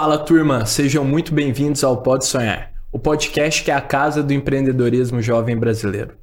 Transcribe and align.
Fala 0.00 0.16
turma, 0.16 0.64
sejam 0.64 1.04
muito 1.04 1.34
bem-vindos 1.34 1.82
ao 1.82 1.96
Pode 1.96 2.24
Sonhar, 2.24 2.70
o 2.92 3.00
podcast 3.00 3.64
que 3.64 3.70
é 3.72 3.74
a 3.74 3.80
casa 3.80 4.22
do 4.22 4.32
empreendedorismo 4.32 5.20
jovem 5.20 5.56
brasileiro. 5.56 6.14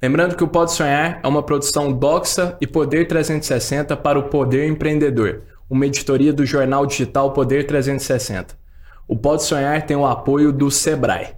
Lembrando 0.00 0.34
que 0.34 0.42
o 0.42 0.48
Pode 0.48 0.72
Sonhar 0.72 1.20
é 1.22 1.28
uma 1.28 1.42
produção 1.42 1.92
Doxa 1.92 2.56
e 2.58 2.66
Poder 2.66 3.06
360 3.06 3.94
para 3.98 4.18
o 4.18 4.30
Poder 4.30 4.66
Empreendedor, 4.66 5.42
uma 5.68 5.84
editoria 5.84 6.32
do 6.32 6.46
jornal 6.46 6.86
digital 6.86 7.34
Poder 7.34 7.66
360. 7.66 8.56
O 9.06 9.14
Pode 9.14 9.42
Sonhar 9.42 9.84
tem 9.84 9.94
o 9.94 10.06
apoio 10.06 10.50
do 10.50 10.70
Sebrae. 10.70 11.34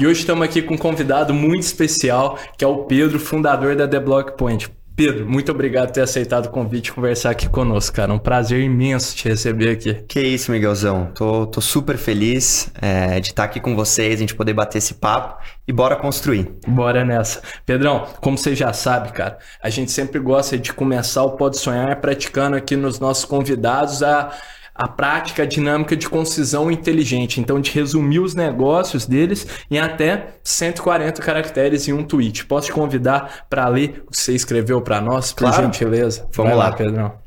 E 0.00 0.06
hoje 0.06 0.20
estamos 0.20 0.42
aqui 0.42 0.62
com 0.62 0.76
um 0.76 0.78
convidado 0.78 1.34
muito 1.34 1.64
especial, 1.64 2.38
que 2.56 2.64
é 2.64 2.66
o 2.66 2.84
Pedro, 2.84 3.20
fundador 3.20 3.76
da 3.76 3.86
The 3.86 4.00
Block 4.00 4.38
Point. 4.38 4.72
Pedro, 4.94 5.26
muito 5.28 5.50
obrigado 5.50 5.88
por 5.88 5.94
ter 5.94 6.02
aceitado 6.02 6.46
o 6.46 6.50
convite 6.50 6.88
e 6.88 6.92
conversar 6.92 7.30
aqui 7.30 7.48
conosco, 7.48 7.96
cara. 7.96 8.12
Um 8.12 8.18
prazer 8.18 8.60
imenso 8.60 9.16
te 9.16 9.28
receber 9.28 9.70
aqui. 9.70 9.94
Que 10.06 10.20
isso, 10.20 10.52
Miguelzão. 10.52 11.10
Tô, 11.14 11.46
tô 11.46 11.60
super 11.60 11.96
feliz 11.96 12.70
é, 12.80 13.18
de 13.18 13.28
estar 13.28 13.44
aqui 13.44 13.58
com 13.60 13.74
vocês, 13.74 14.14
a 14.14 14.18
gente 14.18 14.34
poder 14.34 14.52
bater 14.52 14.78
esse 14.78 14.94
papo 14.94 15.42
e 15.66 15.72
bora 15.72 15.96
construir. 15.96 16.50
Bora 16.66 17.04
nessa. 17.04 17.40
Pedrão, 17.64 18.06
como 18.20 18.36
você 18.36 18.54
já 18.54 18.72
sabe, 18.72 19.12
cara, 19.12 19.38
a 19.62 19.70
gente 19.70 19.90
sempre 19.90 20.20
gosta 20.20 20.58
de 20.58 20.72
começar 20.72 21.22
o 21.22 21.32
Pode 21.32 21.58
Sonhar 21.58 22.00
praticando 22.00 22.56
aqui 22.56 22.76
nos 22.76 23.00
nossos 23.00 23.24
convidados 23.24 24.02
a 24.02 24.32
a 24.74 24.88
prática 24.88 25.46
dinâmica 25.46 25.96
de 25.96 26.08
concisão 26.08 26.70
inteligente, 26.70 27.40
então 27.40 27.60
de 27.60 27.70
resumir 27.70 28.20
os 28.20 28.34
negócios 28.34 29.06
deles 29.06 29.46
em 29.70 29.78
até 29.78 30.34
140 30.42 31.20
caracteres 31.20 31.86
em 31.88 31.92
um 31.92 32.02
tweet. 32.02 32.46
Posso 32.46 32.68
te 32.68 32.72
convidar 32.72 33.46
para 33.50 33.68
ler 33.68 34.04
o 34.06 34.10
que 34.10 34.18
você 34.18 34.34
escreveu 34.34 34.80
para 34.80 35.00
nós, 35.00 35.32
por 35.32 35.48
claro. 35.48 35.64
gentileza? 35.64 36.26
Vamos 36.32 36.52
Vai 36.52 36.58
lá, 36.58 36.72
Pedrão. 36.72 37.22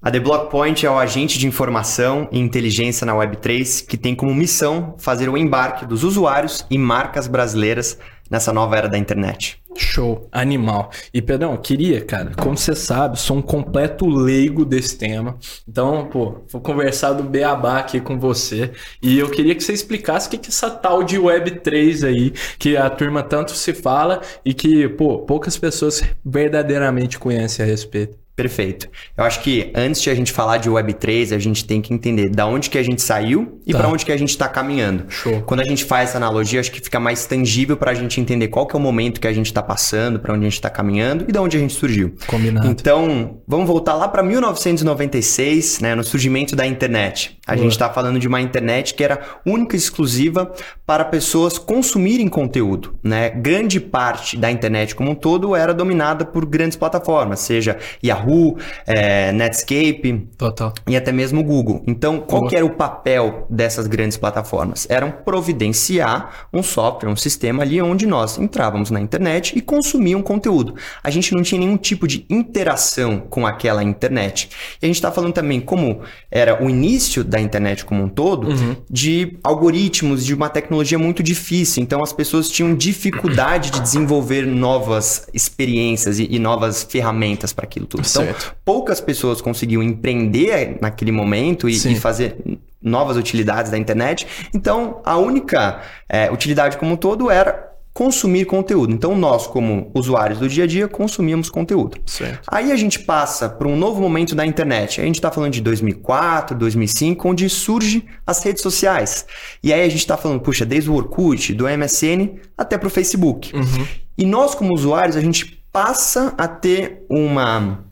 A 0.00 0.12
The 0.12 0.20
Block 0.20 0.48
Point 0.48 0.86
é 0.86 0.90
o 0.90 0.96
agente 0.96 1.40
de 1.40 1.48
informação 1.48 2.28
e 2.30 2.38
inteligência 2.38 3.04
na 3.04 3.14
Web3 3.14 3.84
que 3.84 3.96
tem 3.96 4.14
como 4.14 4.32
missão 4.32 4.94
fazer 4.96 5.28
o 5.28 5.36
embarque 5.36 5.84
dos 5.84 6.04
usuários 6.04 6.64
e 6.70 6.78
marcas 6.78 7.26
brasileiras 7.26 7.98
nessa 8.30 8.52
nova 8.52 8.76
era 8.76 8.88
da 8.88 8.98
internet. 8.98 9.62
Show, 9.76 10.28
animal. 10.32 10.90
E 11.14 11.22
Pedrão, 11.22 11.56
queria, 11.56 12.04
cara, 12.04 12.32
como 12.36 12.56
você 12.56 12.74
sabe, 12.74 13.18
sou 13.18 13.36
um 13.36 13.42
completo 13.42 14.08
leigo 14.08 14.64
desse 14.64 14.98
tema. 14.98 15.36
Então, 15.68 16.06
pô, 16.06 16.42
vou 16.50 16.60
conversar 16.60 17.12
do 17.12 17.22
beabá 17.22 17.78
aqui 17.78 18.00
com 18.00 18.18
você. 18.18 18.72
E 19.00 19.18
eu 19.18 19.30
queria 19.30 19.54
que 19.54 19.62
você 19.62 19.72
explicasse 19.72 20.26
o 20.26 20.30
que 20.30 20.36
é 20.36 20.48
essa 20.48 20.68
tal 20.68 21.04
de 21.04 21.16
Web3 21.16 22.06
aí, 22.06 22.32
que 22.58 22.76
a 22.76 22.90
turma 22.90 23.22
tanto 23.22 23.52
se 23.52 23.72
fala 23.72 24.20
e 24.44 24.52
que, 24.52 24.88
pô, 24.88 25.20
poucas 25.20 25.56
pessoas 25.56 26.02
verdadeiramente 26.24 27.18
conhecem 27.18 27.64
a 27.64 27.68
respeito. 27.68 28.27
Perfeito. 28.38 28.88
Eu 29.16 29.24
acho 29.24 29.40
que 29.40 29.72
antes 29.74 30.00
de 30.00 30.08
a 30.10 30.14
gente 30.14 30.30
falar 30.30 30.58
de 30.58 30.70
Web3, 30.70 31.34
a 31.34 31.40
gente 31.40 31.64
tem 31.64 31.82
que 31.82 31.92
entender 31.92 32.30
da 32.30 32.46
onde 32.46 32.70
que 32.70 32.78
a 32.78 32.82
gente 32.84 33.02
saiu 33.02 33.60
e 33.66 33.72
tá. 33.72 33.78
para 33.80 33.88
onde 33.88 34.06
que 34.06 34.12
a 34.12 34.16
gente 34.16 34.28
está 34.28 34.46
caminhando. 34.46 35.06
Show. 35.08 35.42
Quando 35.42 35.58
a 35.58 35.64
gente 35.64 35.84
faz 35.84 36.10
essa 36.10 36.18
analogia, 36.18 36.60
acho 36.60 36.70
que 36.70 36.80
fica 36.80 37.00
mais 37.00 37.26
tangível 37.26 37.76
para 37.76 37.90
a 37.90 37.94
gente 37.94 38.20
entender 38.20 38.46
qual 38.46 38.64
que 38.64 38.76
é 38.76 38.78
o 38.78 38.80
momento 38.80 39.20
que 39.20 39.26
a 39.26 39.32
gente 39.32 39.46
está 39.46 39.60
passando, 39.60 40.20
para 40.20 40.32
onde 40.34 40.42
a 40.42 40.44
gente 40.44 40.52
está 40.52 40.70
caminhando 40.70 41.24
e 41.26 41.32
da 41.32 41.42
onde 41.42 41.56
a 41.56 41.60
gente 41.60 41.74
surgiu. 41.74 42.14
Combinado. 42.28 42.68
Então, 42.68 43.40
vamos 43.44 43.66
voltar 43.66 43.94
lá 43.94 44.06
para 44.06 44.22
1996, 44.22 45.80
né, 45.80 45.96
no 45.96 46.04
surgimento 46.04 46.54
da 46.54 46.64
internet. 46.64 47.36
A 47.44 47.54
Boa. 47.54 47.64
gente 47.64 47.72
está 47.72 47.90
falando 47.90 48.20
de 48.20 48.28
uma 48.28 48.40
internet 48.40 48.94
que 48.94 49.02
era 49.02 49.20
única 49.44 49.74
e 49.74 49.78
exclusiva 49.78 50.52
para 50.86 51.04
pessoas 51.04 51.58
consumirem 51.58 52.28
conteúdo. 52.28 52.94
Né? 53.02 53.30
Grande 53.30 53.80
parte 53.80 54.36
da 54.36 54.48
internet 54.48 54.94
como 54.94 55.10
um 55.10 55.14
todo 55.16 55.56
era 55.56 55.74
dominada 55.74 56.24
por 56.24 56.46
grandes 56.46 56.76
plataformas, 56.76 57.40
seja 57.40 57.78
Yahoo, 58.04 58.27
Yahoo, 58.28 58.56
é, 58.86 59.32
Netscape 59.32 60.28
Total. 60.36 60.72
e 60.86 60.96
até 60.96 61.10
mesmo 61.10 61.42
Google. 61.42 61.82
Então, 61.86 62.20
qual 62.20 62.46
que 62.46 62.54
era 62.54 62.64
o 62.64 62.70
papel 62.70 63.46
dessas 63.48 63.86
grandes 63.86 64.16
plataformas? 64.16 64.86
Eram 64.90 65.10
providenciar 65.10 66.48
um 66.52 66.62
software, 66.62 67.08
um 67.08 67.16
sistema 67.16 67.62
ali 67.62 67.80
onde 67.80 68.06
nós 68.06 68.38
entrávamos 68.38 68.90
na 68.90 69.00
internet 69.00 69.56
e 69.56 69.60
consumíamos 69.60 70.26
conteúdo. 70.26 70.74
A 71.02 71.10
gente 71.10 71.34
não 71.34 71.42
tinha 71.42 71.58
nenhum 71.58 71.76
tipo 71.76 72.06
de 72.06 72.26
interação 72.28 73.20
com 73.20 73.46
aquela 73.46 73.82
internet. 73.82 74.50
E 74.80 74.84
a 74.84 74.86
gente 74.86 74.96
está 74.96 75.10
falando 75.10 75.32
também 75.32 75.60
como 75.60 76.00
era 76.30 76.62
o 76.62 76.68
início 76.68 77.24
da 77.24 77.40
internet 77.40 77.84
como 77.84 78.02
um 78.02 78.08
todo, 78.08 78.48
uhum. 78.48 78.76
de 78.90 79.38
algoritmos, 79.42 80.24
de 80.24 80.34
uma 80.34 80.48
tecnologia 80.48 80.98
muito 80.98 81.22
difícil. 81.22 81.82
Então, 81.82 82.02
as 82.02 82.12
pessoas 82.12 82.50
tinham 82.50 82.74
dificuldade 82.74 83.70
de 83.70 83.80
desenvolver 83.80 84.46
novas 84.46 85.28
experiências 85.32 86.18
e, 86.18 86.28
e 86.30 86.38
novas 86.38 86.82
ferramentas 86.82 87.52
para 87.52 87.64
aquilo 87.64 87.86
tudo. 87.86 88.04
Então, 88.22 88.34
certo. 88.34 88.56
poucas 88.64 89.00
pessoas 89.00 89.40
conseguiam 89.40 89.82
empreender 89.82 90.78
naquele 90.80 91.12
momento 91.12 91.68
e, 91.68 91.74
e, 91.74 91.94
fazer 91.96 92.36
novas 92.80 93.16
utilidades 93.16 93.70
da 93.70 93.78
internet. 93.78 94.26
Então, 94.54 95.00
a 95.04 95.16
única 95.16 95.82
é, 96.08 96.30
utilidade 96.30 96.76
como 96.76 96.92
um 96.92 96.96
todo 96.96 97.30
era 97.30 97.68
consumir 97.98 98.44
conteúdo. 98.44 98.92
Então, 98.92 99.16
nós, 99.16 99.48
como 99.48 99.90
usuários 99.92 100.38
do 100.38 100.48
dia 100.48 100.62
a 100.62 100.66
dia, 100.68 100.86
consumíamos 100.86 101.50
conteúdo. 101.50 101.98
Certo. 102.06 102.46
Aí 102.46 102.70
a 102.70 102.76
gente 102.76 103.00
passa 103.00 103.48
para 103.48 103.66
um 103.66 103.76
novo 103.76 104.00
momento 104.00 104.36
da 104.36 104.46
internet. 104.46 105.00
A 105.00 105.04
gente 105.04 105.16
está 105.16 105.32
falando 105.32 105.52
de 105.52 105.60
2004, 105.60 106.56
2005, 106.56 107.28
onde 107.28 107.48
surge 107.48 108.06
as 108.24 108.40
redes 108.44 108.62
sociais. 108.62 109.26
E 109.64 109.72
aí 109.72 109.80
a 109.82 109.88
gente 109.88 109.98
está 109.98 110.16
falando, 110.16 110.38
puxa, 110.38 110.64
desde 110.64 110.88
o 110.88 110.94
Orkut, 110.94 111.52
do 111.52 111.64
MSN 111.64 112.38
até 112.56 112.78
para 112.78 112.86
o 112.86 112.90
Facebook. 112.90 113.52
Uhum. 113.56 113.86
E 114.16 114.24
nós, 114.24 114.54
como 114.54 114.72
usuários, 114.72 115.16
a 115.16 115.20
gente 115.20 115.60
passa 115.72 116.34
a 116.38 116.46
ter 116.46 117.04
uma 117.10 117.84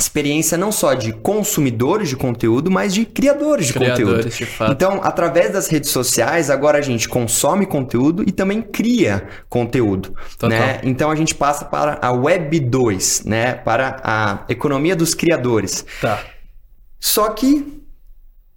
experiência 0.00 0.56
não 0.58 0.72
só 0.72 0.94
de 0.94 1.12
consumidores 1.12 2.08
de 2.08 2.16
conteúdo, 2.16 2.70
mas 2.70 2.92
de 2.92 3.04
criadores 3.04 3.66
de 3.66 3.72
criadores, 3.74 4.04
conteúdo. 4.04 4.30
De 4.30 4.46
fato. 4.46 4.72
Então, 4.72 5.00
através 5.02 5.52
das 5.52 5.68
redes 5.68 5.90
sociais, 5.90 6.50
agora 6.50 6.78
a 6.78 6.82
gente 6.82 7.08
consome 7.08 7.66
conteúdo 7.66 8.24
e 8.26 8.32
também 8.32 8.62
cria 8.62 9.28
conteúdo. 9.48 10.14
Né? 10.42 10.80
Então 10.82 11.10
a 11.10 11.14
gente 11.14 11.34
passa 11.34 11.64
para 11.64 11.98
a 12.00 12.10
Web 12.12 12.60
2, 12.60 13.24
né? 13.24 13.54
para 13.54 14.00
a 14.02 14.44
economia 14.48 14.96
dos 14.96 15.14
criadores. 15.14 15.84
Tá. 16.00 16.22
Só 16.98 17.30
que 17.30 17.82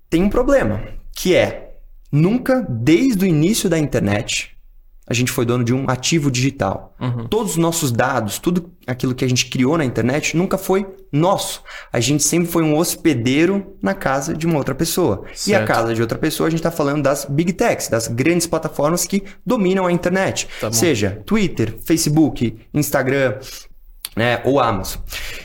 tem 0.09 0.23
um 0.23 0.29
problema, 0.29 0.81
que 1.15 1.35
é 1.35 1.75
nunca, 2.11 2.65
desde 2.69 3.25
o 3.25 3.27
início 3.27 3.69
da 3.69 3.77
internet, 3.77 4.52
a 5.05 5.13
gente 5.13 5.31
foi 5.31 5.45
dono 5.45 5.63
de 5.63 5.73
um 5.73 5.89
ativo 5.89 6.31
digital. 6.31 6.95
Uhum. 6.99 7.27
Todos 7.27 7.53
os 7.53 7.57
nossos 7.57 7.91
dados, 7.91 8.39
tudo 8.39 8.71
aquilo 8.87 9.13
que 9.13 9.25
a 9.25 9.27
gente 9.27 9.47
criou 9.47 9.77
na 9.77 9.83
internet 9.83 10.37
nunca 10.37 10.57
foi 10.57 10.87
nosso. 11.11 11.61
A 11.91 11.99
gente 11.99 12.23
sempre 12.23 12.49
foi 12.49 12.63
um 12.63 12.77
hospedeiro 12.77 13.75
na 13.81 13.93
casa 13.93 14.33
de 14.33 14.45
uma 14.45 14.57
outra 14.57 14.73
pessoa. 14.73 15.25
Certo. 15.33 15.47
E 15.47 15.55
a 15.55 15.65
casa 15.65 15.93
de 15.93 16.01
outra 16.01 16.17
pessoa, 16.17 16.47
a 16.47 16.49
gente 16.49 16.59
está 16.59 16.71
falando 16.71 17.03
das 17.03 17.25
big 17.25 17.51
techs, 17.53 17.89
das 17.89 18.07
grandes 18.07 18.47
plataformas 18.47 19.05
que 19.05 19.23
dominam 19.45 19.85
a 19.85 19.91
internet. 19.91 20.47
Tá 20.59 20.71
seja 20.71 21.21
Twitter, 21.25 21.75
Facebook, 21.83 22.57
Instagram, 22.73 23.35
né, 24.15 24.41
ou 24.43 24.59
Amazon. 24.59 25.01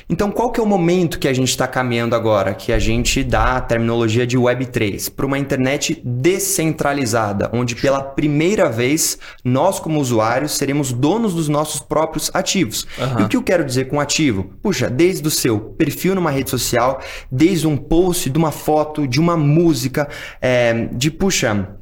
Então, 0.09 0.31
qual 0.31 0.51
que 0.51 0.61
é 0.61 0.63
o 0.63 0.67
momento 0.67 1.19
que 1.19 1.29
a 1.29 1.33
gente 1.33 1.49
está 1.49 1.67
caminhando 1.67 2.15
agora? 2.15 2.55
Que 2.55 2.73
a 2.73 2.79
gente 2.79 3.23
dá 3.23 3.57
a 3.57 3.61
terminologia 3.61 4.27
de 4.27 4.39
Web3 4.39 5.11
para 5.15 5.27
uma 5.27 5.39
internet 5.39 6.01
descentralizada, 6.05 7.51
onde 7.53 7.75
pela 7.75 8.03
primeira 8.03 8.69
vez 8.69 9.19
nós, 9.45 9.79
como 9.79 10.01
usuários, 10.01 10.53
seremos 10.53 10.93
donos 10.93 11.35
dos 11.35 11.49
nossos 11.49 11.81
próprios 11.81 12.31
ativos. 12.33 12.87
Uhum. 12.99 13.21
E 13.21 13.23
o 13.25 13.29
que 13.29 13.37
eu 13.37 13.43
quero 13.43 13.65
dizer 13.65 13.87
com 13.87 14.01
ativo? 14.01 14.51
Puxa, 14.63 14.89
desde 14.89 15.27
o 15.27 15.31
seu 15.31 15.61
perfil 15.61 16.15
numa 16.15 16.31
rede 16.31 16.51
social, 16.51 17.01
desde 17.31 17.67
um 17.67 17.77
post, 17.77 18.31
de 18.31 18.39
uma 18.39 18.51
foto, 18.51 19.07
de 19.07 19.21
uma 19.21 19.37
música, 19.37 20.09
é, 20.41 20.89
de 20.93 21.11
puxa 21.11 21.78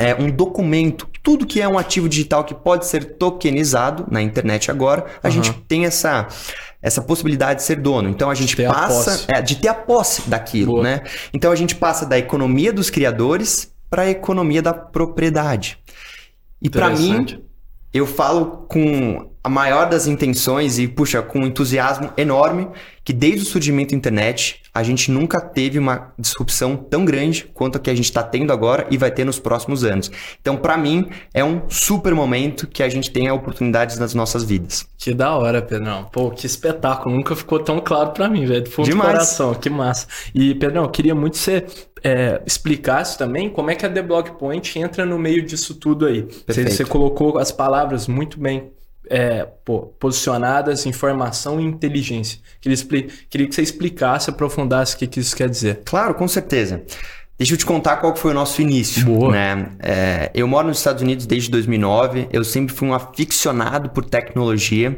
é, 0.00 0.14
um 0.14 0.30
documento, 0.30 1.06
tudo 1.22 1.46
que 1.46 1.60
é 1.60 1.68
um 1.68 1.78
ativo 1.78 2.08
digital 2.08 2.42
que 2.42 2.54
pode 2.54 2.86
ser 2.86 3.16
tokenizado 3.16 4.06
na 4.10 4.22
internet 4.22 4.70
agora, 4.70 5.04
a 5.22 5.26
uhum. 5.26 5.32
gente 5.32 5.52
tem 5.68 5.84
essa 5.84 6.26
essa 6.82 7.02
possibilidade 7.02 7.60
de 7.60 7.66
ser 7.66 7.76
dono. 7.76 8.08
Então 8.08 8.30
a 8.30 8.34
gente 8.34 8.56
passa 8.56 9.26
é, 9.28 9.42
de 9.42 9.56
ter 9.56 9.68
a 9.68 9.74
posse 9.74 10.30
daquilo, 10.30 10.72
Boa. 10.72 10.82
né? 10.82 11.02
Então 11.34 11.52
a 11.52 11.54
gente 11.54 11.74
passa 11.74 12.06
da 12.06 12.18
economia 12.18 12.72
dos 12.72 12.88
criadores 12.88 13.70
para 13.90 14.02
a 14.02 14.08
economia 14.08 14.62
da 14.62 14.72
propriedade. 14.72 15.78
E 16.62 16.70
para 16.70 16.88
mim, 16.88 17.42
eu 17.92 18.06
falo 18.06 18.66
com 18.66 19.29
a 19.42 19.48
maior 19.48 19.88
das 19.88 20.06
intenções 20.06 20.78
e, 20.78 20.86
puxa, 20.86 21.22
com 21.22 21.40
um 21.40 21.46
entusiasmo 21.46 22.12
enorme, 22.16 22.68
que 23.02 23.12
desde 23.12 23.42
o 23.42 23.46
surgimento 23.46 23.90
da 23.92 23.96
internet, 23.96 24.60
a 24.72 24.82
gente 24.82 25.10
nunca 25.10 25.40
teve 25.40 25.78
uma 25.78 26.12
disrupção 26.18 26.76
tão 26.76 27.04
grande 27.04 27.50
quanto 27.54 27.76
a 27.76 27.80
que 27.80 27.88
a 27.88 27.94
gente 27.94 28.04
está 28.04 28.22
tendo 28.22 28.52
agora 28.52 28.86
e 28.90 28.98
vai 28.98 29.10
ter 29.10 29.24
nos 29.24 29.38
próximos 29.38 29.82
anos. 29.82 30.10
Então, 30.40 30.56
para 30.56 30.76
mim, 30.76 31.08
é 31.32 31.42
um 31.42 31.62
super 31.68 32.14
momento 32.14 32.66
que 32.66 32.82
a 32.82 32.88
gente 32.88 33.10
tem 33.10 33.30
oportunidades 33.30 33.98
nas 33.98 34.12
nossas 34.14 34.44
vidas. 34.44 34.86
Que 34.98 35.14
da 35.14 35.34
hora, 35.34 35.62
Pedrão. 35.62 36.04
Pô, 36.12 36.30
que 36.30 36.44
espetáculo. 36.44 37.16
Nunca 37.16 37.34
ficou 37.34 37.58
tão 37.58 37.80
claro 37.80 38.10
para 38.10 38.28
mim, 38.28 38.44
velho. 38.44 38.70
Foi 38.70 38.84
Demais. 38.84 39.10
coração, 39.10 39.54
que 39.54 39.70
massa. 39.70 40.06
E, 40.34 40.54
Pedrão, 40.54 40.84
eu 40.84 40.90
queria 40.90 41.14
muito 41.14 41.32
que 41.32 41.38
você 41.38 41.64
é, 42.04 42.42
explicasse 42.46 43.16
também 43.16 43.48
como 43.48 43.70
é 43.70 43.74
que 43.74 43.86
a 43.86 43.90
The 43.90 44.02
Block 44.02 44.38
Point 44.38 44.78
entra 44.78 45.06
no 45.06 45.18
meio 45.18 45.42
disso 45.42 45.74
tudo 45.74 46.04
aí. 46.04 46.28
Você, 46.46 46.64
você 46.64 46.84
colocou 46.84 47.38
as 47.38 47.50
palavras 47.50 48.06
muito 48.06 48.38
bem 48.38 48.70
é, 49.10 49.44
pô, 49.64 49.88
posicionadas 49.98 50.86
informação 50.86 51.60
e 51.60 51.64
inteligência. 51.64 52.38
Queria, 52.60 52.76
queria 53.28 53.48
que 53.48 53.54
você 53.54 53.62
explicasse, 53.62 54.30
aprofundasse 54.30 54.94
o 54.94 54.98
que, 54.98 55.06
que 55.08 55.18
isso 55.18 55.34
quer 55.34 55.50
dizer. 55.50 55.80
Claro, 55.84 56.14
com 56.14 56.28
certeza. 56.28 56.82
Deixa 57.40 57.54
eu 57.54 57.56
te 57.56 57.64
contar 57.64 57.96
qual 57.96 58.14
foi 58.14 58.32
o 58.32 58.34
nosso 58.34 58.60
início. 58.60 59.02
Boa. 59.06 59.32
Né? 59.32 59.66
É, 59.82 60.30
eu 60.34 60.46
moro 60.46 60.68
nos 60.68 60.76
Estados 60.76 61.00
Unidos 61.00 61.24
desde 61.24 61.50
2009. 61.50 62.28
Eu 62.30 62.44
sempre 62.44 62.74
fui 62.74 62.86
um 62.86 62.92
aficionado 62.92 63.88
por 63.88 64.04
tecnologia. 64.04 64.94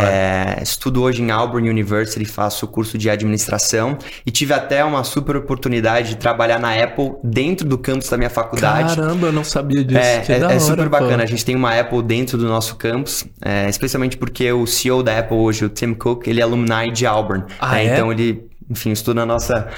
É, 0.00 0.62
estudo 0.62 1.02
hoje 1.02 1.20
em 1.20 1.32
Auburn 1.32 1.68
University, 1.68 2.24
faço 2.24 2.68
curso 2.68 2.96
de 2.96 3.10
administração 3.10 3.98
e 4.24 4.30
tive 4.30 4.54
até 4.54 4.84
uma 4.84 5.02
super 5.02 5.34
oportunidade 5.34 6.10
de 6.10 6.16
trabalhar 6.16 6.60
na 6.60 6.80
Apple 6.80 7.14
dentro 7.24 7.66
do 7.66 7.76
campus 7.76 8.08
da 8.08 8.16
minha 8.16 8.30
faculdade. 8.30 8.94
Caramba, 8.94 9.26
eu 9.26 9.32
não 9.32 9.42
sabia 9.42 9.82
disso. 9.82 9.98
É, 9.98 10.20
que 10.20 10.32
é, 10.32 10.38
é 10.38 10.44
hora, 10.44 10.60
super 10.60 10.84
pô. 10.84 10.90
bacana. 10.90 11.24
A 11.24 11.26
gente 11.26 11.44
tem 11.44 11.56
uma 11.56 11.76
Apple 11.76 12.04
dentro 12.04 12.38
do 12.38 12.46
nosso 12.46 12.76
campus, 12.76 13.24
é, 13.44 13.68
especialmente 13.68 14.16
porque 14.16 14.52
o 14.52 14.64
CEO 14.64 15.02
da 15.02 15.18
Apple 15.18 15.36
hoje, 15.36 15.64
o 15.64 15.68
Tim 15.68 15.94
Cook, 15.94 16.28
ele 16.28 16.38
é 16.38 16.44
alumni 16.44 16.92
de 16.92 17.04
Auburn. 17.04 17.46
Ah, 17.58 17.72
né? 17.72 17.84
é? 17.84 17.92
Então 17.94 18.12
ele, 18.12 18.48
enfim, 18.70 18.92
estuda 18.92 19.26
na 19.26 19.26
nossa 19.26 19.68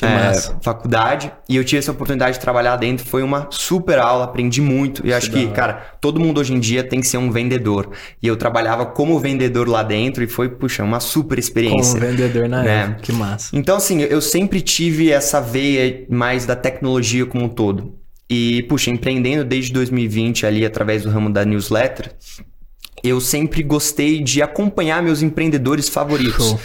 é, 0.00 0.62
faculdade 0.62 1.32
e 1.48 1.56
eu 1.56 1.64
tive 1.64 1.80
essa 1.80 1.90
oportunidade 1.90 2.34
de 2.34 2.40
trabalhar 2.40 2.76
dentro. 2.76 3.04
Foi 3.04 3.24
uma 3.24 3.48
super 3.50 3.98
aula, 3.98 4.24
aprendi 4.24 4.60
muito. 4.60 5.04
E 5.04 5.12
acho 5.12 5.30
da 5.32 5.36
que, 5.36 5.48
cara, 5.48 5.96
todo 6.00 6.20
mundo 6.20 6.38
hoje 6.38 6.54
em 6.54 6.60
dia 6.60 6.84
tem 6.84 7.00
que 7.00 7.08
ser 7.08 7.16
um 7.16 7.32
vendedor. 7.32 7.90
E 8.22 8.28
eu 8.28 8.36
trabalhava 8.36 8.86
como 8.86 9.18
vendedor 9.18 9.68
lá 9.68 9.82
dentro 9.82 10.22
e 10.22 10.28
foi, 10.28 10.48
puxa, 10.48 10.84
uma 10.84 11.00
super 11.00 11.34
Como 11.34 11.40
experiência. 11.40 11.98
vendedor 11.98 12.48
na 12.48 12.62
né? 12.62 12.82
época. 12.84 13.00
Que 13.02 13.12
massa. 13.12 13.50
Então, 13.52 13.76
assim, 13.76 14.00
eu 14.00 14.20
sempre 14.20 14.60
tive 14.60 15.10
essa 15.10 15.40
veia 15.40 16.06
mais 16.08 16.46
da 16.46 16.54
tecnologia 16.54 17.26
como 17.26 17.46
um 17.46 17.48
todo. 17.48 17.94
E, 18.30 18.62
puxa, 18.64 18.90
empreendendo 18.90 19.44
desde 19.44 19.72
2020 19.72 20.46
ali 20.46 20.64
através 20.64 21.02
do 21.02 21.10
ramo 21.10 21.30
da 21.30 21.44
newsletter, 21.44 22.14
eu 23.02 23.20
sempre 23.20 23.64
gostei 23.64 24.22
de 24.22 24.40
acompanhar 24.40 25.02
meus 25.02 25.20
empreendedores 25.20 25.88
favoritos. 25.88 26.46
Show. 26.46 26.60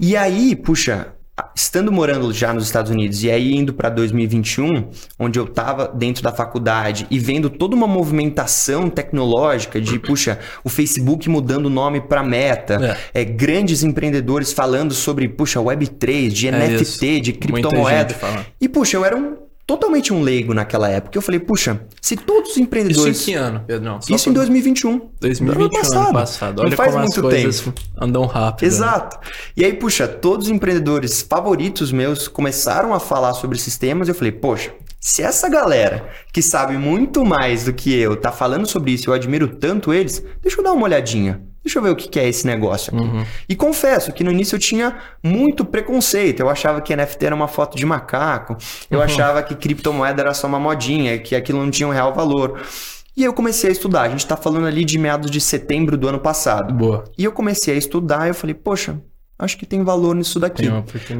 E 0.00 0.16
aí, 0.16 0.56
puxa, 0.56 1.14
estando 1.54 1.90
morando 1.90 2.32
já 2.32 2.52
nos 2.52 2.64
Estados 2.64 2.90
Unidos 2.90 3.22
e 3.24 3.30
aí 3.30 3.54
indo 3.54 3.72
para 3.72 3.88
2021, 3.88 4.90
onde 5.18 5.38
eu 5.38 5.44
estava 5.44 5.88
dentro 5.88 6.22
da 6.22 6.30
faculdade 6.30 7.06
e 7.10 7.18
vendo 7.18 7.48
toda 7.48 7.74
uma 7.74 7.86
movimentação 7.86 8.90
tecnológica 8.90 9.80
de, 9.80 9.98
puxa, 9.98 10.38
o 10.62 10.68
Facebook 10.68 11.28
mudando 11.30 11.66
o 11.66 11.70
nome 11.70 12.00
para 12.00 12.22
Meta, 12.22 12.98
é, 13.14 13.24
grandes 13.24 13.82
empreendedores 13.82 14.52
falando 14.52 14.92
sobre, 14.92 15.28
puxa, 15.28 15.58
Web3, 15.58 16.28
de 16.28 16.48
É 16.48 16.52
NFT, 16.52 16.82
isso. 16.82 17.20
de 17.22 17.32
criptomoeda. 17.32 18.14
E, 18.60 18.68
puxa, 18.68 18.96
eu 18.96 19.04
era 19.04 19.16
um, 19.16 19.36
totalmente 19.66 20.12
um 20.12 20.22
leigo 20.22 20.52
naquela 20.54 20.88
época. 20.88 21.16
Eu 21.16 21.22
falei, 21.22 21.40
puxa, 21.40 21.80
se 22.00 22.16
todos 22.16 22.50
os 22.50 22.56
Isso 22.56 22.60
empreendedores... 22.60 23.20
em 23.22 23.24
que 23.24 23.34
ano, 23.34 23.60
Pedrão? 23.66 24.00
Só 24.00 24.14
Isso 24.14 24.28
em 24.28 24.32
pra- 24.32 24.42
2021. 24.42 25.10
2021, 25.20 26.00
ano 26.00 26.12
passado. 26.12 26.56
Não 26.58 26.64
Olha 26.64 26.76
faz 26.76 26.92
como 26.92 27.04
muito 27.04 27.28
tempo. 27.28 27.74
andam 28.00 28.26
rápido. 28.26 28.62
né? 28.62 28.68
Exato. 28.68 29.18
E 29.56 29.64
aí, 29.64 29.72
puxa, 29.72 30.06
todos 30.08 30.46
os 30.46 30.52
empreendedores 30.52 31.22
favoritos 31.22 31.92
meus 31.92 32.28
começaram 32.28 32.92
a 32.92 33.00
falar 33.00 33.34
sobre 33.34 33.58
sistemas. 33.58 34.08
Eu 34.08 34.14
falei, 34.14 34.32
poxa, 34.32 34.72
se 35.00 35.22
essa 35.22 35.48
galera 35.48 36.08
que 36.32 36.42
sabe 36.42 36.76
muito 36.76 37.24
mais 37.24 37.64
do 37.64 37.72
que 37.72 37.94
eu 37.94 38.16
tá 38.16 38.30
falando 38.32 38.66
sobre 38.66 38.92
isso, 38.92 39.08
eu 39.10 39.14
admiro 39.14 39.48
tanto 39.48 39.92
eles, 39.92 40.22
deixa 40.42 40.58
eu 40.60 40.64
dar 40.64 40.72
uma 40.72 40.84
olhadinha. 40.84 41.42
Deixa 41.64 41.78
eu 41.78 41.82
ver 41.82 41.90
o 41.90 41.96
que 41.96 42.18
é 42.18 42.28
esse 42.28 42.44
negócio 42.46 42.92
aqui. 42.94 43.04
Uhum. 43.06 43.24
E 43.48 43.54
confesso 43.54 44.12
que 44.12 44.24
no 44.24 44.30
início 44.32 44.56
eu 44.56 44.60
tinha 44.60 44.96
muito 45.22 45.64
preconceito. 45.64 46.40
Eu 46.40 46.48
achava 46.50 46.80
que 46.80 46.94
NFT 46.94 47.26
era 47.26 47.34
uma 47.34 47.46
foto 47.46 47.76
de 47.76 47.86
macaco. 47.86 48.56
Eu 48.90 48.98
Uhum. 48.98 49.04
achava 49.04 49.42
que 49.42 49.54
criptomoeda 49.54 50.22
era 50.22 50.34
só 50.34 50.46
uma 50.48 50.58
modinha, 50.58 51.18
que 51.18 51.36
aquilo 51.36 51.60
não 51.62 51.70
tinha 51.70 51.86
um 51.88 51.92
real 51.92 52.12
valor. 52.12 52.60
E 53.16 53.22
eu 53.22 53.32
comecei 53.32 53.68
a 53.70 53.72
estudar. 53.72 54.02
A 54.02 54.08
gente 54.08 54.26
tá 54.26 54.36
falando 54.36 54.66
ali 54.66 54.84
de 54.84 54.98
meados 54.98 55.30
de 55.30 55.40
setembro 55.40 55.96
do 55.96 56.08
ano 56.08 56.18
passado. 56.18 56.72
Boa. 56.74 57.04
E 57.16 57.24
eu 57.24 57.30
comecei 57.32 57.74
a 57.74 57.78
estudar 57.78 58.26
e 58.26 58.30
eu 58.30 58.34
falei, 58.34 58.54
poxa, 58.54 58.98
acho 59.38 59.56
que 59.56 59.66
tem 59.66 59.84
valor 59.84 60.16
nisso 60.16 60.40
daqui. 60.40 60.64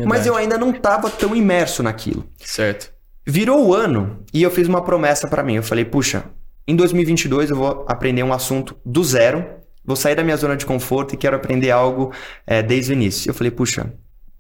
Mas 0.06 0.26
eu 0.26 0.34
ainda 0.34 0.56
não 0.58 0.70
estava 0.70 1.08
tão 1.10 1.36
imerso 1.36 1.82
naquilo. 1.82 2.24
Certo. 2.38 2.90
Virou 3.24 3.64
o 3.68 3.74
ano 3.74 4.18
e 4.34 4.42
eu 4.42 4.50
fiz 4.50 4.66
uma 4.66 4.82
promessa 4.82 5.28
para 5.28 5.42
mim. 5.42 5.54
Eu 5.56 5.62
falei, 5.62 5.84
puxa, 5.84 6.24
em 6.66 6.74
2022 6.74 7.50
eu 7.50 7.56
vou 7.56 7.84
aprender 7.88 8.22
um 8.22 8.32
assunto 8.32 8.74
do 8.84 9.04
zero, 9.04 9.44
vou 9.84 9.96
sair 9.96 10.14
da 10.14 10.24
minha 10.24 10.36
zona 10.36 10.56
de 10.56 10.66
conforto 10.66 11.14
e 11.14 11.16
quero 11.16 11.36
aprender 11.36 11.70
algo 11.70 12.12
eh, 12.46 12.62
desde 12.62 12.92
o 12.92 12.94
início. 12.94 13.30
Eu 13.30 13.34
falei, 13.34 13.50
puxa, 13.50 13.92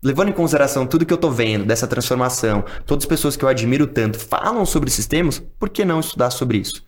levando 0.02 0.28
em 0.28 0.32
consideração 0.32 0.86
tudo 0.86 1.06
que 1.06 1.12
eu 1.12 1.18
tô 1.18 1.30
vendo 1.30 1.64
dessa 1.64 1.86
transformação, 1.86 2.64
todas 2.84 3.04
as 3.04 3.08
pessoas 3.08 3.36
que 3.36 3.44
eu 3.44 3.48
admiro 3.48 3.86
tanto 3.86 4.18
falam 4.18 4.66
sobre 4.66 4.90
sistemas, 4.90 5.38
por 5.58 5.68
que 5.68 5.84
não 5.84 6.00
estudar 6.00 6.30
sobre 6.30 6.58
isso? 6.58 6.84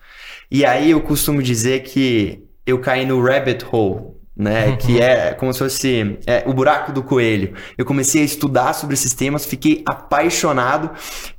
E 0.51 0.65
aí 0.65 0.91
eu 0.91 1.01
costumo 1.01 1.43
dizer 1.43 1.83
que 1.85 2.43
eu 2.67 2.81
caí 2.81 3.07
no 3.07 3.23
rabbit 3.23 3.65
hole, 3.71 4.15
né? 4.37 4.77
Que 4.77 5.01
é 5.01 5.33
como 5.33 5.53
se 5.53 5.61
fosse 5.61 6.19
é, 6.27 6.43
o 6.47 6.53
buraco 6.53 6.93
do 6.93 7.03
coelho. 7.03 7.55
Eu 7.79 7.85
comecei 7.85 8.23
a 8.23 8.25
estudar 8.25 8.73
sobre 8.73 8.97
sistemas, 8.97 9.47
fiquei 9.47 9.83
apaixonado 9.87 10.91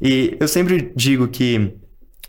e 0.02 0.38
eu 0.40 0.48
sempre 0.48 0.94
digo 0.96 1.28
que 1.28 1.74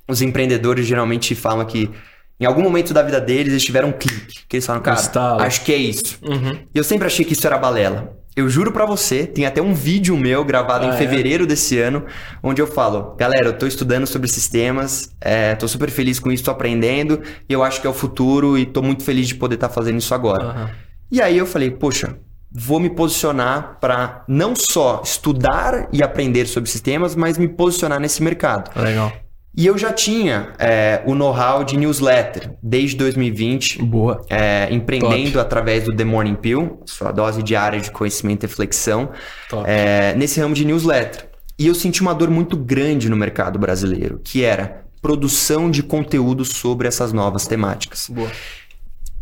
os 0.08 0.22
empreendedores 0.22 0.86
geralmente 0.86 1.34
falam 1.34 1.64
que 1.64 1.90
em 2.38 2.44
algum 2.44 2.62
momento 2.62 2.92
da 2.94 3.02
vida 3.02 3.20
deles 3.20 3.52
eles 3.52 3.64
tiveram 3.64 3.88
um 3.88 3.92
clique. 3.92 4.44
Que 4.48 4.56
eles 4.56 4.66
falam, 4.66 4.82
cara, 4.82 4.98
estalo. 5.00 5.42
acho 5.42 5.62
que 5.64 5.72
é 5.72 5.76
isso. 5.76 6.18
Uhum. 6.22 6.58
E 6.74 6.78
eu 6.78 6.84
sempre 6.84 7.06
achei 7.06 7.24
que 7.24 7.32
isso 7.32 7.46
era 7.46 7.56
balela. 7.58 8.16
Eu 8.36 8.50
juro 8.50 8.70
pra 8.70 8.84
você, 8.84 9.26
tem 9.26 9.46
até 9.46 9.62
um 9.62 9.72
vídeo 9.72 10.14
meu 10.14 10.44
gravado 10.44 10.84
Ah, 10.84 10.88
em 10.88 10.92
é? 10.92 10.96
fevereiro 10.98 11.46
desse 11.46 11.78
ano, 11.78 12.04
onde 12.42 12.60
eu 12.60 12.66
falo, 12.66 13.14
galera, 13.16 13.46
eu 13.46 13.52
tô 13.56 13.66
estudando 13.66 14.06
sobre 14.06 14.28
sistemas, 14.28 15.10
é, 15.22 15.54
tô 15.54 15.66
super 15.66 15.88
feliz 15.88 16.18
com 16.20 16.30
isso, 16.30 16.44
tô 16.44 16.50
aprendendo, 16.50 17.22
e 17.48 17.52
eu 17.54 17.64
acho 17.64 17.80
que 17.80 17.86
é 17.86 17.90
o 17.90 17.94
futuro, 17.94 18.58
e 18.58 18.66
tô 18.66 18.82
muito 18.82 19.02
feliz 19.04 19.26
de 19.26 19.34
poder 19.36 19.54
estar 19.54 19.70
fazendo 19.70 19.96
isso 19.98 20.14
agora. 20.14 20.44
Aham. 20.44 20.70
E 21.10 21.22
aí 21.22 21.38
eu 21.38 21.46
falei, 21.46 21.70
poxa, 21.70 22.18
vou 22.52 22.78
me 22.78 22.90
posicionar 22.90 23.78
pra 23.80 24.22
não 24.28 24.54
só 24.54 25.00
estudar 25.02 25.88
e 25.90 26.02
aprender 26.02 26.44
sobre 26.44 26.68
sistemas, 26.68 27.16
mas 27.16 27.38
me 27.38 27.48
posicionar 27.48 27.98
nesse 27.98 28.22
mercado. 28.22 28.70
Legal. 28.78 29.12
E 29.56 29.66
eu 29.66 29.78
já 29.78 29.90
tinha 29.90 30.52
é, 30.58 31.02
o 31.06 31.14
know-how 31.14 31.64
de 31.64 31.78
newsletter 31.78 32.54
desde 32.62 32.94
2020, 32.96 33.82
Boa. 33.82 34.20
é, 34.28 34.68
empreendendo 34.70 35.40
através 35.40 35.84
do 35.84 35.96
The 35.96 36.04
Morning 36.04 36.34
Pill, 36.34 36.82
sua 36.84 37.10
dose 37.10 37.42
diária 37.42 37.80
de 37.80 37.90
conhecimento 37.90 38.44
e 38.44 38.46
reflexão, 38.46 39.10
Top. 39.48 39.64
é, 39.66 40.14
nesse 40.14 40.38
ramo 40.40 40.54
de 40.54 40.62
newsletter. 40.64 41.30
E 41.58 41.66
eu 41.66 41.74
senti 41.74 42.02
uma 42.02 42.12
dor 42.14 42.28
muito 42.28 42.54
grande 42.54 43.08
no 43.08 43.16
mercado 43.16 43.58
brasileiro, 43.58 44.20
que 44.22 44.44
era 44.44 44.84
produção 45.00 45.70
de 45.70 45.82
conteúdo 45.82 46.44
sobre 46.44 46.86
essas 46.86 47.14
novas 47.14 47.46
temáticas. 47.46 48.10
Boa. 48.10 48.30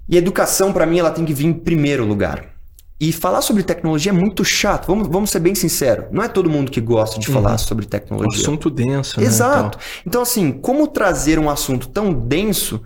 E 0.08 0.16
a 0.16 0.19
educação, 0.19 0.72
para 0.72 0.84
mim, 0.84 0.98
ela 0.98 1.12
tem 1.12 1.25
que 1.25 1.32
vir 1.32 1.46
em 1.46 1.53
primeiro 1.53 2.05
lugar. 2.05 2.54
E 3.01 3.13
falar 3.13 3.43
sobre 3.43 3.63
tecnologia 3.63 4.13
é 4.13 4.15
muito 4.15 4.44
chato. 4.44 4.86
Vamos, 4.86 5.08
vamos 5.08 5.31
ser 5.31 5.41
bem 5.41 5.55
sinceros. 5.55 6.06
Não 6.13 6.22
é 6.22 6.29
todo 6.29 6.48
mundo 6.48 6.70
que 6.70 6.81
gosta 6.81 7.19
de 7.19 7.27
falar 7.27 7.58
sobre 7.58 7.84
Um 7.84 7.89
tecnologia. 7.89 8.41
assunto 8.41 8.70
denso, 8.70 9.20
né? 9.20 9.27
Exato. 9.27 9.79
Então, 10.06 10.22
assim, 10.22 10.53
como 10.53 10.86
trazer 10.86 11.39
um 11.39 11.51
assunto 11.51 11.89
tão 11.89 12.13
denso 12.13 12.81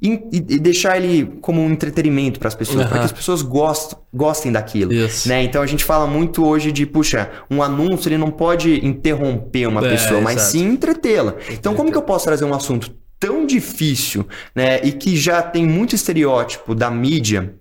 e, 0.00 0.12
e- 0.32 0.40
deixar 0.60 0.96
ele 0.96 1.26
como 1.40 1.60
um 1.60 1.70
entretenimento 1.72 2.38
para 2.38 2.46
as 2.46 2.54
pessoas, 2.54 2.82
Aham. 2.82 2.88
para 2.88 2.98
que 3.00 3.04
as 3.06 3.12
pessoas 3.12 3.42
gostem, 3.42 3.98
gostem 4.14 4.52
daquilo. 4.52 4.92
Isso. 4.92 5.28
Né? 5.28 5.42
Então 5.42 5.60
a 5.60 5.66
gente 5.66 5.82
fala 5.84 6.06
muito 6.06 6.46
hoje 6.46 6.70
de, 6.70 6.86
puxa, 6.86 7.28
um 7.50 7.60
anúncio 7.60 8.08
ele 8.08 8.16
não 8.16 8.30
pode 8.30 8.86
interromper 8.86 9.66
uma 9.66 9.84
É, 9.84 9.90
pessoa, 9.90 10.20
mas 10.20 10.36
exato. 10.36 10.52
sim 10.52 10.64
entretê-la. 10.68 11.34
Então, 11.50 11.74
como 11.74 11.90
que 11.90 11.98
eu 11.98 12.02
posso 12.02 12.26
trazer 12.26 12.44
um 12.44 12.54
assunto 12.54 12.94
tão 13.18 13.44
difícil, 13.44 14.24
né? 14.54 14.80
E 14.84 14.92
que 14.92 15.16
já 15.16 15.42
tem 15.42 15.66
muito 15.66 15.96
estereótipo 15.96 16.76
da 16.76 16.88
mídia 16.88 17.54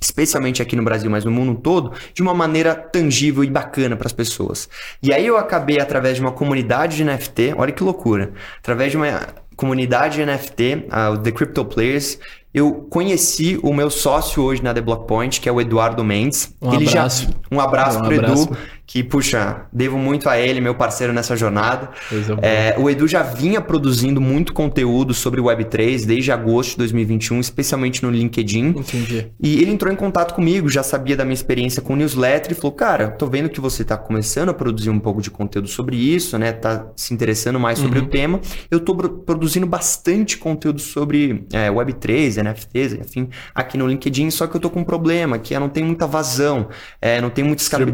especialmente 0.00 0.62
aqui 0.62 0.76
no 0.76 0.82
Brasil, 0.84 1.10
mas 1.10 1.24
no 1.24 1.30
mundo 1.30 1.58
todo, 1.60 1.92
de 2.12 2.22
uma 2.22 2.34
maneira 2.34 2.74
tangível 2.74 3.42
e 3.42 3.50
bacana 3.50 3.96
para 3.96 4.06
as 4.06 4.12
pessoas. 4.12 4.68
E 5.02 5.12
aí 5.12 5.26
eu 5.26 5.36
acabei 5.36 5.80
através 5.80 6.16
de 6.16 6.22
uma 6.22 6.32
comunidade 6.32 6.96
de 6.96 7.04
NFT, 7.04 7.54
olha 7.56 7.72
que 7.72 7.82
loucura, 7.82 8.32
através 8.58 8.90
de 8.90 8.96
uma 8.96 9.28
comunidade 9.56 10.16
de 10.16 10.26
NFT, 10.26 10.86
o 11.12 11.18
The 11.18 11.32
Crypto 11.32 11.64
Players, 11.64 12.18
eu 12.52 12.86
conheci 12.90 13.58
o 13.62 13.72
meu 13.72 13.90
sócio 13.90 14.42
hoje 14.42 14.62
na 14.62 14.72
The 14.72 14.80
Block 14.80 15.06
Point, 15.06 15.40
que 15.40 15.48
é 15.48 15.52
o 15.52 15.60
Eduardo 15.60 16.02
Mendes. 16.02 16.54
Um 16.60 16.72
ele 16.72 16.88
abraço. 16.88 17.24
já 17.24 17.28
um 17.50 17.60
abraço 17.60 17.98
Um 17.98 18.02
pro 18.02 18.14
abraço. 18.14 18.44
Edu, 18.44 18.56
que 18.86 19.02
puxa, 19.02 19.62
devo 19.72 19.98
muito 19.98 20.28
a 20.28 20.38
ele, 20.38 20.60
meu 20.60 20.74
parceiro 20.74 21.12
nessa 21.12 21.34
jornada. 21.36 21.90
Boa. 22.10 22.38
É, 22.40 22.74
o 22.78 22.88
Edu 22.88 23.08
já 23.08 23.22
vinha 23.22 23.60
produzindo 23.60 24.20
muito 24.20 24.52
conteúdo 24.52 25.12
sobre 25.12 25.40
Web3 25.40 26.06
desde 26.06 26.30
agosto 26.30 26.70
de 26.72 26.76
2021, 26.78 27.40
especialmente 27.40 28.02
no 28.02 28.10
LinkedIn. 28.10 28.68
Entendi. 28.68 29.32
E 29.42 29.60
ele 29.60 29.70
entrou 29.72 29.92
em 29.92 29.96
contato 29.96 30.34
comigo, 30.34 30.68
já 30.68 30.82
sabia 30.82 31.16
da 31.16 31.24
minha 31.24 31.34
experiência 31.34 31.82
com 31.82 31.96
newsletter 31.96 32.52
e 32.52 32.54
falou: 32.54 32.72
Cara, 32.72 33.08
tô 33.10 33.26
vendo 33.26 33.48
que 33.48 33.60
você 33.60 33.82
tá 33.84 33.96
começando 33.96 34.50
a 34.50 34.54
produzir 34.54 34.90
um 34.90 35.00
pouco 35.00 35.20
de 35.20 35.30
conteúdo 35.30 35.68
sobre 35.68 35.96
isso, 35.96 36.38
né? 36.38 36.52
Tá 36.52 36.86
se 36.94 37.12
interessando 37.12 37.58
mais 37.58 37.78
sobre 37.78 37.98
o 37.98 38.06
tema. 38.06 38.40
Eu 38.70 38.78
tô 38.80 38.94
pro- 38.94 39.08
produzindo 39.10 39.66
bastante 39.66 40.36
conteúdo 40.38 40.80
sobre 40.80 41.44
é, 41.52 41.68
Web3, 41.70 42.36
NFTs, 42.42 42.92
enfim, 42.94 43.28
aqui 43.54 43.76
no 43.76 43.86
LinkedIn, 43.88 44.30
só 44.30 44.46
que 44.46 44.56
eu 44.56 44.60
tô 44.60 44.70
com 44.70 44.80
um 44.80 44.84
problema, 44.84 45.38
que 45.38 45.54
eu 45.54 45.60
não 45.60 45.68
tenho 45.68 45.86
muita 45.86 46.06
vazão, 46.06 46.68
é, 47.00 47.20
não 47.20 47.30
tem 47.30 47.44
muita 47.44 47.62
escala- 47.62 47.84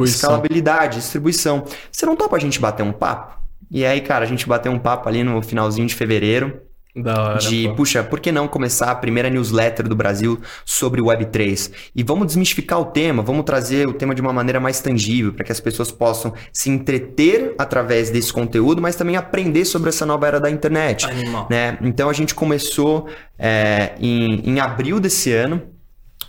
Distribuição. 0.86 1.64
Você 1.90 2.06
não 2.06 2.16
topa 2.16 2.36
a 2.36 2.40
gente 2.40 2.60
bater 2.60 2.82
um 2.82 2.92
papo? 2.92 3.40
E 3.70 3.84
aí, 3.84 4.00
cara, 4.00 4.24
a 4.24 4.28
gente 4.28 4.46
bateu 4.46 4.70
um 4.70 4.78
papo 4.78 5.08
ali 5.08 5.24
no 5.24 5.40
finalzinho 5.42 5.86
de 5.86 5.94
fevereiro. 5.94 6.60
Da 6.94 7.22
hora, 7.22 7.38
de, 7.38 7.68
pô. 7.68 7.76
puxa, 7.76 8.02
por 8.02 8.20
que 8.20 8.30
não 8.30 8.46
começar 8.46 8.90
a 8.90 8.94
primeira 8.94 9.30
newsletter 9.30 9.88
do 9.88 9.96
Brasil 9.96 10.38
sobre 10.62 11.00
o 11.00 11.06
Web3? 11.06 11.72
E 11.96 12.02
vamos 12.02 12.26
desmistificar 12.26 12.78
o 12.78 12.84
tema, 12.84 13.22
vamos 13.22 13.44
trazer 13.44 13.88
o 13.88 13.94
tema 13.94 14.14
de 14.14 14.20
uma 14.20 14.32
maneira 14.32 14.60
mais 14.60 14.78
tangível, 14.80 15.32
para 15.32 15.42
que 15.42 15.50
as 15.50 15.58
pessoas 15.58 15.90
possam 15.90 16.34
se 16.52 16.68
entreter 16.68 17.54
através 17.56 18.10
desse 18.10 18.30
conteúdo, 18.30 18.82
mas 18.82 18.94
também 18.94 19.16
aprender 19.16 19.64
sobre 19.64 19.88
essa 19.88 20.04
nova 20.04 20.26
era 20.26 20.38
da 20.38 20.50
internet. 20.50 21.06
Animal. 21.06 21.46
Né? 21.48 21.78
Então 21.80 22.10
a 22.10 22.12
gente 22.12 22.34
começou 22.34 23.08
é, 23.38 23.92
em, 23.98 24.42
em 24.44 24.60
abril 24.60 25.00
desse 25.00 25.32
ano. 25.32 25.62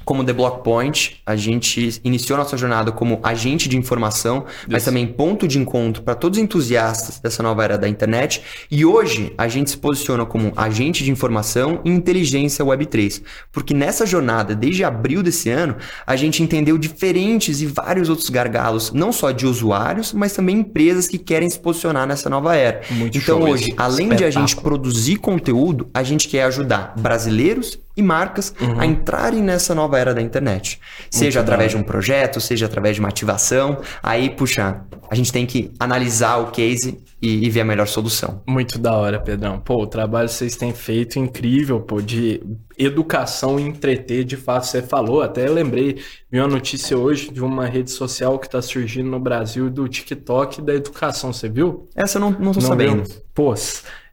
Como 0.05 0.24
The 0.24 0.33
Block 0.33 0.63
Point, 0.63 1.22
a 1.25 1.36
gente 1.36 2.01
iniciou 2.03 2.38
nossa 2.38 2.57
jornada 2.57 2.91
como 2.91 3.19
agente 3.24 3.69
de 3.69 3.77
informação, 3.77 4.45
mas 4.67 4.83
Isso. 4.83 4.86
também 4.91 5.07
ponto 5.07 5.48
de 5.48 5.57
encontro 5.60 6.03
para 6.03 6.15
todos 6.15 6.38
os 6.38 6.43
entusiastas 6.43 7.19
dessa 7.19 7.41
nova 7.41 7.63
era 7.63 7.77
da 7.77 7.88
internet. 7.88 8.41
E 8.69 8.86
hoje 8.86 9.33
a 9.38 9.48
gente 9.48 9.69
se 9.69 9.77
posiciona 9.77 10.25
como 10.25 10.51
agente 10.55 11.03
de 11.03 11.12
informação 11.12 11.79
e 11.83 11.89
inteligência 11.89 12.65
Web3. 12.65 13.22
Porque 13.51 13.74
nessa 13.74 14.05
jornada, 14.05 14.55
desde 14.55 14.83
abril 14.83 15.24
desse 15.24 15.50
ano, 15.50 15.75
a 16.05 16.15
gente 16.15 16.43
entendeu 16.43 16.77
diferentes 16.77 17.62
e 17.62 17.65
vários 17.65 18.10
outros 18.10 18.29
gargalos, 18.29 18.91
não 18.91 19.12
só 19.12 19.31
de 19.31 19.45
usuários, 19.45 20.13
mas 20.13 20.33
também 20.33 20.57
empresas 20.57 21.07
que 21.07 21.17
querem 21.17 21.50
se 21.50 21.60
posicionar 21.60 22.07
nessa 22.07 22.29
nova 22.29 22.55
era. 22.55 22.81
Muito 22.91 23.17
então 23.17 23.41
hoje, 23.41 23.74
além 23.77 24.10
de 24.10 24.24
a 24.24 24.29
gente 24.29 24.50
espetáculo. 24.50 24.77
produzir 24.77 25.17
conteúdo, 25.17 25.89
a 25.93 26.03
gente 26.03 26.27
quer 26.27 26.43
ajudar 26.43 26.93
brasileiros 26.98 27.79
e 27.96 28.02
marcas 28.02 28.54
a 28.80 28.86
entrarem 28.86 29.42
nessa 29.42 29.74
nova 29.76 30.00
era 30.00 30.14
da 30.14 30.22
internet. 30.22 30.80
Seja 31.12 31.40
Uhum. 31.40 31.46
da 31.46 31.54
através 31.54 31.72
de 31.72 31.78
um 31.78 31.84
projeto, 31.84 32.42
seja 32.42 32.66
através 32.66 32.96
de 32.96 33.00
uma 33.02 33.10
ativação. 33.10 33.80
Aí, 34.02 34.30
puxa, 34.30 34.82
a 35.10 35.16
gente 35.16 35.32
tem 35.32 35.46
que 35.46 35.72
analisar 35.80 36.38
o 36.38 36.48
case 36.52 36.98
e, 37.22 37.46
e 37.46 37.50
ver 37.50 37.62
a 37.62 37.66
melhor 37.66 37.88
solução. 37.88 38.42
Muito 38.48 38.78
da 38.80 38.94
hora, 38.94 39.20
Pedrão. 39.20 39.60
Pô, 39.60 39.84
o 39.84 39.88
trabalho 39.88 40.28
que 40.28 40.34
vocês 40.34 40.56
têm 40.56 40.74
feito 40.74 41.18
é 41.20 41.22
incrível, 41.22 41.80
pô, 41.80 42.02
de 42.02 42.42
educação 42.78 43.60
e 43.60 43.64
entreter, 43.64 44.24
de 44.24 44.36
fato, 44.36 44.66
você 44.66 44.82
falou, 44.82 45.22
até 45.22 45.48
lembrei, 45.48 46.00
vi 46.32 46.40
uma 46.40 46.48
notícia 46.48 46.98
hoje 46.98 47.32
de 47.32 47.42
uma 47.44 47.66
rede 47.66 47.92
social 47.92 48.38
que 48.40 48.50
tá 48.50 48.62
surgindo 48.62 49.10
no 49.10 49.20
Brasil 49.20 49.70
do 49.70 49.88
TikTok 49.88 50.62
da 50.62 50.74
educação, 50.74 51.32
você 51.32 51.48
viu? 51.48 51.88
Essa 51.96 52.18
eu 52.18 52.22
não, 52.22 52.32
não 52.32 52.52
tô 52.52 52.60
Não 52.60 52.68
sabendo. 52.68 53.04
viu? 53.04 53.16
Pô, 53.34 53.54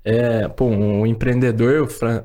é, 0.04 0.48
pô, 0.48 0.66
um 0.66 1.06
empreendedor, 1.06 1.82
o 1.82 1.86
Fran- 1.88 2.24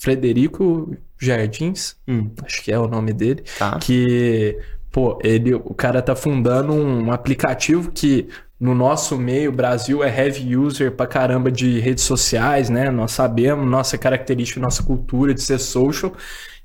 Frederico 0.00 0.96
Jardins, 1.18 1.96
Hum, 2.08 2.30
acho 2.44 2.62
que 2.62 2.72
é 2.72 2.78
o 2.78 2.88
nome 2.88 3.12
dele, 3.12 3.42
tá. 3.58 3.78
que, 3.78 4.58
pô, 4.90 5.18
ele, 5.22 5.54
o 5.54 5.74
cara 5.74 6.00
tá 6.00 6.16
fundando 6.16 6.72
um 6.72 7.12
aplicativo 7.12 7.90
que 7.92 8.28
no 8.58 8.74
nosso 8.74 9.16
meio, 9.18 9.50
Brasil 9.52 10.02
é 10.04 10.08
heavy 10.08 10.56
user 10.56 10.92
pra 10.92 11.06
caramba 11.06 11.50
de 11.50 11.78
redes 11.80 12.04
sociais, 12.04 12.68
né? 12.68 12.90
Nós 12.90 13.12
sabemos 13.12 13.66
nossa 13.66 13.96
característica, 13.98 14.60
nossa 14.60 14.82
cultura 14.82 15.32
de 15.34 15.42
ser 15.42 15.58
social 15.58 16.12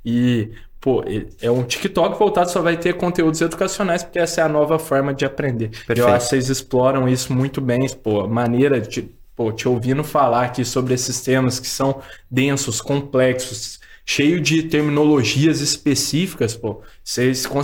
e, 0.04 0.52
pô, 0.80 1.04
é 1.42 1.50
um 1.50 1.64
TikTok 1.64 2.18
voltado 2.20 2.50
só 2.52 2.62
vai 2.62 2.78
ter 2.78 2.96
conteúdos 2.96 3.42
educacionais 3.42 4.04
porque 4.04 4.20
essa 4.20 4.42
é 4.42 4.44
a 4.44 4.50
nova 4.50 4.78
forma 4.78 5.14
de 5.14 5.26
aprender. 5.26 5.70
Perfeito. 5.70 6.00
Eu 6.00 6.08
acho 6.10 6.26
que 6.26 6.30
vocês 6.32 6.50
exploram 6.50 7.08
isso 7.08 7.34
muito 7.34 7.62
bem, 7.62 7.88
pô, 8.04 8.28
maneira 8.28 8.80
de, 8.82 9.15
pô, 9.36 9.52
te 9.52 9.68
ouvindo 9.68 10.04
falar 10.04 10.46
aqui 10.46 10.64
sobre 10.64 10.94
esses 10.94 11.22
temas 11.22 11.60
que 11.60 11.68
são 11.68 12.02
densos, 12.30 12.82
complexos, 12.82 13.80
cheio 14.06 14.40
de 14.40 14.64
terminologias 14.64 15.62
específicas, 15.62 16.56
pô, 16.56 16.82
vocês 17.04 17.48
com, 17.48 17.62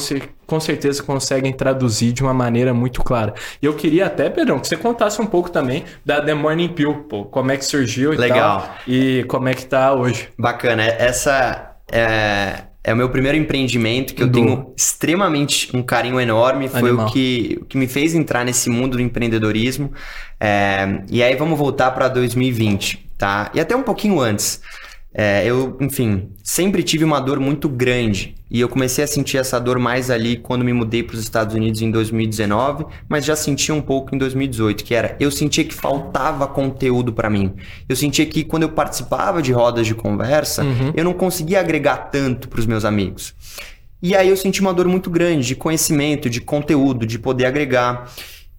com 0.47 0.59
certeza 0.59 1.03
conseguem 1.03 1.53
traduzir 1.53 2.11
de 2.11 2.23
uma 2.23 2.33
maneira 2.33 2.73
muito 2.73 3.03
clara. 3.03 3.35
E 3.61 3.65
eu 3.65 3.75
queria 3.75 4.07
até, 4.07 4.29
Pedrão, 4.29 4.59
que 4.59 4.67
você 4.67 4.75
contasse 4.75 5.21
um 5.21 5.27
pouco 5.27 5.51
também 5.51 5.85
da 6.03 6.19
The 6.19 6.33
Morning 6.33 6.69
Pill, 6.69 7.03
pô, 7.03 7.25
como 7.25 7.51
é 7.51 7.57
que 7.57 7.65
surgiu 7.65 8.13
e 8.13 8.17
Legal. 8.17 8.61
tal, 8.61 8.75
e 8.87 9.23
como 9.27 9.47
é 9.47 9.53
que 9.53 9.65
tá 9.65 9.93
hoje. 9.93 10.29
Bacana. 10.37 10.83
Essa 10.83 11.75
é, 11.91 12.63
é 12.83 12.93
o 12.93 12.97
meu 12.97 13.09
primeiro 13.09 13.37
empreendimento 13.37 14.13
que 14.15 14.23
eu 14.23 14.27
Do- 14.27 14.33
tenho 14.33 14.73
extremamente 14.75 15.69
um 15.75 15.83
carinho 15.83 16.19
enorme. 16.19 16.67
Foi 16.67 16.89
Animal. 16.89 17.07
o 17.07 17.11
que, 17.11 17.59
o 17.61 17.65
que 17.65 17.77
me 17.77 17.87
fez 17.87 18.15
entrar 18.15 18.43
nesse 18.43 18.69
mundo 18.69 18.97
do 18.97 19.01
empreendedorismo. 19.01 19.91
É, 20.39 21.01
e 21.09 21.21
aí 21.21 21.35
vamos 21.35 21.57
voltar 21.57 21.91
para 21.91 22.07
2020, 22.07 23.07
tá? 23.17 23.51
E 23.53 23.59
até 23.59 23.75
um 23.75 23.83
pouquinho 23.83 24.19
antes. 24.19 24.61
É, 25.13 25.45
eu, 25.45 25.77
enfim, 25.81 26.29
sempre 26.41 26.81
tive 26.83 27.03
uma 27.03 27.19
dor 27.19 27.37
muito 27.37 27.67
grande 27.67 28.33
e 28.49 28.61
eu 28.61 28.69
comecei 28.69 29.03
a 29.03 29.07
sentir 29.07 29.37
essa 29.37 29.59
dor 29.59 29.77
mais 29.77 30.09
ali 30.09 30.37
quando 30.37 30.63
me 30.63 30.71
mudei 30.71 31.03
para 31.03 31.15
os 31.15 31.21
Estados 31.21 31.53
Unidos 31.53 31.81
em 31.81 31.91
2019, 31.91 32.85
mas 33.09 33.25
já 33.25 33.35
sentia 33.35 33.75
um 33.75 33.81
pouco 33.81 34.15
em 34.15 34.17
2018, 34.17 34.85
que 34.85 34.95
era 34.95 35.17
eu 35.19 35.29
sentia 35.29 35.65
que 35.65 35.73
faltava 35.73 36.47
conteúdo 36.47 37.11
para 37.11 37.29
mim. 37.29 37.53
Eu 37.89 37.95
sentia 37.95 38.25
que 38.25 38.45
quando 38.45 38.63
eu 38.63 38.69
participava 38.69 39.41
de 39.41 39.51
rodas 39.51 39.85
de 39.85 39.93
conversa, 39.93 40.63
eu 40.95 41.03
não 41.03 41.13
conseguia 41.13 41.59
agregar 41.59 42.09
tanto 42.09 42.47
para 42.47 42.59
os 42.59 42.65
meus 42.65 42.85
amigos. 42.85 43.33
E 44.01 44.15
aí 44.15 44.29
eu 44.29 44.37
senti 44.37 44.61
uma 44.61 44.73
dor 44.73 44.87
muito 44.87 45.09
grande 45.09 45.45
de 45.45 45.55
conhecimento, 45.55 46.29
de 46.29 46.41
conteúdo, 46.41 47.05
de 47.05 47.19
poder 47.19 47.45
agregar. 47.45 48.09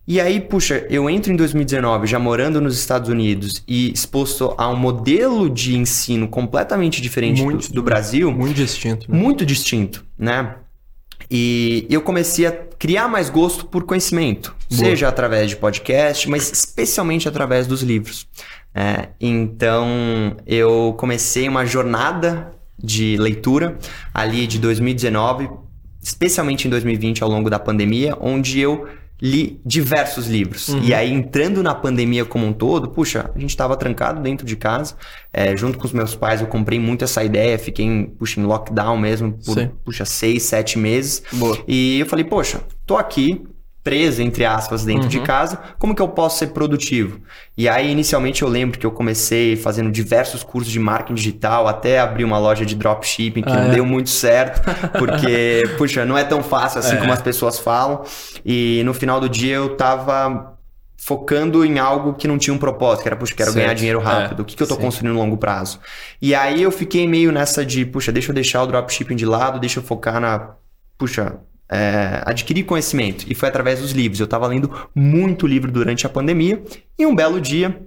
E 0.07 0.21
aí, 0.21 0.41
puxa, 0.41 0.85
eu 0.91 1.09
entro 1.09 1.33
em 1.33 1.37
2019 1.37 2.07
já 2.09 2.19
morando 2.19 2.61
nos 2.61 2.77
Estados 2.79 3.09
Unidos 3.09 3.63
e 3.69 3.93
exposto 3.93 4.53
a 4.59 4.69
um 4.69 4.75
modelo 4.77 5.49
de 5.49 5.77
ensino 5.77 6.27
completamente 6.27 7.01
diferente 7.01 7.39
do- 7.39 7.45
Muito- 7.45 7.73
do, 7.73 7.83
Brasil, 7.83 8.33
Muito 8.33 8.55
distinto, 8.55 9.11
né? 9.11 9.17
muito 9.17 9.47
distinto, 9.47 10.05
né? 10.19 10.57
E 11.31 11.87
eu 11.89 12.03
comecei 12.03 12.47
a 12.47 12.53
criar 12.53 13.07
mais 13.09 13.31
gosto 13.31 13.65
por 13.67 13.85
conhecimento, 13.85 14.55
Boa. 14.69 14.85
seja 14.85 15.09
através 15.09 15.49
de 15.49 15.57
podcast, 15.57 16.29
mas 16.29 16.51
especialmente 16.51 17.29
através 17.29 17.67
dos 17.67 17.83
livros. 17.83 18.27
né? 18.75 19.11
então 19.21 20.35
eu 20.47 20.95
comecei 20.99 21.47
uma 21.49 21.65
jornada 21.67 22.53
de 22.83 23.17
leitura 23.19 23.79
ali 24.13 24.47
de 24.47 24.59
2019, 24.59 25.49
especialmente 26.03 26.67
em 26.67 26.71
2020 26.71 27.23
ao 27.23 27.29
longo 27.31 27.49
da 27.49 27.59
pandemia, 27.59 28.17
onde 28.21 28.59
eu 28.59 28.89
li 29.23 29.61
diversos 29.65 30.27
livros. 30.27 30.69
Uhum. 30.69 30.81
E 30.83 30.93
aí, 30.93 31.13
entrando 31.13 31.63
na 31.63 31.73
pandemia 31.73 32.25
como 32.25 32.45
um 32.45 32.53
todo, 32.53 32.89
puxa, 32.89 33.31
a 33.33 33.39
gente 33.39 33.51
estava 33.51 33.77
trancado 33.77 34.21
dentro 34.21 34.45
de 34.45 34.57
casa. 34.57 34.97
é, 35.33 35.57
junto 35.57 35.79
com 35.79 35.87
os 35.87 35.93
meus 35.93 36.15
pais, 36.15 36.41
eu 36.41 36.47
comprei 36.47 36.79
muito 36.79 37.05
essa 37.05 37.23
ideia, 37.23 37.59
fiquei 37.59 37.87
em, 37.87 38.07
puxa, 38.07 38.41
em 38.41 38.45
lockdown 38.45 38.99
mesmo 38.99 39.33
por, 39.45 39.59
Sim. 39.59 39.71
puxa, 39.85 40.05
seis, 40.05 40.43
sete 40.43 40.79
meses. 40.79 41.23
Boa. 41.33 41.57
E 41.67 42.01
eu 42.01 42.07
falei, 42.07 42.25
poxa, 42.25 42.61
tô 42.85 42.97
aqui, 42.97 43.47
preso, 43.85 44.23
entre 44.23 44.45
aspas, 44.45 44.85
dentro 44.85 45.09
de 45.09 45.19
Uhum. 45.19 45.25
casa, 45.25 45.59
como 45.79 45.95
que 45.95 46.01
eu 46.01 46.09
posso 46.09 46.39
ser 46.39 46.49
produtivo? 46.49 47.21
E 47.57 47.69
aí, 47.69 47.91
inicialmente, 47.91 48.43
eu 48.43 48.49
lembro 48.49 48.79
que 48.79 48.87
eu 48.87 48.93
comecei 48.93 49.57
fazendo 49.57 49.91
diversos 49.91 50.45
cursos 50.45 50.73
de 50.73 50.79
marketing 50.79 51.15
digital, 51.15 51.67
até 51.67 51.99
abrir 51.99 52.23
uma 52.25 52.39
loja 52.39 52.65
de 52.65 52.75
dropshipping, 52.77 53.43
que 53.43 53.51
Ah, 53.51 53.61
não 53.61 53.69
é? 53.69 53.71
deu 53.75 53.85
muito 53.85 54.09
certo, 54.11 54.61
porque, 54.99 55.63
puxa, 55.79 56.05
não 56.05 56.17
é 56.17 56.23
tão 56.25 56.43
fácil 56.43 56.79
assim 56.79 56.95
É. 56.95 56.99
como 56.99 57.13
as 57.13 57.21
pessoas 57.21 57.59
falam. 57.59 58.05
E 58.45 58.83
no 58.85 58.95
final 58.95 59.21
do 59.21 59.29
dia 59.29 59.57
eu 59.57 59.77
tava 59.77 60.53
focando 60.97 61.65
em 61.65 61.81
algo 61.81 62.15
que 62.15 62.29
não 62.29 62.39
tinha 62.39 62.55
um 62.55 62.59
propósito, 62.59 63.03
que 63.03 63.09
era, 63.09 63.17
puxa, 63.17 63.35
quero 63.35 63.51
Certo. 63.51 63.65
ganhar 63.65 63.75
dinheiro 63.75 63.99
rápido, 63.99 64.39
É, 64.39 64.43
o 64.43 64.45
que, 64.45 64.55
que 64.55 64.63
eu 64.63 64.67
tô 64.69 64.77
sim. 64.77 64.81
construindo 64.81 65.15
no 65.15 65.19
longo 65.21 65.37
prazo? 65.37 65.81
E 66.21 66.33
aí 66.33 66.63
eu 66.63 66.71
fiquei 66.71 67.09
meio 67.09 67.33
nessa 67.33 67.67
de, 67.67 67.85
puxa, 67.85 68.13
deixa 68.13 68.31
eu 68.31 68.35
deixar 68.35 68.63
o 68.63 68.67
dropshipping 68.69 69.17
de 69.17 69.27
lado, 69.27 69.59
deixa 69.59 69.81
eu 69.81 69.83
focar 69.83 70.21
na, 70.21 70.51
puxa, 70.97 71.41
é, 71.73 72.23
adquirir 72.27 72.65
conhecimento. 72.65 73.25
E 73.27 73.35
foi 73.35 73.49
através 73.49 73.81
dos 73.81 73.93
livros. 73.93 74.21
Eu 74.21 74.27
tava 74.27 74.47
lendo 74.47 74.71
muito 74.95 75.47
livro 75.47 75.73
durante 75.73 76.07
a 76.07 76.09
pandemia 76.09 76.63
e 76.99 77.07
um 77.07 77.15
belo 77.15 77.41
dia. 77.41 77.81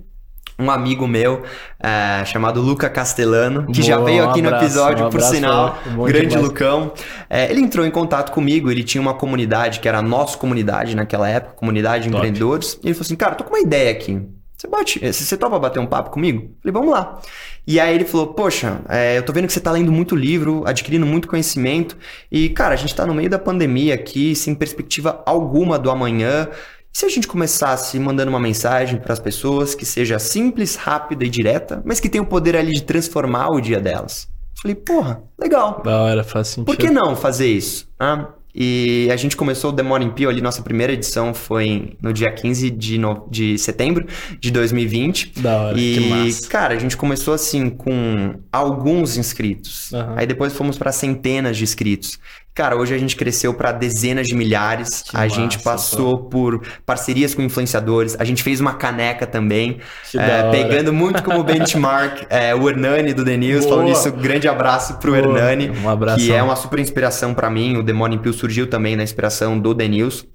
Um 0.58 0.72
amigo 0.72 1.06
meu, 1.06 1.44
é, 1.84 2.24
chamado 2.24 2.62
Luca 2.62 2.90
Castellano, 2.90 3.68
que 3.74 3.82
já 3.82 3.98
Boa, 3.98 4.06
veio 4.06 4.24
um 4.24 4.30
aqui 4.30 4.42
no 4.42 4.48
abraço, 4.48 4.66
episódio, 4.66 5.06
um 5.08 5.10
por 5.10 5.20
sinal, 5.20 5.78
bom 5.94 6.06
grande 6.06 6.28
demais. 6.28 6.46
Lucão. 6.48 6.94
É, 7.30 7.52
ele 7.52 7.60
entrou 7.60 7.86
em 7.86 7.92
contato 7.92 8.32
comigo, 8.32 8.72
ele 8.72 8.82
tinha 8.82 9.02
uma 9.02 9.14
comunidade, 9.14 9.82
que 9.82 9.88
era 9.90 9.98
a 9.98 10.02
nossa 10.02 10.38
comunidade 10.38 10.96
naquela 10.96 11.28
época, 11.28 11.56
comunidade 11.56 12.06
de 12.06 12.10
Top. 12.10 12.20
empreendedores. 12.20 12.80
E 12.82 12.88
ele 12.88 12.94
falou 12.94 13.06
assim, 13.06 13.18
cara, 13.18 13.36
tô 13.36 13.44
com 13.44 13.50
uma 13.50 13.60
ideia 13.60 13.92
aqui. 13.92 14.22
Você 14.58 14.68
bate, 14.70 15.00
você 15.00 15.12
você 15.12 15.36
topa 15.36 15.60
bater 15.60 15.80
um 15.80 15.86
papo 15.86 16.10
comigo? 16.10 16.56
Falei, 16.62 16.72
vamos 16.72 16.90
lá. 16.90 17.20
E 17.68 17.80
aí 17.80 17.96
ele 17.96 18.06
falou, 18.06 18.28
poxa, 18.28 18.82
é, 18.88 19.18
eu 19.18 19.24
tô 19.24 19.34
vendo 19.34 19.48
que 19.48 19.54
você 19.54 19.60
tá 19.60 19.72
lendo 19.72 19.92
muito 19.92 20.16
livro, 20.16 20.64
adquirindo 20.68 21.06
muito 21.06 21.28
conhecimento. 21.28 21.98
E, 22.32 22.50
cara, 22.50 22.74
a 22.74 22.78
gente 22.78 22.94
tá 22.94 23.06
no 23.06 23.14
meio 23.14 23.30
da 23.30 23.40
pandemia 23.40 23.96
aqui, 23.96 24.36
sem 24.36 24.54
perspectiva 24.54 25.24
alguma 25.26 25.80
do 25.80 25.90
amanhã. 25.90 26.48
E 26.94 26.98
se 26.98 27.06
a 27.06 27.10
gente 27.10 27.28
começasse 27.28 28.00
mandando 28.00 28.30
uma 28.30 28.40
mensagem 28.40 29.00
para 29.00 29.14
as 29.14 29.20
pessoas 29.20 29.74
que 29.74 29.86
seja 29.86 30.20
simples, 30.20 30.76
rápida 30.76 31.26
e 31.26 31.30
direta, 31.30 31.82
mas 31.84 32.00
que 32.00 32.08
tenha 32.08 32.24
o 32.24 32.28
poder 32.28 32.56
ali 32.56 32.72
de 32.72 32.84
transformar 32.84 33.50
o 33.50 33.60
dia 33.60 33.82
delas? 33.82 34.28
Falei, 34.62 34.76
porra, 34.76 35.22
legal. 35.38 35.82
Da 35.84 36.02
hora, 36.02 36.24
faz 36.24 36.48
sentido. 36.50 36.66
Por 36.66 36.78
que 36.78 36.90
não 36.90 37.16
fazer 37.16 37.48
isso? 37.48 37.90
Ah, 38.00 38.30
e 38.56 39.10
a 39.12 39.16
gente 39.18 39.36
começou 39.36 39.72
o 39.72 39.74
The 39.74 39.84
Morning 39.84 40.12
Peel 40.12 40.30
ali, 40.30 40.42
nossa 40.42 40.62
primeira 40.62 40.94
edição 40.94 41.34
foi 41.34 41.98
no 42.02 42.14
dia 42.14 42.32
15 42.32 42.72
de, 42.72 42.98
no... 42.98 43.28
de 43.30 43.58
setembro 43.58 44.06
de 44.40 44.50
2020. 44.52 45.34
Da 45.42 45.62
hora, 45.62 45.76
que 45.76 45.98
E, 45.98 46.10
massa. 46.10 46.48
cara, 46.48 46.74
a 46.74 46.80
gente 46.80 46.96
começou 46.96 47.34
assim 47.34 47.70
com 47.70 48.36
alguns 48.52 49.18
inscritos. 49.18 49.94
Aham. 49.94 50.14
Aí 50.16 50.26
depois 50.26 50.54
fomos 50.54 50.78
para 50.78 50.92
centenas 50.92 51.58
de 51.58 51.64
inscritos. 51.64 52.18
Cara, 52.56 52.78
hoje 52.78 52.96
a 52.96 52.98
gente 52.98 53.18
cresceu 53.18 53.54
para 53.54 53.74
dezenas 53.74 54.26
de 54.26 54.34
milhares. 54.34 55.02
Que 55.02 55.18
a 55.18 55.24
massa, 55.24 55.36
gente 55.36 55.60
passou 55.60 56.18
pô. 56.20 56.30
por 56.30 56.62
parcerias 56.86 57.36
com 57.36 57.42
influenciadores. 57.42 58.16
A 58.18 58.24
gente 58.24 58.42
fez 58.42 58.62
uma 58.62 58.76
caneca 58.76 59.28
também, 59.28 59.80
é, 60.16 60.50
pegando 60.50 60.94
muito 60.94 61.22
como 61.22 61.44
benchmark 61.44 62.26
é, 62.32 62.56
o 62.56 62.70
Hernani 62.70 63.14
do 63.14 63.26
The 63.26 63.36
News. 63.36 63.66
Falando 63.66 63.92
isso, 63.92 64.10
grande 64.10 64.48
abraço 64.48 64.98
pro 65.00 65.12
Boa. 65.12 65.22
Hernani, 65.22 65.70
um 65.70 65.90
abraço. 65.90 66.24
que 66.24 66.32
é 66.32 66.42
uma 66.42 66.56
super 66.56 66.80
inspiração 66.80 67.34
para 67.34 67.50
mim. 67.50 67.76
O 67.76 67.84
The 67.84 67.92
Morning 67.92 68.20
Pill 68.20 68.32
surgiu 68.32 68.68
também 68.68 68.96
na 68.96 69.04
inspiração 69.04 69.60
do 69.60 69.76
The 69.76 69.90
News. 69.90 70.26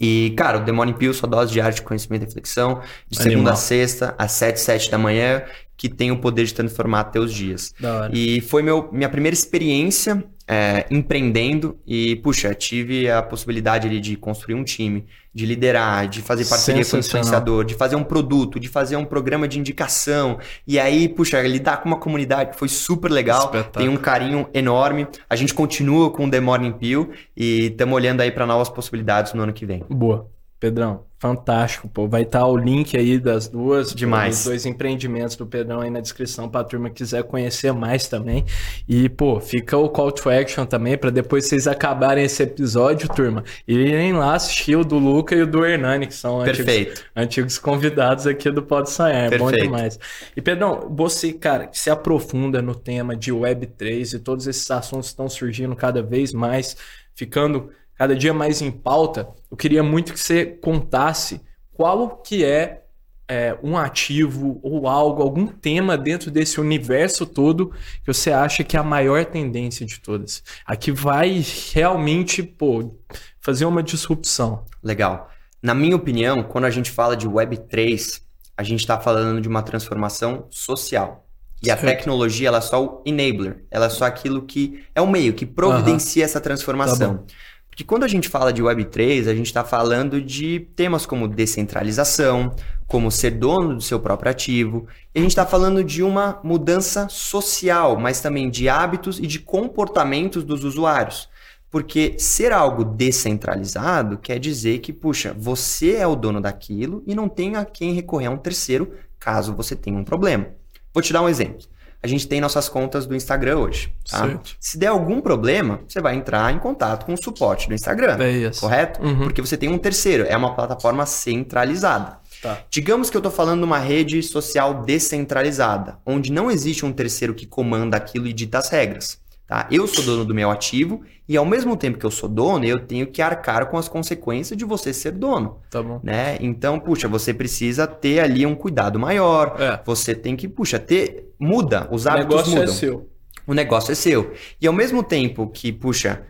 E, 0.00 0.32
cara, 0.36 0.58
o 0.58 0.64
The 0.64 0.70
Morning 0.70 0.94
Pill, 0.94 1.12
sua 1.12 1.28
dose 1.28 1.52
de 1.52 1.82
conhecimento 1.82 2.22
e 2.22 2.26
reflexão, 2.26 2.80
de 3.08 3.18
Animal. 3.18 3.32
segunda 3.32 3.52
a 3.52 3.56
sexta, 3.56 4.14
às 4.16 4.30
7, 4.32 4.60
7 4.60 4.90
da 4.90 4.96
manhã, 4.96 5.42
que 5.76 5.88
tem 5.88 6.12
o 6.12 6.18
poder 6.18 6.44
de 6.44 6.54
transformar 6.54 7.04
teus 7.04 7.34
dias. 7.34 7.74
E 8.12 8.40
foi 8.42 8.62
meu, 8.62 8.88
minha 8.92 9.08
primeira 9.08 9.34
experiência 9.34 10.24
é, 10.52 10.84
empreendendo 10.90 11.78
e, 11.86 12.16
puxa, 12.16 12.52
tive 12.52 13.08
a 13.08 13.22
possibilidade 13.22 13.86
ali 13.86 14.00
de 14.00 14.16
construir 14.16 14.56
um 14.56 14.64
time, 14.64 15.06
de 15.32 15.46
liderar, 15.46 16.08
de 16.08 16.20
fazer 16.20 16.44
parceria 16.44 16.84
com 16.84 16.96
o 16.96 16.98
influenciador, 16.98 17.64
de 17.64 17.74
fazer 17.74 17.94
um 17.94 18.02
produto, 18.02 18.58
de 18.58 18.66
fazer 18.66 18.96
um 18.96 19.04
programa 19.04 19.46
de 19.46 19.60
indicação. 19.60 20.40
E 20.66 20.76
aí, 20.76 21.08
puxa, 21.08 21.40
lidar 21.42 21.76
com 21.76 21.88
uma 21.88 21.98
comunidade 22.00 22.58
foi 22.58 22.66
super 22.66 23.12
legal. 23.12 23.52
Tem 23.72 23.88
um 23.88 23.96
carinho 23.96 24.48
enorme. 24.52 25.06
A 25.28 25.36
gente 25.36 25.54
continua 25.54 26.10
com 26.10 26.26
o 26.26 26.30
The 26.30 26.40
Morning 26.40 26.72
Pill 26.72 27.10
e 27.36 27.66
estamos 27.66 27.94
olhando 27.94 28.20
aí 28.20 28.32
para 28.32 28.44
novas 28.44 28.68
possibilidades 28.68 29.32
no 29.32 29.44
ano 29.44 29.52
que 29.52 29.64
vem. 29.64 29.84
Boa. 29.88 30.28
Pedrão, 30.60 31.06
fantástico, 31.18 31.88
pô. 31.88 32.06
Vai 32.06 32.20
estar 32.20 32.40
tá 32.40 32.46
o 32.46 32.54
link 32.54 32.94
aí 32.94 33.18
das 33.18 33.48
duas, 33.48 33.94
Demais. 33.94 34.36
dos 34.36 34.44
dois 34.44 34.66
empreendimentos 34.66 35.34
do 35.34 35.46
Pedrão 35.46 35.80
aí 35.80 35.88
na 35.88 36.00
descrição 36.00 36.50
para 36.50 36.60
a 36.60 36.64
turma 36.64 36.90
quiser 36.90 37.24
conhecer 37.24 37.72
mais 37.72 38.06
também. 38.08 38.44
E, 38.86 39.08
pô, 39.08 39.40
fica 39.40 39.78
o 39.78 39.88
call 39.88 40.12
to 40.12 40.28
action 40.28 40.66
também 40.66 40.98
para 40.98 41.08
depois 41.08 41.46
vocês 41.46 41.66
acabarem 41.66 42.24
esse 42.24 42.42
episódio, 42.42 43.08
turma, 43.08 43.42
e 43.66 43.74
irem 43.74 44.12
lá 44.12 44.34
assistir 44.34 44.76
o 44.76 44.84
do 44.84 44.98
Luca 44.98 45.34
e 45.34 45.40
o 45.40 45.46
do 45.46 45.64
Hernani, 45.64 46.06
que 46.06 46.14
são 46.14 46.42
antigos, 46.42 47.04
antigos, 47.16 47.58
convidados 47.58 48.26
aqui 48.26 48.50
do 48.50 48.62
Pode 48.62 48.90
Sonhar. 48.90 49.32
É 49.32 49.38
bom 49.38 49.50
demais. 49.50 49.98
E, 50.36 50.42
Pedrão, 50.42 50.94
você, 50.94 51.32
cara, 51.32 51.68
que 51.68 51.78
se 51.78 51.88
aprofunda 51.88 52.60
no 52.60 52.74
tema 52.74 53.16
de 53.16 53.32
Web3 53.32 54.12
e 54.12 54.18
todos 54.18 54.46
esses 54.46 54.70
assuntos 54.70 55.06
estão 55.06 55.26
surgindo 55.26 55.74
cada 55.74 56.02
vez 56.02 56.34
mais, 56.34 56.76
ficando 57.14 57.70
cada 58.00 58.16
dia 58.16 58.32
mais 58.32 58.62
em 58.62 58.70
pauta, 58.70 59.28
eu 59.50 59.56
queria 59.58 59.82
muito 59.82 60.14
que 60.14 60.18
você 60.18 60.46
contasse 60.46 61.38
qual 61.70 62.16
que 62.16 62.42
é, 62.42 62.84
é, 63.28 63.58
um 63.62 63.76
ativo 63.76 64.58
ou 64.62 64.88
algo, 64.88 65.20
algum 65.20 65.46
tema 65.46 65.98
dentro 65.98 66.30
desse 66.30 66.58
universo 66.58 67.26
todo 67.26 67.74
que 68.02 68.06
você 68.06 68.32
acha 68.32 68.64
que 68.64 68.74
é 68.74 68.80
a 68.80 68.82
maior 68.82 69.26
tendência 69.26 69.84
de 69.84 70.00
todas. 70.00 70.42
Aqui 70.64 70.90
vai 70.90 71.44
realmente 71.74 72.42
pô, 72.42 72.98
fazer 73.38 73.66
uma 73.66 73.82
disrupção. 73.82 74.64
Legal. 74.82 75.28
Na 75.62 75.74
minha 75.74 75.94
opinião, 75.94 76.42
quando 76.42 76.64
a 76.64 76.70
gente 76.70 76.90
fala 76.90 77.14
de 77.14 77.28
Web3, 77.28 78.22
a 78.56 78.62
gente 78.62 78.80
está 78.80 78.98
falando 78.98 79.42
de 79.42 79.48
uma 79.48 79.62
transformação 79.62 80.46
social. 80.48 81.26
E 81.62 81.66
certo. 81.66 81.84
a 81.84 81.86
tecnologia 81.86 82.48
ela 82.48 82.58
é 82.58 82.62
só 82.62 82.82
o 82.82 83.02
enabler, 83.04 83.62
ela 83.70 83.84
é 83.86 83.90
só 83.90 84.06
aquilo 84.06 84.40
que 84.46 84.82
é 84.94 85.02
o 85.02 85.06
meio 85.06 85.34
que 85.34 85.44
providencia 85.44 86.24
essa 86.24 86.40
transformação. 86.40 87.18
Tá 87.18 87.34
porque 87.80 87.88
quando 87.88 88.04
a 88.04 88.08
gente 88.08 88.28
fala 88.28 88.52
de 88.52 88.62
Web3, 88.62 89.26
a 89.26 89.34
gente 89.34 89.46
está 89.46 89.64
falando 89.64 90.20
de 90.20 90.60
temas 90.76 91.06
como 91.06 91.26
descentralização, 91.26 92.54
como 92.86 93.10
ser 93.10 93.30
dono 93.30 93.76
do 93.76 93.80
seu 93.80 93.98
próprio 93.98 94.30
ativo, 94.30 94.86
e 95.14 95.18
a 95.18 95.22
gente 95.22 95.30
está 95.30 95.46
falando 95.46 95.82
de 95.82 96.02
uma 96.02 96.38
mudança 96.44 97.08
social, 97.08 97.98
mas 97.98 98.20
também 98.20 98.50
de 98.50 98.68
hábitos 98.68 99.18
e 99.18 99.26
de 99.26 99.38
comportamentos 99.38 100.44
dos 100.44 100.62
usuários. 100.62 101.26
Porque 101.70 102.16
ser 102.18 102.52
algo 102.52 102.84
descentralizado 102.84 104.18
quer 104.18 104.38
dizer 104.38 104.80
que, 104.80 104.92
puxa, 104.92 105.34
você 105.38 105.94
é 105.94 106.06
o 106.06 106.14
dono 106.14 106.38
daquilo 106.38 107.02
e 107.06 107.14
não 107.14 107.30
tem 107.30 107.56
a 107.56 107.64
quem 107.64 107.94
recorrer 107.94 108.26
a 108.26 108.30
um 108.30 108.36
terceiro 108.36 108.92
caso 109.18 109.54
você 109.54 109.74
tenha 109.74 109.96
um 109.96 110.04
problema. 110.04 110.48
Vou 110.92 111.02
te 111.02 111.14
dar 111.14 111.22
um 111.22 111.28
exemplo 111.30 111.66
a 112.02 112.06
gente 112.06 112.26
tem 112.26 112.40
nossas 112.40 112.68
contas 112.68 113.06
do 113.06 113.14
Instagram 113.14 113.58
hoje. 113.58 113.92
Tá? 114.10 114.40
Se 114.58 114.78
der 114.78 114.86
algum 114.86 115.20
problema, 115.20 115.80
você 115.86 116.00
vai 116.00 116.16
entrar 116.16 116.52
em 116.52 116.58
contato 116.58 117.04
com 117.04 117.12
o 117.12 117.22
suporte 117.22 117.68
do 117.68 117.74
Instagram. 117.74 118.16
É 118.18 118.30
isso. 118.30 118.60
Correto? 118.60 119.02
Uhum. 119.02 119.24
Porque 119.24 119.42
você 119.42 119.56
tem 119.56 119.68
um 119.68 119.78
terceiro, 119.78 120.24
é 120.26 120.36
uma 120.36 120.54
plataforma 120.54 121.04
centralizada. 121.04 122.18
Tá. 122.42 122.58
Digamos 122.70 123.10
que 123.10 123.16
eu 123.16 123.20
estou 123.20 123.30
falando 123.30 123.60
de 123.60 123.64
uma 123.64 123.78
rede 123.78 124.22
social 124.22 124.82
descentralizada, 124.82 125.98
onde 126.06 126.32
não 126.32 126.50
existe 126.50 126.86
um 126.86 126.92
terceiro 126.92 127.34
que 127.34 127.44
comanda 127.44 127.98
aquilo 127.98 128.26
e 128.26 128.32
dita 128.32 128.58
as 128.58 128.70
regras. 128.70 129.18
Tá? 129.50 129.66
Eu 129.68 129.84
sou 129.88 130.04
dono 130.04 130.24
do 130.24 130.32
meu 130.32 130.48
ativo 130.48 131.02
e 131.28 131.36
ao 131.36 131.44
mesmo 131.44 131.76
tempo 131.76 131.98
que 131.98 132.06
eu 132.06 132.10
sou 132.12 132.28
dono, 132.28 132.64
eu 132.64 132.78
tenho 132.78 133.04
que 133.08 133.20
arcar 133.20 133.66
com 133.66 133.76
as 133.76 133.88
consequências 133.88 134.56
de 134.56 134.64
você 134.64 134.92
ser 134.92 135.10
dono. 135.10 135.58
Tá 135.68 135.82
bom. 135.82 135.98
Né? 136.04 136.38
Então, 136.38 136.78
puxa, 136.78 137.08
você 137.08 137.34
precisa 137.34 137.84
ter 137.84 138.20
ali 138.20 138.46
um 138.46 138.54
cuidado 138.54 138.96
maior. 138.96 139.56
É. 139.58 139.80
Você 139.84 140.14
tem 140.14 140.36
que, 140.36 140.46
puxa, 140.46 140.78
ter. 140.78 141.34
Muda, 141.36 141.88
os 141.90 142.06
hábitos 142.06 142.46
mudam. 142.46 142.52
O 142.52 142.54
negócio 142.54 142.62
é 142.62 142.66
seu. 142.68 143.08
O 143.44 143.52
negócio 143.52 143.90
é 143.90 143.94
seu. 143.96 144.32
E 144.60 144.68
ao 144.68 144.72
mesmo 144.72 145.02
tempo 145.02 145.48
que, 145.48 145.72
puxa, 145.72 146.24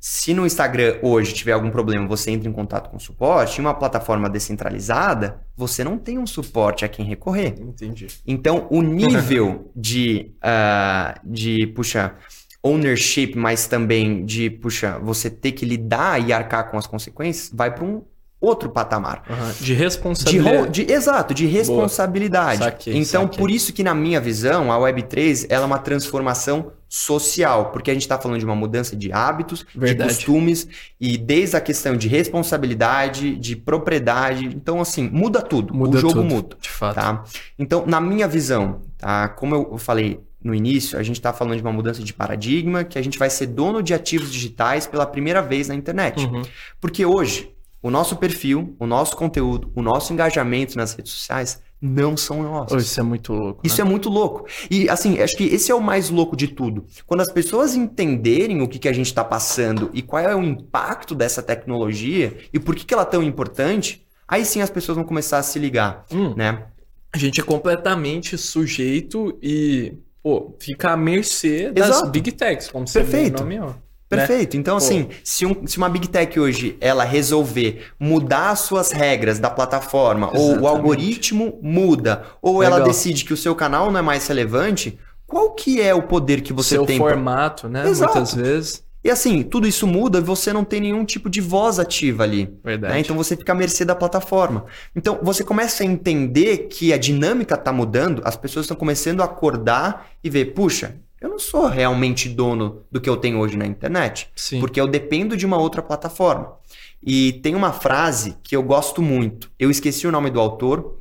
se 0.00 0.34
no 0.34 0.44
Instagram 0.44 0.96
hoje 1.02 1.32
tiver 1.32 1.52
algum 1.52 1.70
problema, 1.70 2.08
você 2.08 2.32
entra 2.32 2.48
em 2.48 2.52
contato 2.52 2.90
com 2.90 2.96
o 2.96 3.00
suporte, 3.00 3.60
em 3.60 3.64
uma 3.64 3.74
plataforma 3.74 4.28
descentralizada, 4.28 5.40
você 5.56 5.84
não 5.84 5.98
tem 5.98 6.18
um 6.18 6.26
suporte 6.26 6.84
a 6.84 6.88
quem 6.88 7.04
recorrer. 7.04 7.54
Entendi. 7.60 8.08
Então, 8.26 8.66
o 8.70 8.82
nível 8.82 9.70
de, 9.76 10.32
uh, 10.42 11.20
de, 11.22 11.66
puxa, 11.68 12.16
ownership, 12.62 13.32
mas 13.36 13.66
também 13.66 14.24
de, 14.24 14.50
puxa, 14.50 14.98
você 14.98 15.30
ter 15.30 15.52
que 15.52 15.64
lidar 15.64 16.20
e 16.20 16.32
arcar 16.32 16.70
com 16.70 16.76
as 16.76 16.86
consequências, 16.86 17.50
vai 17.52 17.74
para 17.74 17.84
um 17.84 18.02
outro 18.40 18.70
patamar. 18.70 19.22
Uhum. 19.28 19.52
De 19.60 19.74
responsabilidade. 19.74 20.70
De, 20.70 20.84
de, 20.84 20.92
exato, 20.92 21.34
de 21.34 21.46
responsabilidade. 21.46 22.64
Saquei, 22.64 22.96
então, 22.96 23.22
saquei. 23.22 23.38
por 23.38 23.50
isso 23.50 23.72
que 23.72 23.82
na 23.82 23.94
minha 23.94 24.20
visão, 24.20 24.72
a 24.72 24.78
Web3 24.78 25.46
ela 25.50 25.64
é 25.64 25.66
uma 25.66 25.78
transformação 25.78 26.72
social, 26.88 27.70
porque 27.70 27.90
a 27.90 27.94
gente 27.94 28.02
está 28.02 28.18
falando 28.18 28.38
de 28.38 28.44
uma 28.44 28.56
mudança 28.56 28.96
de 28.96 29.12
hábitos, 29.12 29.64
Verdade. 29.74 30.10
de 30.10 30.16
costumes, 30.16 30.66
e 30.98 31.16
desde 31.16 31.56
a 31.56 31.60
questão 31.60 31.96
de 31.96 32.08
responsabilidade, 32.08 33.36
de 33.36 33.54
propriedade. 33.54 34.46
Então, 34.46 34.80
assim, 34.80 35.08
muda 35.08 35.40
tudo. 35.40 35.72
Muda 35.72 35.98
o 35.98 36.00
jogo 36.00 36.14
tudo, 36.14 36.24
muda. 36.24 36.56
De 36.60 36.68
fato. 36.68 36.94
Tá? 36.94 37.24
Então, 37.58 37.84
na 37.86 38.00
minha 38.00 38.26
visão, 38.26 38.80
tá? 38.98 39.28
como 39.28 39.54
eu 39.54 39.78
falei 39.78 40.20
no 40.42 40.54
início, 40.54 40.98
a 40.98 41.02
gente 41.02 41.16
está 41.16 41.32
falando 41.32 41.56
de 41.56 41.62
uma 41.62 41.72
mudança 41.72 42.02
de 42.02 42.12
paradigma, 42.12 42.82
que 42.82 42.98
a 42.98 43.02
gente 43.02 43.18
vai 43.18 43.28
ser 43.28 43.46
dono 43.46 43.82
de 43.82 43.92
ativos 43.92 44.32
digitais 44.32 44.86
pela 44.86 45.06
primeira 45.06 45.42
vez 45.42 45.68
na 45.68 45.74
internet. 45.74 46.24
Uhum. 46.24 46.42
Porque 46.80 47.04
hoje, 47.04 47.54
o 47.82 47.90
nosso 47.90 48.16
perfil, 48.16 48.74
o 48.78 48.86
nosso 48.86 49.16
conteúdo, 49.16 49.70
o 49.74 49.82
nosso 49.82 50.12
engajamento 50.12 50.76
nas 50.76 50.94
redes 50.94 51.12
sociais 51.12 51.62
não 51.80 52.16
são 52.16 52.42
nossos. 52.42 52.82
Isso 52.82 53.00
é 53.00 53.02
muito 53.02 53.32
louco. 53.32 53.66
Isso 53.66 53.82
né? 53.82 53.88
é 53.88 53.90
muito 53.90 54.08
louco. 54.10 54.46
E 54.70 54.88
assim, 54.88 55.18
acho 55.18 55.36
que 55.36 55.44
esse 55.44 55.70
é 55.70 55.74
o 55.74 55.80
mais 55.80 56.10
louco 56.10 56.36
de 56.36 56.48
tudo. 56.48 56.84
Quando 57.06 57.20
as 57.20 57.32
pessoas 57.32 57.74
entenderem 57.74 58.60
o 58.60 58.68
que, 58.68 58.78
que 58.78 58.88
a 58.88 58.92
gente 58.92 59.06
está 59.06 59.24
passando 59.24 59.90
e 59.94 60.02
qual 60.02 60.22
é 60.22 60.34
o 60.36 60.42
impacto 60.42 61.14
dessa 61.14 61.42
tecnologia 61.42 62.36
e 62.52 62.58
por 62.58 62.74
que, 62.74 62.84
que 62.84 62.92
ela 62.92 63.02
é 63.02 63.06
tão 63.06 63.22
importante, 63.22 64.06
aí 64.28 64.44
sim 64.44 64.60
as 64.60 64.70
pessoas 64.70 64.96
vão 64.96 65.04
começar 65.04 65.38
a 65.38 65.42
se 65.42 65.58
ligar, 65.58 66.04
hum. 66.12 66.34
né? 66.36 66.66
A 67.12 67.18
gente 67.18 67.40
é 67.40 67.44
completamente 67.44 68.36
sujeito 68.38 69.36
e 69.42 69.94
pô, 70.22 70.54
fica 70.58 70.90
à 70.92 70.96
mercê 70.96 71.70
das 71.70 71.88
Exato. 71.88 72.10
big 72.10 72.32
techs, 72.32 72.68
como 72.68 72.86
você 72.86 73.00
Perfeito. 73.00 73.42
nomeou. 73.42 73.74
Né? 74.10 74.16
Perfeito. 74.16 74.54
Né? 74.56 74.60
Então, 74.60 74.76
Pô. 74.76 74.84
assim, 74.84 75.08
se, 75.22 75.46
um, 75.46 75.66
se, 75.66 75.78
uma 75.78 75.88
Big 75.88 76.08
Tech 76.08 76.38
hoje 76.38 76.76
ela 76.80 77.04
resolver 77.04 77.86
mudar 77.98 78.50
as 78.50 78.60
suas 78.60 78.90
regras 78.90 79.38
da 79.38 79.48
plataforma, 79.48 80.30
Exatamente. 80.34 80.58
ou 80.58 80.62
o 80.62 80.66
algoritmo 80.66 81.58
muda, 81.62 82.24
ou 82.42 82.58
Legal. 82.58 82.78
ela 82.78 82.86
decide 82.86 83.24
que 83.24 83.32
o 83.32 83.36
seu 83.36 83.54
canal 83.54 83.90
não 83.90 84.00
é 84.00 84.02
mais 84.02 84.26
relevante, 84.26 84.98
qual 85.26 85.52
que 85.54 85.80
é 85.80 85.94
o 85.94 86.02
poder 86.02 86.40
que 86.40 86.52
você 86.52 86.74
seu 86.74 86.84
tem? 86.84 86.96
O 86.96 86.98
formato, 86.98 87.68
pra... 87.68 87.84
né? 87.84 87.88
Exato. 87.88 88.14
Muitas 88.14 88.34
vezes. 88.34 88.84
E 89.02 89.10
assim, 89.10 89.42
tudo 89.42 89.66
isso 89.66 89.86
muda 89.86 90.18
e 90.18 90.22
você 90.22 90.52
não 90.52 90.64
tem 90.64 90.80
nenhum 90.80 91.04
tipo 91.04 91.30
de 91.30 91.40
voz 91.40 91.78
ativa 91.78 92.22
ali. 92.22 92.44
Né? 92.44 92.52
Verdade. 92.62 92.94
Né? 92.94 93.00
Então 93.00 93.16
você 93.16 93.36
fica 93.36 93.52
à 93.52 93.54
mercê 93.54 93.84
da 93.84 93.94
plataforma. 93.94 94.66
Então 94.94 95.18
você 95.22 95.42
começa 95.42 95.82
a 95.82 95.86
entender 95.86 96.68
que 96.68 96.92
a 96.92 96.98
dinâmica 96.98 97.54
está 97.54 97.72
mudando, 97.72 98.20
as 98.24 98.36
pessoas 98.36 98.64
estão 98.64 98.76
começando 98.76 99.22
a 99.22 99.24
acordar 99.24 100.10
e 100.22 100.28
ver, 100.28 100.46
puxa, 100.52 100.96
eu 101.20 101.28
não 101.28 101.38
sou 101.38 101.66
realmente 101.66 102.28
dono 102.28 102.82
do 102.90 103.00
que 103.00 103.08
eu 103.08 103.16
tenho 103.16 103.38
hoje 103.38 103.56
na 103.56 103.66
internet. 103.66 104.30
Sim. 104.34 104.60
Porque 104.60 104.80
eu 104.80 104.86
dependo 104.86 105.36
de 105.36 105.46
uma 105.46 105.58
outra 105.58 105.82
plataforma. 105.82 106.56
E 107.02 107.34
tem 107.42 107.54
uma 107.54 107.72
frase 107.72 108.36
que 108.42 108.54
eu 108.54 108.62
gosto 108.62 109.00
muito. 109.00 109.50
Eu 109.58 109.70
esqueci 109.70 110.06
o 110.06 110.12
nome 110.12 110.30
do 110.30 110.40
autor, 110.40 110.98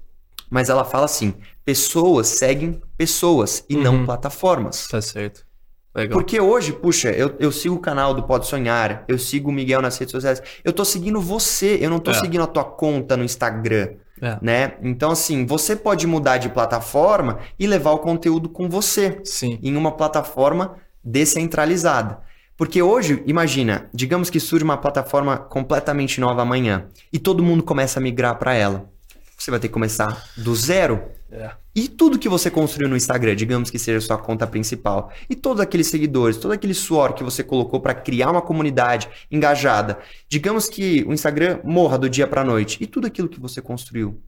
mas 0.50 0.70
ela 0.70 0.86
fala 0.86 1.06
assim: 1.06 1.34
pessoas 1.64 2.28
seguem 2.28 2.82
pessoas 2.98 3.64
e 3.70 3.76
uhum. 3.76 3.84
não 3.84 4.06
plataformas. 4.06 4.88
Tá 4.88 5.02
certo. 5.02 5.46
Legal. 5.94 6.18
Porque 6.18 6.40
hoje, 6.40 6.72
puxa, 6.72 7.10
eu, 7.10 7.36
eu 7.40 7.52
sigo 7.52 7.76
o 7.76 7.80
canal 7.80 8.14
do 8.14 8.24
Pode 8.24 8.48
Sonhar, 8.48 9.04
eu 9.08 9.18
sigo 9.18 9.50
o 9.50 9.54
Miguel 9.54 9.82
nas 9.82 9.98
redes 9.98 10.12
sociais. 10.12 10.42
Eu 10.64 10.72
tô 10.72 10.86
seguindo 10.86 11.20
você, 11.20 11.78
eu 11.82 11.90
não 11.90 12.00
tô 12.00 12.12
é. 12.12 12.14
seguindo 12.14 12.44
a 12.44 12.48
tua 12.48 12.64
conta 12.64 13.18
no 13.18 13.24
Instagram. 13.24 13.90
É. 14.22 14.38
Né? 14.42 14.74
Então, 14.84 15.12
assim, 15.12 15.46
você 15.46 15.76
pode 15.76 16.06
mudar 16.06 16.38
de 16.38 16.50
plataforma 16.50 17.40
e 17.58 17.66
levar 17.66 17.92
o 17.92 18.00
conteúdo 18.00 18.50
com 18.50 18.70
você 18.70 19.20
Sim. 19.24 19.58
em 19.64 19.76
uma 19.76 19.92
plataforma 19.94 20.76
descentralizada. 21.04 22.20
Porque 22.58 22.82
hoje, 22.82 23.24
imagina, 23.26 23.90
digamos 23.94 24.30
que 24.30 24.40
surge 24.40 24.66
uma 24.66 24.78
plataforma 24.78 25.38
completamente 25.38 26.20
nova 26.20 26.42
amanhã 26.42 26.88
e 27.12 27.18
todo 27.18 27.42
mundo 27.42 27.64
começa 27.64 28.00
a 28.00 28.04
migrar 28.04 28.38
para 28.38 28.54
ela. 28.54 28.92
Você 29.38 29.50
vai 29.50 29.60
ter 29.60 29.70
que 29.70 29.74
começar 29.74 30.26
do 30.36 30.54
zero. 30.54 31.02
É. 31.32 31.52
E 31.80 31.88
tudo 31.88 32.20
que 32.20 32.28
você 32.28 32.52
construiu 32.52 32.90
no 32.90 32.98
Instagram, 32.98 33.38
digamos 33.38 33.70
que 33.72 33.80
seja 33.80 34.02
sua 34.02 34.18
conta 34.18 34.46
principal, 34.46 35.14
e 35.30 35.36
todos 35.36 35.62
aqueles 35.62 35.88
seguidores, 35.88 36.36
todo 36.36 36.52
aquele 36.52 36.74
suor 36.74 37.14
que 37.14 37.24
você 37.24 37.42
colocou 37.42 37.80
para 37.80 37.94
criar 37.94 38.32
uma 38.32 38.42
comunidade 38.42 39.08
engajada, 39.32 39.98
digamos 40.28 40.68
que 40.68 41.06
o 41.08 41.14
Instagram 41.14 41.62
morra 41.64 41.98
do 41.98 42.10
dia 42.10 42.28
para 42.28 42.44
noite, 42.44 42.78
e 42.82 42.86
tudo 42.86 43.08
aquilo 43.08 43.30
que 43.30 43.40
você 43.40 43.62
construiu 43.62 44.22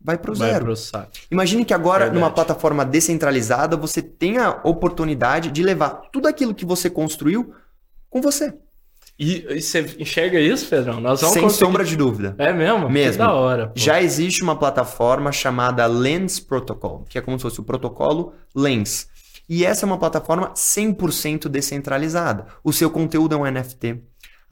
vai 0.00 0.16
pro 0.16 0.32
Vai 0.32 0.50
zero. 0.50 0.72
Imagine 1.28 1.64
que 1.64 1.74
agora, 1.74 2.04
Verdade. 2.04 2.20
numa 2.20 2.30
plataforma 2.30 2.84
descentralizada, 2.84 3.76
você 3.76 4.00
tem 4.00 4.38
a 4.38 4.60
oportunidade 4.62 5.50
de 5.50 5.64
levar 5.64 5.90
tudo 6.12 6.28
aquilo 6.28 6.54
que 6.54 6.64
você 6.64 6.88
construiu 6.88 7.52
com 8.08 8.22
você. 8.22 8.54
E, 9.18 9.46
e 9.48 9.62
você 9.62 9.80
enxerga 9.98 10.38
isso, 10.38 10.68
Pedrão? 10.68 11.00
Nós 11.00 11.20
vamos 11.20 11.32
sem 11.34 11.42
conseguir- 11.42 11.64
sombra 11.64 11.84
de 11.84 11.96
dúvida. 11.96 12.34
É 12.38 12.52
mesmo? 12.52 12.88
Mesmo. 12.90 13.12
Que 13.12 13.18
da 13.18 13.32
hora. 13.32 13.66
pô. 13.68 13.72
Já 13.74 14.02
existe 14.02 14.42
uma 14.42 14.56
plataforma 14.56 15.32
chamada 15.32 15.86
Lens 15.86 16.38
Protocol, 16.38 17.04
que 17.08 17.16
é 17.18 17.20
como 17.22 17.38
se 17.38 17.42
fosse 17.42 17.58
o 17.58 17.62
protocolo 17.62 18.34
Lens. 18.54 19.08
E 19.48 19.64
essa 19.64 19.84
é 19.84 19.86
uma 19.86 19.96
plataforma 19.98 20.52
100% 20.54 21.48
descentralizada. 21.48 22.46
O 22.64 22.72
seu 22.72 22.90
conteúdo 22.90 23.34
é 23.34 23.38
um 23.38 23.46
NFT, 23.46 24.02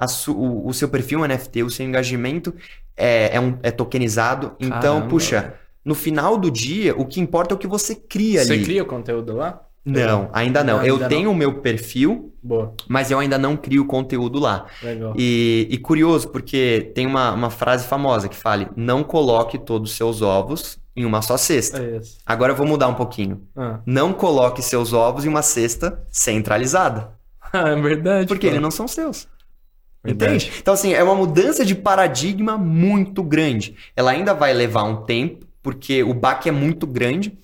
su- 0.08 0.32
o, 0.36 0.68
o 0.68 0.72
seu 0.72 0.88
perfil 0.88 1.18
é 1.18 1.22
um 1.22 1.28
NFT, 1.28 1.62
o 1.62 1.70
seu 1.70 1.84
engajamento 1.84 2.54
é, 2.96 3.36
é, 3.36 3.40
um- 3.40 3.58
é 3.62 3.70
tokenizado. 3.70 4.52
Então, 4.58 4.80
Caramba, 4.80 5.08
puxa, 5.08 5.54
no 5.84 5.94
final 5.94 6.38
do 6.38 6.50
dia, 6.50 6.94
o 6.98 7.04
que 7.04 7.20
importa 7.20 7.52
é 7.52 7.56
o 7.56 7.58
que 7.58 7.66
você 7.66 7.94
cria 7.94 8.42
Você 8.44 8.52
ali. 8.54 8.64
cria 8.64 8.84
conteúdo 8.84 9.34
lá? 9.34 9.60
Não, 9.84 10.30
ainda 10.32 10.64
não. 10.64 10.78
Ainda 10.78 10.88
eu 10.88 10.98
não. 10.98 11.08
tenho 11.08 11.30
o 11.30 11.34
meu 11.34 11.60
perfil, 11.60 12.32
Boa, 12.42 12.74
mas 12.88 13.10
eu 13.10 13.18
ainda 13.18 13.36
não 13.36 13.56
crio 13.56 13.84
conteúdo 13.84 14.38
lá. 14.38 14.66
legal. 14.82 15.12
E, 15.16 15.68
e 15.70 15.76
curioso, 15.76 16.28
porque 16.28 16.90
tem 16.94 17.06
uma, 17.06 17.32
uma 17.32 17.50
frase 17.50 17.86
famosa 17.86 18.28
que 18.28 18.36
fala: 18.36 18.70
não 18.74 19.04
coloque 19.04 19.58
todos 19.58 19.90
os 19.90 19.96
seus 19.96 20.22
ovos 20.22 20.78
em 20.96 21.04
uma 21.04 21.20
só 21.20 21.36
cesta. 21.36 21.82
É 21.82 21.96
isso. 21.98 22.18
Agora 22.24 22.52
eu 22.52 22.56
vou 22.56 22.66
mudar 22.66 22.88
um 22.88 22.94
pouquinho. 22.94 23.42
Ah. 23.56 23.80
Não 23.84 24.12
coloque 24.12 24.62
seus 24.62 24.92
ovos 24.92 25.24
em 25.24 25.28
uma 25.28 25.42
cesta 25.42 26.02
centralizada. 26.10 27.10
é 27.52 27.74
verdade. 27.76 28.26
Porque 28.26 28.46
eles 28.46 28.60
não 28.60 28.70
são 28.70 28.88
seus. 28.88 29.28
Verdade. 30.02 30.36
Entende? 30.36 30.52
Então, 30.60 30.74
assim, 30.74 30.92
é 30.92 31.02
uma 31.02 31.14
mudança 31.14 31.64
de 31.64 31.74
paradigma 31.74 32.56
muito 32.58 33.22
grande. 33.22 33.74
Ela 33.96 34.12
ainda 34.12 34.34
vai 34.34 34.52
levar 34.52 34.84
um 34.84 35.04
tempo, 35.04 35.46
porque 35.62 36.02
o 36.02 36.12
baque 36.12 36.48
é 36.48 36.52
muito 36.52 36.86
grande. 36.86 37.36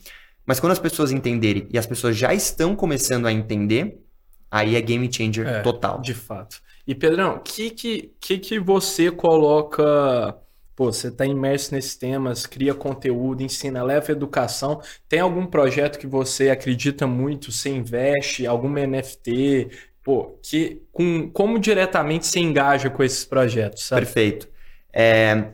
Mas 0.51 0.59
quando 0.59 0.73
as 0.73 0.81
pessoas 0.81 1.13
entenderem, 1.13 1.69
e 1.73 1.79
as 1.79 1.87
pessoas 1.87 2.17
já 2.17 2.35
estão 2.35 2.75
começando 2.75 3.25
a 3.27 3.33
entender, 3.33 4.03
aí 4.51 4.75
é 4.75 4.81
game 4.81 5.09
changer 5.09 5.47
É, 5.47 5.61
total. 5.61 6.01
De 6.01 6.13
fato. 6.13 6.61
E 6.85 6.93
Pedrão, 6.93 7.37
o 7.37 7.39
que 7.39 7.71
que, 7.71 8.13
que 8.19 8.37
que 8.37 8.59
você 8.59 9.13
coloca? 9.13 10.37
Pô, 10.75 10.93
você 10.93 11.07
está 11.07 11.25
imerso 11.25 11.73
nesses 11.73 11.95
temas, 11.95 12.47
cria 12.47 12.75
conteúdo, 12.75 13.45
ensina, 13.45 13.81
leva 13.85 14.11
educação. 14.11 14.83
Tem 15.09 15.21
algum 15.21 15.47
projeto 15.47 16.01
que 16.01 16.07
você 16.09 16.51
acredita 16.51 17.07
muito, 17.07 17.53
você 17.53 17.71
investe, 17.71 18.45
alguma 18.45 18.81
NFT? 18.85 19.69
Pô, 20.03 20.37
que 20.43 20.83
com 20.91 21.31
como 21.31 21.61
diretamente 21.61 22.27
você 22.27 22.41
engaja 22.41 22.91
com 22.91 23.05
esses 23.05 23.25
projetos, 23.25 23.85
sabe? 23.85 24.05
Perfeito. 24.05 24.49
É, 24.93 25.53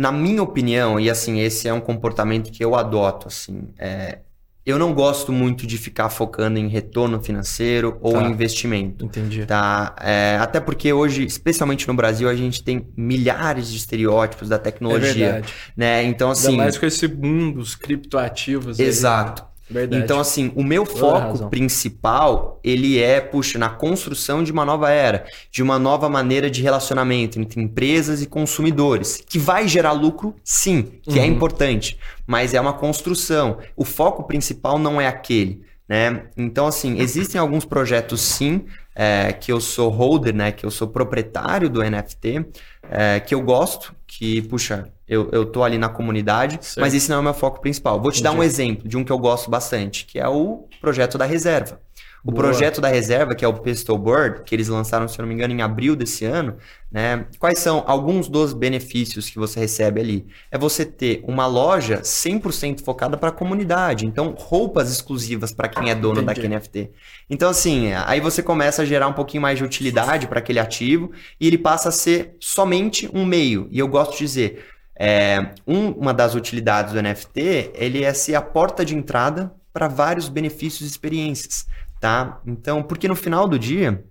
na 0.00 0.10
minha 0.10 0.42
opinião, 0.42 0.98
e 0.98 1.10
assim, 1.10 1.40
esse 1.40 1.68
é 1.68 1.72
um 1.74 1.80
comportamento 1.80 2.50
que 2.50 2.64
eu 2.64 2.74
adoto, 2.74 3.28
assim, 3.28 3.68
é, 3.78 4.20
eu 4.64 4.78
não 4.78 4.94
gosto 4.94 5.30
muito 5.32 5.66
de 5.66 5.76
ficar 5.76 6.08
focando 6.08 6.58
em 6.58 6.68
retorno 6.68 7.20
financeiro 7.20 7.98
ou 8.00 8.12
Tá. 8.14 8.22
em 8.22 8.30
investimento. 8.30 9.04
Entendi. 9.04 9.44
Tá? 9.44 9.94
É, 10.00 10.38
até 10.40 10.58
porque 10.60 10.90
hoje, 10.92 11.24
especialmente 11.24 11.86
no 11.86 11.92
Brasil, 11.94 12.28
a 12.30 12.34
gente 12.34 12.62
tem 12.64 12.86
milhares 12.96 13.70
de 13.70 13.76
estereótipos 13.76 14.48
da 14.48 14.56
É 14.56 14.58
tecnologia. 14.58 15.32
verdade. 15.32 15.52
né? 15.76 16.02
Então, 16.04 16.28
Ainda 16.28 16.40
assim. 16.40 16.56
mais 16.56 16.78
com 16.78 16.86
esse 16.86 17.06
boom 17.06 17.52
dos 17.52 17.74
criptoativos. 17.74 18.80
aí. 18.80 18.86
Exato. 18.86 19.49
Verdade. 19.70 20.02
Então, 20.02 20.18
assim, 20.18 20.50
o 20.56 20.64
meu 20.64 20.84
foco 20.84 21.48
principal, 21.48 22.58
ele 22.64 22.98
é, 23.00 23.20
puxa, 23.20 23.58
na 23.58 23.68
construção 23.68 24.42
de 24.42 24.50
uma 24.50 24.64
nova 24.64 24.90
era, 24.90 25.24
de 25.50 25.62
uma 25.62 25.78
nova 25.78 26.08
maneira 26.08 26.50
de 26.50 26.60
relacionamento 26.62 27.38
entre 27.40 27.60
empresas 27.62 28.20
e 28.20 28.26
consumidores, 28.26 29.22
que 29.28 29.38
vai 29.38 29.68
gerar 29.68 29.92
lucro, 29.92 30.34
sim, 30.44 30.82
que 31.02 31.18
é 31.18 31.22
Uhum. 31.22 31.28
importante, 31.28 31.98
mas 32.26 32.52
é 32.54 32.60
uma 32.60 32.72
construção. 32.72 33.58
O 33.76 33.84
foco 33.84 34.24
principal 34.24 34.78
não 34.78 35.00
é 35.00 35.06
aquele, 35.06 35.62
né? 35.88 36.24
Então, 36.36 36.66
assim, 36.66 36.98
existem 37.00 37.40
alguns 37.40 37.64
projetos, 37.64 38.20
sim, 38.20 38.64
é, 38.94 39.32
que 39.32 39.52
eu 39.52 39.60
sou 39.60 39.88
holder, 39.88 40.34
né? 40.34 40.52
Que 40.52 40.66
eu 40.66 40.70
sou 40.70 40.88
proprietário 40.88 41.70
do 41.70 41.80
NFT, 41.82 42.44
é, 42.90 43.20
que 43.20 43.34
eu 43.34 43.40
gosto, 43.40 43.94
que, 44.06 44.42
puxa, 44.42 44.88
eu, 45.10 45.28
eu 45.32 45.44
tô 45.44 45.64
ali 45.64 45.76
na 45.76 45.88
comunidade, 45.88 46.58
Certo. 46.62 46.80
mas 46.80 46.94
esse 46.94 47.10
não 47.10 47.16
é 47.16 47.20
o 47.20 47.22
meu 47.24 47.34
foco 47.34 47.60
principal. 47.60 48.00
Vou 48.00 48.12
te 48.12 48.22
dar 48.22 48.30
um 48.30 48.34
Entendi. 48.34 48.46
exemplo 48.46 48.88
de 48.88 48.96
um 48.96 49.02
que 49.04 49.10
eu 49.10 49.18
gosto 49.18 49.50
bastante, 49.50 50.06
que 50.06 50.20
é 50.20 50.28
o 50.28 50.68
projeto 50.80 51.18
da 51.18 51.24
reserva. 51.24 51.80
O 52.22 52.30
Boa. 52.30 52.44
projeto 52.44 52.82
da 52.82 52.88
reserva, 52.88 53.34
que 53.34 53.44
é 53.44 53.48
o 53.48 53.54
Pistol 53.54 53.98
Bird, 53.98 54.42
que 54.44 54.54
eles 54.54 54.68
lançaram, 54.68 55.08
se 55.08 55.18
eu 55.18 55.22
não 55.22 55.28
me 55.28 55.34
engano, 55.34 55.54
em 55.54 55.62
abril 55.62 55.96
desse 55.96 56.26
ano, 56.26 56.54
né? 56.92 57.24
Quais 57.38 57.58
são 57.58 57.82
alguns 57.86 58.28
dos 58.28 58.52
benefícios 58.52 59.30
que 59.30 59.38
você 59.38 59.58
recebe 59.58 60.02
ali? 60.02 60.26
É 60.50 60.58
você 60.58 60.84
ter 60.84 61.24
uma 61.26 61.46
loja 61.46 62.02
100% 62.02 62.82
focada 62.84 63.16
para 63.16 63.30
a 63.30 63.32
comunidade, 63.32 64.04
então 64.04 64.34
roupas 64.38 64.92
exclusivas 64.92 65.50
para 65.50 65.66
quem 65.68 65.88
é 65.90 65.94
dono 65.94 66.20
Entendi. 66.20 66.26
daquele 66.26 66.48
NFT. 66.54 66.90
Então 67.30 67.48
assim, 67.48 67.92
aí 68.04 68.20
você 68.20 68.42
começa 68.42 68.82
a 68.82 68.84
gerar 68.84 69.08
um 69.08 69.14
pouquinho 69.14 69.40
mais 69.42 69.56
de 69.56 69.64
utilidade 69.64 70.26
para 70.26 70.40
aquele 70.40 70.58
ativo 70.58 71.10
e 71.40 71.46
ele 71.46 71.56
passa 71.58 71.88
a 71.88 71.92
ser 71.92 72.36
somente 72.38 73.08
um 73.14 73.24
meio. 73.24 73.66
E 73.70 73.78
eu 73.78 73.88
gosto 73.88 74.12
de 74.12 74.18
dizer, 74.18 74.66
é, 75.02 75.54
um- 75.66 75.92
uma 75.92 76.12
das 76.12 76.34
utilidades 76.34 76.92
do 76.92 76.98
NFT, 76.98 77.70
ele 77.74 78.04
é 78.04 78.12
ser 78.12 78.34
a 78.34 78.42
porta 78.42 78.84
de 78.84 78.94
entrada 78.94 79.50
para 79.72 79.88
vários 79.88 80.28
benefícios 80.28 80.82
e 80.82 80.90
experiências, 80.92 81.66
tá? 81.98 82.38
Então, 82.46 82.82
porque 82.82 83.08
no 83.08 83.16
final 83.16 83.48
do 83.48 83.58
dia, 83.58 84.04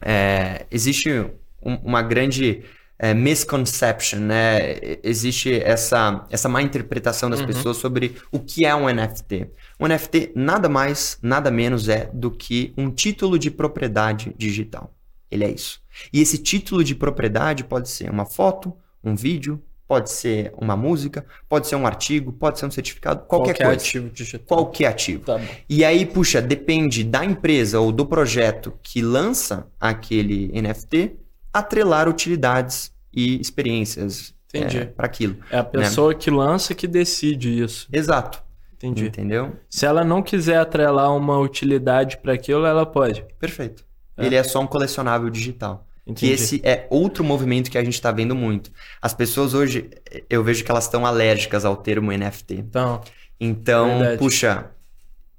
é, 0.00 0.66
existe 0.70 1.10
um- 1.60 1.74
uma 1.82 2.00
grande 2.02 2.62
é, 3.02 3.14
misconception, 3.14 4.18
né? 4.20 4.58
Existe 5.02 5.54
essa, 5.62 6.26
essa 6.28 6.50
má 6.50 6.60
interpretação 6.60 7.30
das 7.30 7.40
Uhum. 7.40 7.46
pessoas 7.46 7.78
sobre 7.78 8.14
o 8.30 8.38
que 8.38 8.66
é 8.66 8.74
um 8.76 8.86
NFT. 8.90 9.48
Um 9.80 9.86
NFT 9.86 10.32
nada 10.36 10.68
mais, 10.68 11.18
nada 11.22 11.50
menos 11.50 11.88
é 11.88 12.10
do 12.12 12.30
que 12.30 12.74
um 12.76 12.90
título 12.90 13.38
de 13.38 13.50
propriedade 13.50 14.34
digital. 14.36 14.92
Ele 15.30 15.44
é 15.44 15.50
isso. 15.50 15.80
E 16.12 16.20
esse 16.20 16.36
título 16.36 16.84
de 16.84 16.94
propriedade 16.94 17.64
pode 17.64 17.88
ser 17.88 18.10
uma 18.10 18.26
foto, 18.26 18.76
um 19.02 19.16
vídeo, 19.16 19.58
pode 19.90 20.12
ser 20.12 20.52
uma 20.56 20.76
música, 20.76 21.26
pode 21.48 21.66
ser 21.66 21.74
um 21.74 21.84
artigo, 21.84 22.32
pode 22.32 22.60
ser 22.60 22.66
um 22.66 22.70
certificado, 22.70 23.24
qualquer, 23.26 23.56
coisa. 23.56 23.72
ativo 23.72 24.08
digital. 24.08 24.46
Qualquer 24.46 24.86
ativo. 24.86 25.24
Tá. 25.24 25.40
E 25.68 25.84
aí, 25.84 26.06
puxa, 26.06 26.40
depende 26.40 27.02
da 27.02 27.24
empresa 27.24 27.80
ou 27.80 27.90
do 27.90 28.06
projeto 28.06 28.72
que 28.84 29.02
lança 29.02 29.66
aquele 29.80 30.46
NFT 30.62 31.16
atrelar 31.52 32.08
utilidades 32.08 32.92
e 33.12 33.40
experiências 33.40 34.32
Entendi. 34.54 34.84
para 34.96 35.06
aquilo. 35.06 35.38
É 35.50 35.58
a 35.58 35.64
pessoa 35.64 36.14
que 36.14 36.30
lança 36.30 36.72
que 36.72 36.86
decide 36.86 37.60
isso. 37.60 37.88
Exato. 37.92 38.40
Entendi. 38.74 39.06
Entendeu? 39.06 39.56
Se 39.68 39.86
ela 39.86 40.04
não 40.04 40.22
quiser 40.22 40.58
atrelar 40.58 41.12
uma 41.16 41.36
utilidade 41.40 42.16
para 42.18 42.34
aquilo, 42.34 42.64
ela 42.64 42.86
pode. 42.86 43.26
Perfeito. 43.40 43.84
É. 44.16 44.24
Ele 44.24 44.36
é 44.36 44.44
só 44.44 44.60
um 44.60 44.68
colecionável 44.68 45.28
digital. 45.28 45.84
Entendi. 46.06 46.20
Que 46.26 46.32
esse 46.32 46.60
é 46.64 46.86
outro 46.90 47.22
movimento 47.22 47.70
que 47.70 47.78
a 47.78 47.84
gente 47.84 47.94
está 47.94 48.10
vendo 48.10 48.34
muito. 48.34 48.70
As 49.00 49.14
pessoas 49.14 49.54
hoje, 49.54 49.90
eu 50.28 50.42
vejo 50.42 50.64
que 50.64 50.70
elas 50.70 50.84
estão 50.84 51.04
alérgicas 51.06 51.64
ao 51.64 51.76
termo 51.76 52.10
NFT. 52.12 52.54
Então, 52.54 53.00
Então, 53.38 53.98
Verdade. 53.98 54.18
puxa, 54.18 54.70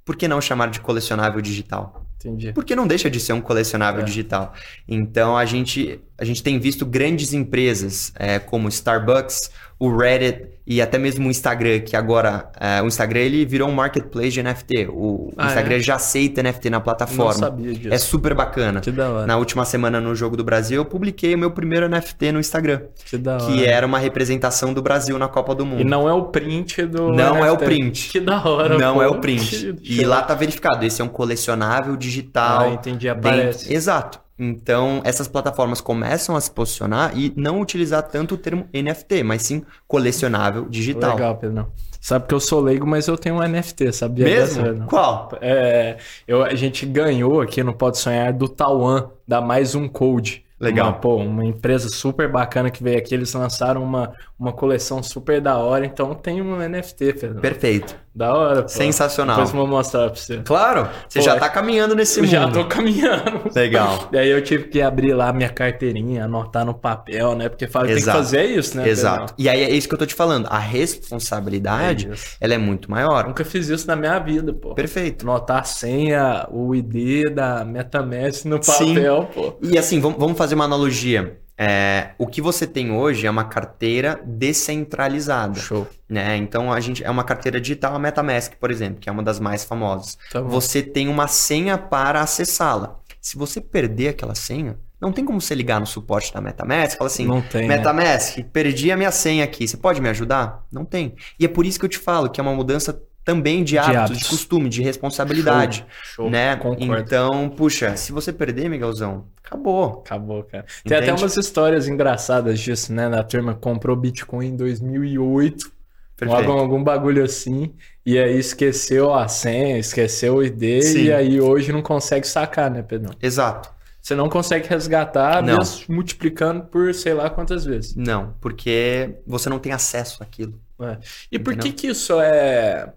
por 0.04 0.16
que 0.16 0.26
não 0.26 0.40
chamar 0.40 0.70
de 0.70 0.80
colecionável 0.80 1.40
digital? 1.40 2.00
entendi. 2.24 2.52
Porque 2.52 2.76
não 2.76 2.86
deixa 2.86 3.10
de 3.10 3.18
ser 3.18 3.32
um 3.32 3.40
colecionável 3.40 4.02
É. 4.02 4.04
digital. 4.04 4.54
Então 4.86 5.36
a 5.36 5.44
gente, 5.44 6.00
a 6.16 6.24
gente 6.24 6.40
tem 6.42 6.56
visto 6.58 6.86
grandes 6.86 7.32
empresas 7.32 8.12
é, 8.14 8.38
como 8.38 8.68
Starbucks, 8.68 9.50
o 9.76 9.94
Reddit 9.96 10.48
e 10.66 10.80
até 10.80 10.96
mesmo 10.98 11.26
o 11.26 11.30
Instagram, 11.30 11.80
que 11.80 11.96
agora 11.96 12.50
é, 12.58 12.80
o 12.82 12.86
Instagram 12.86 13.20
ele 13.20 13.44
virou 13.44 13.68
um 13.68 13.72
marketplace 13.72 14.30
de 14.30 14.42
NFT. 14.42 14.88
O, 14.90 15.32
Ah, 15.36 15.46
Instagram 15.48 15.76
é? 15.76 15.80
já 15.80 15.94
aceita 15.96 16.42
NFT 16.42 16.70
na 16.70 16.76
Não 16.78 16.84
plataforma. 16.84 17.32
sabia 17.34 17.72
disso. 17.74 17.92
É 17.92 17.98
super 17.98 18.34
bacana. 18.34 18.80
Que 18.80 18.90
da 18.92 19.10
hora. 19.10 19.26
Na 19.26 19.36
última 19.36 19.64
semana 19.64 20.00
no 20.00 20.14
Jogo 20.14 20.36
do 20.36 20.44
Brasil, 20.44 20.76
eu 20.76 20.84
publiquei 20.84 21.34
o 21.34 21.38
meu 21.38 21.50
primeiro 21.50 21.88
NFT 21.88 22.32
no 22.32 22.38
Instagram, 22.40 22.82
Que 23.04 23.18
da 23.18 23.34
hora. 23.34 23.46
que 23.46 23.64
era 23.64 23.86
uma 23.86 23.98
representação 23.98 24.72
do 24.72 24.80
Brasil 24.80 25.18
na 25.18 25.28
Copa 25.28 25.54
do 25.54 25.66
Mundo. 25.66 25.80
E 25.80 25.84
não 25.84 26.08
é 26.08 26.12
o 26.12 26.24
print 26.26 26.86
do. 26.86 27.08
Não 27.12 27.44
é 27.44 27.50
o 27.50 27.54
NFT. 27.56 27.64
print. 27.64 28.08
Que 28.12 28.20
da 28.20 28.42
hora. 28.48 28.78
Não 28.78 28.94
pô. 28.94 29.02
é 29.02 29.08
o 29.08 29.20
print. 29.20 29.72
Que 29.74 30.00
E 30.00 30.04
lá 30.04 30.22
tá 30.22 30.34
verificado. 30.34 30.84
Esse 30.84 31.02
é 31.02 31.04
um 31.04 31.08
colecionável 31.08 31.96
digital. 31.96 32.62
Ah, 32.62 32.68
entendi. 32.68 33.08
Aparece. 33.08 33.72
Exato. 33.72 34.20
Então, 34.42 35.00
essas 35.04 35.28
plataformas 35.28 35.80
começam 35.80 36.34
a 36.34 36.40
se 36.40 36.50
posicionar 36.50 37.16
e 37.16 37.32
não 37.36 37.60
utilizar 37.60 38.02
tanto 38.02 38.34
o 38.34 38.38
termo 38.38 38.66
NFT, 38.74 39.22
mas 39.22 39.42
sim 39.42 39.62
colecionável 39.86 40.66
digital. 40.68 41.14
Legal, 41.14 41.36
Pedro. 41.36 41.72
Sabe 42.00 42.26
que 42.26 42.34
eu 42.34 42.40
sou 42.40 42.60
leigo, 42.60 42.84
mas 42.84 43.06
eu 43.06 43.16
tenho 43.16 43.36
um 43.36 43.48
NFT, 43.48 43.92
sabia? 43.92 44.24
Mesmo? 44.24 44.62
Dessa, 44.64 44.86
Qual? 44.86 45.30
É, 45.40 45.96
eu, 46.26 46.42
a 46.42 46.56
gente 46.56 46.84
ganhou 46.84 47.40
aqui 47.40 47.62
no 47.62 47.72
Pode 47.72 47.98
Sonhar 47.98 48.32
do 48.32 48.48
Tauan, 48.48 49.08
da 49.26 49.40
Mais 49.40 49.76
Um 49.76 49.86
Code. 49.86 50.44
Legal. 50.62 50.86
Uma, 50.88 50.92
pô, 50.94 51.16
uma 51.16 51.44
empresa 51.44 51.88
super 51.88 52.30
bacana 52.30 52.70
que 52.70 52.82
veio 52.82 52.96
aqui, 52.98 53.14
eles 53.14 53.32
lançaram 53.34 53.82
uma, 53.82 54.12
uma 54.38 54.52
coleção 54.52 55.02
super 55.02 55.40
da 55.40 55.58
hora, 55.58 55.84
então 55.84 56.14
tem 56.14 56.40
um 56.40 56.56
NFT, 56.56 57.14
Fernando. 57.14 57.40
Perfeito. 57.40 57.96
Da 58.14 58.34
hora, 58.34 58.62
pô. 58.62 58.68
Sensacional. 58.68 59.36
Depois 59.36 59.52
vou 59.52 59.66
mostrar 59.66 60.10
pra 60.10 60.20
você. 60.20 60.36
Claro, 60.42 60.86
você 61.08 61.18
Pô, 61.20 61.24
já 61.24 61.36
tá 61.38 61.48
caminhando 61.48 61.94
nesse 61.94 62.20
mundo. 62.20 62.30
já 62.30 62.46
tô 62.46 62.64
caminhando. 62.66 63.50
Legal. 63.54 64.08
E 64.12 64.18
aí 64.18 64.28
eu 64.28 64.42
tive 64.42 64.64
que 64.64 64.82
abrir 64.82 65.14
lá 65.14 65.32
minha 65.32 65.48
carteirinha, 65.48 66.26
anotar 66.26 66.66
no 66.66 66.74
papel, 66.74 67.34
né? 67.34 67.48
Porque 67.48 67.66
fala, 67.66 67.86
tem 67.86 67.96
que 67.96 68.02
fazer 68.02 68.44
isso, 68.44 68.76
né? 68.76 68.86
Exato. 68.86 69.32
E 69.38 69.48
aí 69.48 69.62
é 69.62 69.70
isso 69.70 69.88
que 69.88 69.94
eu 69.94 69.98
tô 69.98 70.04
te 70.04 70.14
falando. 70.14 70.46
A 70.50 70.58
responsabilidade, 70.58 72.10
É 72.10 72.14
ela 72.44 72.54
é 72.54 72.58
muito 72.58 72.90
maior. 72.90 73.26
Nunca 73.26 73.44
fiz 73.44 73.68
isso 73.68 73.86
na 73.86 73.96
minha 73.96 74.18
vida, 74.18 74.52
pô. 74.52 74.74
Perfeito. 74.74 75.24
Anotar 75.28 75.60
a 75.60 75.64
senha, 75.64 76.46
o 76.50 76.74
ID 76.74 77.30
da 77.32 77.64
MetaMask 77.64 78.44
no 78.44 78.62
Sim. 78.62 78.94
papel, 78.94 79.30
pô. 79.34 79.54
E 79.62 79.78
assim, 79.78 79.98
vamos 80.00 80.18
vamos 80.18 80.36
fazer 80.52 80.54
uma 80.54 80.64
analogia. 80.64 81.38
É, 81.56 82.10
o 82.18 82.26
que 82.26 82.40
você 82.40 82.66
tem 82.66 82.90
hoje 82.92 83.26
é 83.26 83.30
uma 83.30 83.44
carteira 83.44 84.20
descentralizada, 84.24 85.60
Show. 85.60 85.86
né? 86.08 86.36
Então 86.36 86.72
a 86.72 86.80
gente 86.80 87.04
é 87.04 87.10
uma 87.10 87.24
carteira 87.24 87.60
digital, 87.60 87.94
a 87.94 87.98
MetaMask, 87.98 88.54
por 88.58 88.70
exemplo, 88.70 88.98
que 88.98 89.08
é 89.08 89.12
uma 89.12 89.22
das 89.22 89.38
mais 89.38 89.64
famosas. 89.64 90.18
Tá. 90.30 90.40
Você 90.40 90.82
tem 90.82 91.08
uma 91.08 91.28
senha 91.28 91.78
para 91.78 92.20
acessá-la. 92.20 92.98
Se 93.20 93.36
você 93.36 93.60
perder 93.60 94.08
aquela 94.08 94.34
senha, 94.34 94.76
não 95.00 95.12
tem 95.12 95.24
como 95.24 95.40
você 95.40 95.54
ligar 95.54 95.78
no 95.78 95.86
suporte 95.86 96.32
da 96.32 96.40
MetaMask 96.40 96.94
e 96.94 96.98
falar 96.98 97.08
assim: 97.08 97.26
Não 97.26 97.40
tem, 97.40 97.68
né? 97.68 97.76
MetaMask, 97.76 98.42
perdi 98.52 98.90
a 98.90 98.96
minha 98.96 99.12
senha 99.12 99.44
aqui, 99.44 99.68
você 99.68 99.76
pode 99.76 100.00
me 100.00 100.08
ajudar? 100.08 100.64
Não 100.72 100.84
tem. 100.84 101.14
E 101.38 101.44
é 101.44 101.48
por 101.48 101.64
isso 101.64 101.78
que 101.78 101.84
eu 101.84 101.90
te 101.90 101.98
falo 101.98 102.28
que 102.28 102.40
é 102.40 102.42
uma 102.42 102.54
mudança 102.54 103.00
também 103.24 103.62
de 103.62 103.78
hábitos, 103.78 103.92
de, 103.92 103.98
hábitos. 104.12 104.28
costume, 104.28 104.68
de 104.68 104.82
responsabilidade, 104.82 105.86
Show. 106.02 106.28
né? 106.30 106.56
Concordo. 106.56 107.02
Então, 107.02 107.48
puxa, 107.50 107.96
se 107.96 108.12
você 108.12 108.32
perder, 108.32 108.68
Miguelzão, 108.68 109.26
acabou. 109.44 110.02
Acabou, 110.04 110.42
cara. 110.44 110.64
Tem 110.84 110.96
até 110.96 111.12
umas 111.12 111.36
histórias 111.36 111.86
engraçadas 111.88 112.58
disso, 112.58 112.92
né? 112.92 113.08
Da 113.08 113.22
turma 113.22 113.54
que 113.54 113.60
comprou 113.60 113.94
Bitcoin 113.96 114.48
em 114.48 114.56
2008, 114.56 115.70
Perfeito. 116.16 116.50
algum, 116.50 116.58
algum 116.60 116.82
bagulho 116.84 117.24
assim, 117.24 117.74
e 118.04 118.18
aí 118.18 118.38
esqueceu 118.38 119.14
a 119.14 119.28
senha, 119.28 119.78
esqueceu 119.78 120.36
o 120.36 120.42
ID, 120.44 120.82
Sim. 120.82 121.04
e 121.04 121.12
aí 121.12 121.40
hoje 121.40 121.72
não 121.72 121.82
consegue 121.82 122.26
sacar, 122.26 122.70
né, 122.70 122.82
Pedrão? 122.82 123.12
Exato. 123.22 123.70
Você 124.00 124.16
não 124.16 124.28
consegue 124.28 124.68
resgatar, 124.68 125.40
Não. 125.44 125.58
mesmo 125.58 125.94
multiplicando 125.94 126.64
por 126.64 126.92
sei 126.92 127.14
lá 127.14 127.30
quantas 127.30 127.64
vezes. 127.64 127.94
Não, 127.94 128.34
porque 128.40 129.14
você 129.24 129.48
não 129.48 129.60
tem 129.60 129.70
acesso 129.72 130.24
àquilo. 130.24 130.60
É. 130.80 130.98
E 131.30 131.38
por 131.38 131.52
que 131.52 131.68
Entendeu? 131.68 131.76
que 131.78 131.86
isso 131.86 132.20
é, 132.20 132.92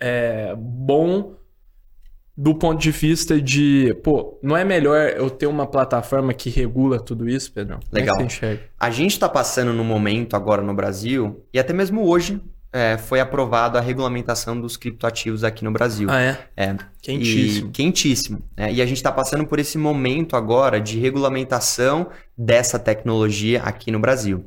é 0.00 0.54
bom 0.56 1.36
do 2.36 2.54
ponto 2.54 2.80
de 2.80 2.92
vista 2.92 3.40
de, 3.42 3.92
pô, 4.04 4.38
não 4.40 4.56
é 4.56 4.64
melhor 4.64 5.10
eu 5.16 5.28
ter 5.28 5.48
uma 5.48 5.66
plataforma 5.66 6.32
que 6.32 6.48
regula 6.48 7.00
tudo 7.00 7.28
isso, 7.28 7.52
Pedrão? 7.52 7.80
Como 7.80 7.96
é 7.96 8.00
Legal. 8.00 8.22
enxerga? 8.22 8.62
A 8.78 8.90
gente 8.90 9.10
está 9.10 9.28
passando 9.28 9.72
num 9.72 9.82
momento 9.82 10.36
agora 10.36 10.62
no 10.62 10.72
Brasil, 10.72 11.44
e 11.52 11.58
até 11.58 11.72
mesmo 11.72 12.06
hoje 12.06 12.40
é, 12.72 12.96
foi 12.96 13.18
aprovado 13.18 13.76
a 13.76 13.80
regulamentação 13.80 14.60
dos 14.60 14.76
criptoativos 14.76 15.42
aqui 15.42 15.64
no 15.64 15.72
Brasil. 15.72 16.08
Ah, 16.08 16.20
é? 16.20 16.38
É. 16.56 16.76
Quentíssimo. 17.02 17.68
E, 17.68 17.72
quentíssimo. 17.72 18.42
né? 18.56 18.72
E 18.72 18.80
a 18.80 18.86
gente 18.86 18.98
está 18.98 19.10
passando 19.10 19.44
por 19.44 19.58
esse 19.58 19.76
momento 19.76 20.36
agora 20.36 20.80
de 20.80 20.96
regulamentação 20.96 22.08
dessa 22.36 22.78
tecnologia 22.78 23.62
aqui 23.62 23.90
no 23.90 23.98
Brasil. 23.98 24.44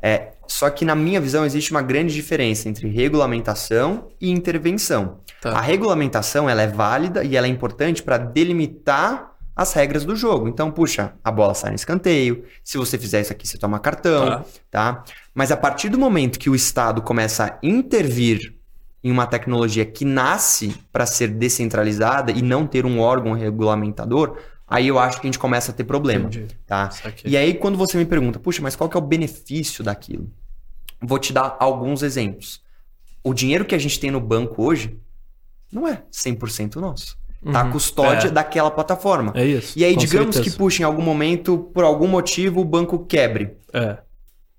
É, 0.00 0.33
só 0.48 0.70
que, 0.70 0.84
na 0.84 0.94
minha 0.94 1.20
visão, 1.20 1.44
existe 1.44 1.70
uma 1.70 1.82
grande 1.82 2.14
diferença 2.14 2.68
entre 2.68 2.88
regulamentação 2.88 4.08
e 4.20 4.30
intervenção. 4.30 5.18
Tá. 5.40 5.50
A 5.52 5.60
regulamentação 5.60 6.48
ela 6.48 6.62
é 6.62 6.66
válida 6.66 7.22
e 7.24 7.36
ela 7.36 7.46
é 7.46 7.50
importante 7.50 8.02
para 8.02 8.18
delimitar 8.18 9.32
as 9.56 9.72
regras 9.72 10.04
do 10.04 10.16
jogo. 10.16 10.48
Então, 10.48 10.70
puxa, 10.70 11.12
a 11.22 11.30
bola 11.30 11.54
sai 11.54 11.70
no 11.70 11.76
escanteio. 11.76 12.44
Se 12.62 12.76
você 12.76 12.98
fizer 12.98 13.20
isso 13.20 13.32
aqui, 13.32 13.46
você 13.46 13.56
toma 13.56 13.78
cartão, 13.78 14.26
Tá. 14.26 14.44
tá? 14.70 15.04
Mas 15.34 15.52
a 15.52 15.56
partir 15.56 15.88
do 15.88 15.98
momento 15.98 16.38
que 16.38 16.50
o 16.50 16.54
Estado 16.54 17.00
começa 17.02 17.44
a 17.44 17.58
intervir 17.62 18.54
em 19.02 19.12
uma 19.12 19.26
tecnologia 19.26 19.84
que 19.84 20.04
nasce 20.04 20.74
para 20.90 21.04
ser 21.06 21.28
descentralizada 21.28 22.32
e 22.32 22.40
não 22.40 22.66
ter 22.66 22.86
um 22.86 22.98
órgão 23.00 23.32
regulamentador, 23.32 24.38
aí 24.74 24.88
eu 24.88 24.98
acho 24.98 25.20
que 25.20 25.26
a 25.26 25.28
gente 25.28 25.38
começa 25.38 25.70
a 25.72 25.74
ter 25.74 25.84
problema, 25.84 26.26
Entendi. 26.28 26.56
tá? 26.66 26.90
E 27.24 27.36
aí 27.36 27.54
quando 27.54 27.76
você 27.78 27.96
me 27.96 28.04
pergunta, 28.04 28.38
puxa, 28.38 28.60
mas 28.62 28.74
qual 28.76 28.88
que 28.88 28.96
é 28.96 28.98
o 29.00 29.02
benefício 29.02 29.82
daquilo? 29.84 30.30
Vou 31.02 31.18
te 31.18 31.32
dar 31.32 31.56
alguns 31.60 32.02
exemplos. 32.02 32.62
O 33.22 33.32
dinheiro 33.34 33.64
que 33.64 33.74
a 33.74 33.78
gente 33.78 33.98
tem 34.00 34.10
no 34.10 34.20
banco 34.20 34.62
hoje 34.62 34.98
não 35.72 35.86
é 35.88 36.02
100% 36.12 36.76
nosso. 36.76 37.16
Tá 37.52 37.60
a 37.60 37.64
Uhum. 37.64 37.72
custódia 37.72 38.28
É. 38.28 38.30
daquela 38.30 38.70
plataforma. 38.70 39.32
É 39.34 39.44
isso. 39.44 39.78
E 39.78 39.84
aí, 39.84 39.94
digamos 39.96 40.34
certeza. 40.36 40.50
que, 40.54 40.58
puxa, 40.58 40.82
em 40.82 40.86
algum 40.86 41.02
momento, 41.02 41.58
por 41.74 41.84
algum 41.84 42.06
motivo, 42.06 42.60
o 42.62 42.64
banco 42.64 42.98
quebre. 43.04 43.58
É. 43.72 43.98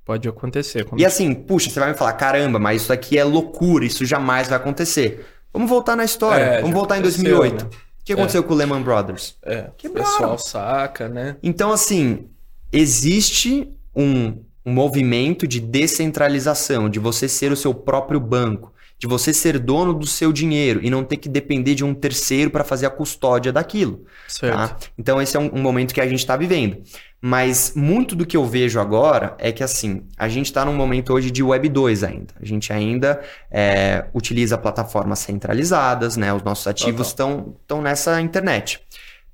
Pode 0.04 0.28
acontecer. 0.30 0.86
E 0.95 1.04
assim, 1.04 1.34
puxa, 1.34 1.67
você 1.71 1.80
vai 1.80 1.89
me 1.89 1.97
falar, 1.97 2.13
caramba, 2.13 2.60
mas 2.60 2.84
isso 2.84 2.93
aqui 2.93 3.17
é 3.17 3.23
loucura, 3.23 3.86
isso 3.86 4.06
jamais 4.06 4.47
vai 4.47 4.58
acontecer. 4.58 5.25
Vamos 5.51 5.67
voltar 5.67 5.95
na 5.95 6.04
história, 6.06 6.43
É, 6.43 6.62
vamos 6.62 6.75
voltar 6.75 6.97
em 6.97 6.99
aconteceu, 6.99 7.23
2008. 7.38 7.63
né? 7.65 7.71
O 8.06 8.08
que 8.08 8.13
aconteceu 8.13 8.44
com 8.44 8.54
o 8.54 8.56
Lehman 8.56 8.84
Brothers? 8.84 9.36
É. 9.41 9.62
O 9.62 9.72
Quebraram. 9.72 10.12
pessoal 10.12 10.38
saca, 10.38 11.10
né? 11.10 11.38
Então, 11.41 11.72
assim, 11.72 12.28
existe 12.72 13.68
um, 13.96 14.44
um 14.63 14.72
movimento 14.72 15.48
de 15.48 15.60
descentralização, 15.60 16.88
de 16.88 17.00
você 17.00 17.28
ser 17.28 17.52
o 17.52 17.56
seu 17.56 17.74
próprio 17.74 18.20
banco, 18.20 18.72
de 19.00 19.08
você 19.08 19.34
ser 19.34 19.58
dono 19.58 19.91
do 19.91 20.06
seu 20.06 20.32
dinheiro 20.32 20.82
e 20.84 20.89
não 20.91 21.04
ter 21.04 21.18
que 21.18 21.28
depender 21.28 21.74
de 21.74 21.84
um 21.84 21.96
terceiro 21.96 22.52
para 22.52 22.63
fazer 22.63 22.86
a 22.86 22.91
custódia 22.91 23.52
daquilo. 23.52 24.06
Certo. 24.28 24.56
Tá? 24.56 24.78
Então, 24.96 25.20
esse 25.20 25.36
é 25.36 25.39
um, 25.39 25.50
um 25.56 25.62
momento 25.63 25.91
que 25.91 26.00
a 26.00 26.08
gente 26.08 26.20
está 26.20 26.38
vivendo. 26.38 26.84
Mas 27.27 27.73
muito 27.75 28.15
do 28.15 28.23
que 28.23 28.38
eu 28.38 28.45
vejo 28.45 28.79
agora 28.79 29.35
é 29.39 29.51
que, 29.51 29.63
assim, 29.63 30.03
a 30.15 30.29
gente 30.29 30.45
está 30.45 30.63
num 30.63 30.75
momento 30.75 31.11
hoje 31.11 31.31
de 31.31 31.41
Web 31.41 31.69
2 31.69 32.03
ainda. 32.03 32.35
A 32.39 32.45
gente 32.45 32.71
ainda 32.71 33.19
é, 33.49 34.05
utiliza 34.13 34.55
plataformas 34.59 35.17
centralizadas, 35.17 36.15
né? 36.15 36.31
Os 36.31 36.43
nossos 36.43 36.67
ativos 36.67 37.07
estão 37.07 37.55
estão 37.59 37.81
nessa 37.81 38.21
internet. 38.21 38.79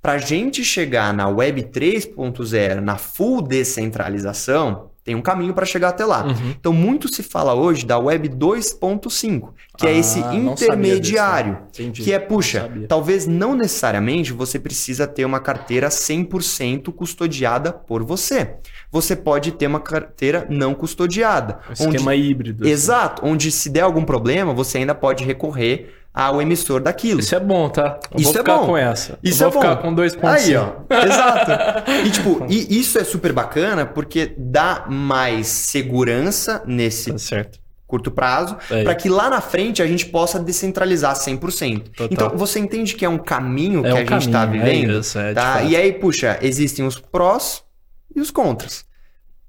Para 0.01 0.13
a 0.13 0.17
gente 0.17 0.63
chegar 0.63 1.13
na 1.13 1.27
Web 1.27 1.63
3.0, 1.63 2.79
na 2.79 2.97
full 2.97 3.41
descentralização, 3.41 4.90
tem 5.03 5.15
um 5.15 5.21
caminho 5.21 5.53
para 5.53 5.65
chegar 5.65 5.89
até 5.89 6.05
lá. 6.05 6.25
Uhum. 6.25 6.51
Então, 6.59 6.71
muito 6.71 7.13
se 7.13 7.23
fala 7.23 7.53
hoje 7.55 7.85
da 7.85 7.97
Web 7.97 8.29
2.5, 8.29 9.49
que 9.77 9.87
é 9.87 9.89
Ah, 9.89 9.93
esse 9.93 10.19
não 10.19 10.27
sabia 10.27 10.39
disso, 10.51 10.63
intermediário. 10.63 11.57
Que 11.93 12.13
é, 12.13 12.19
Não 12.19 12.27
puxa, 12.27 12.61
sabia. 12.61 12.87
talvez 12.87 13.25
não 13.25 13.55
necessariamente 13.55 14.31
você 14.31 14.59
precisa 14.59 15.07
ter 15.07 15.25
uma 15.25 15.39
carteira 15.39 15.89
100% 15.89 16.91
custodiada 16.93 17.71
por 17.73 18.03
você. 18.03 18.55
Você 18.91 19.15
pode 19.15 19.51
ter 19.53 19.67
uma 19.67 19.79
carteira 19.79 20.45
não 20.49 20.73
custodiada. 20.73 21.59
Um 21.69 21.73
esquema 21.73 22.13
híbrido. 22.15 22.63
assim. 22.63 22.71
Exato, 22.71 23.25
onde 23.25 23.51
se 23.51 23.69
der 23.69 23.81
algum 23.81 24.03
problema, 24.03 24.53
você 24.53 24.77
ainda 24.77 24.93
pode 24.93 25.23
recorrer 25.23 26.00
ao 26.13 26.41
emissor 26.41 26.81
daquilo. 26.81 27.19
Isso 27.21 27.33
é 27.35 27.39
bom, 27.39 27.69
tá? 27.69 27.99
Eu 28.11 28.19
Isso 28.19 28.37
é 28.37 28.43
bom. 28.43 28.65
com 28.65 28.77
essa. 28.77 29.17
Isso 29.23 29.43
eu 29.43 29.47
é 29.47 29.51
vou 29.51 29.61
bom. 29.61 29.69
ficar 29.69 29.81
com 29.81 29.95
2.5. 29.95 30.27
Aí, 30.27 30.55
ó. 30.55 30.71
Exato. 31.05 31.51
E, 32.05 32.11
tipo, 32.11 32.45
e 32.49 32.79
isso 32.79 32.97
é 32.99 33.03
super 33.03 33.31
bacana 33.33 33.85
porque 33.85 34.33
dá 34.37 34.85
mais 34.89 35.47
segurança 35.47 36.61
nesse 36.65 37.11
Tá 37.11 37.17
certo. 37.17 37.59
curto 37.87 38.11
prazo, 38.11 38.57
Aí. 38.69 38.83
para 38.83 38.95
que 38.95 39.09
lá 39.09 39.29
na 39.29 39.41
frente 39.41 39.81
a 39.81 39.87
gente 39.87 40.05
possa 40.05 40.39
descentralizar 40.39 41.13
100%. 41.15 41.89
Total. 41.95 42.07
Então, 42.11 42.37
você 42.37 42.59
entende 42.59 42.95
que 42.95 43.03
é 43.05 43.09
um 43.09 43.17
caminho 43.17 43.85
É 43.85 44.03
que 44.03 44.13
um 44.13 44.15
a 44.17 44.19
gente 44.19 44.27
está 44.29 44.43
é 44.43 44.47
vivendo? 44.47 44.99
isso, 44.99 45.17
é, 45.19 45.33
tá? 45.33 45.61
E 45.63 45.75
aí, 45.75 45.93
puxa, 45.93 46.37
existem 46.41 46.85
os 46.85 46.99
prós 46.99 47.63
e 48.15 48.19
os 48.19 48.31
contras. 48.31 48.85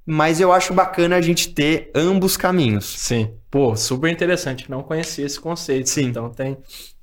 Mas 0.04 0.40
eu 0.40 0.52
acho 0.52 0.74
bacana 0.74 1.16
a 1.16 1.20
gente 1.20 1.50
ter 1.50 1.90
ambos 1.94 2.36
caminhos. 2.36 2.84
Sim. 2.84 3.34
Pô, 3.50 3.76
super 3.76 4.10
interessante. 4.10 4.70
Não 4.70 4.82
conhecia 4.82 5.24
esse 5.24 5.38
conceito. 5.38 5.88
Sim. 5.88 6.06
Então 6.06 6.30
tem, 6.30 6.56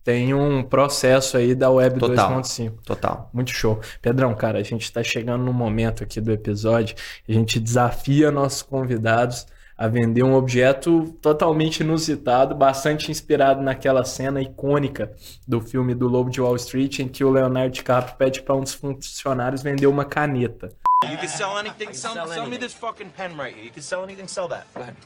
tem 0.03 0.33
um 0.33 0.63
processo 0.63 1.37
aí 1.37 1.55
da 1.55 1.69
Web 1.69 1.99
Total. 1.99 2.41
2.5. 2.41 2.73
Total. 2.83 3.29
Muito 3.33 3.51
show. 3.51 3.79
Pedrão, 4.01 4.33
cara, 4.35 4.59
a 4.59 4.63
gente 4.63 4.83
está 4.83 5.03
chegando 5.03 5.43
no 5.43 5.53
momento 5.53 6.03
aqui 6.03 6.19
do 6.19 6.31
episódio. 6.31 6.95
A 7.27 7.31
gente 7.31 7.59
desafia 7.59 8.31
nossos 8.31 8.61
convidados 8.61 9.45
a 9.77 9.87
vender 9.87 10.23
um 10.23 10.33
objeto 10.33 11.15
totalmente 11.21 11.79
inusitado, 11.79 12.53
bastante 12.53 13.09
inspirado 13.09 13.61
naquela 13.61 14.03
cena 14.03 14.41
icônica 14.41 15.13
do 15.47 15.61
filme 15.61 15.95
do 15.95 16.05
Lobo 16.05 16.29
de 16.29 16.41
Wall 16.41 16.57
Street, 16.57 16.99
em 16.99 17.07
que 17.07 17.23
o 17.23 17.29
Leonardo 17.29 17.71
DiCaprio 17.71 18.17
pede 18.17 18.41
para 18.41 18.55
um 18.55 18.59
dos 18.59 18.73
funcionários 18.73 19.63
vender 19.63 19.87
uma 19.87 20.03
caneta. 20.03 20.69
You 21.07 21.17
can 21.17 21.29
sell 21.29 21.57
anything. 21.57 21.93
Sell, 21.93 22.27
sell 22.27 22.47
me 22.47 22.57
this 22.57 22.73
fucking 22.73 23.11
pen 23.15 23.37
right 23.37 23.55
here. 23.55 23.63
You 23.63 23.71
can 23.71 23.81
sell 23.81 24.03
anything. 24.03 24.27
Sell 24.27 24.49
that. 24.49 24.65
Go 24.73 24.81
ahead. 24.81 24.97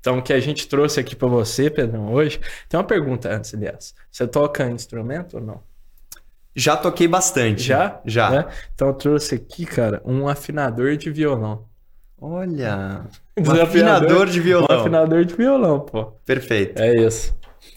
Então, 0.00 0.18
o 0.18 0.22
que 0.22 0.32
a 0.32 0.40
gente 0.40 0.66
trouxe 0.66 0.98
aqui 0.98 1.14
para 1.14 1.28
você, 1.28 1.68
Pedrão, 1.68 2.10
hoje, 2.10 2.40
tem 2.70 2.80
uma 2.80 2.86
pergunta 2.86 3.28
antes, 3.28 3.52
aliás. 3.52 3.94
Você 4.10 4.26
toca 4.26 4.70
instrumento 4.70 5.34
ou 5.34 5.42
não? 5.42 5.62
Já 6.56 6.74
toquei 6.74 7.06
bastante. 7.06 7.62
Já? 7.62 8.00
Já. 8.06 8.30
Né? 8.30 8.46
Então 8.74 8.88
eu 8.88 8.94
trouxe 8.94 9.34
aqui, 9.34 9.66
cara, 9.66 10.00
um 10.06 10.26
afinador 10.26 10.96
de 10.96 11.10
violão. 11.10 11.66
Olha. 12.18 13.04
Um 13.40 13.62
afinador 13.62 14.26
de 14.26 14.38
violão. 14.38 14.68
Um 14.70 14.80
afinador 14.80 15.24
de 15.24 15.34
violão, 15.34 15.80
pô. 15.80 16.04
Perfeito. 16.26 16.78
É 16.78 16.94
isso. 16.94 17.34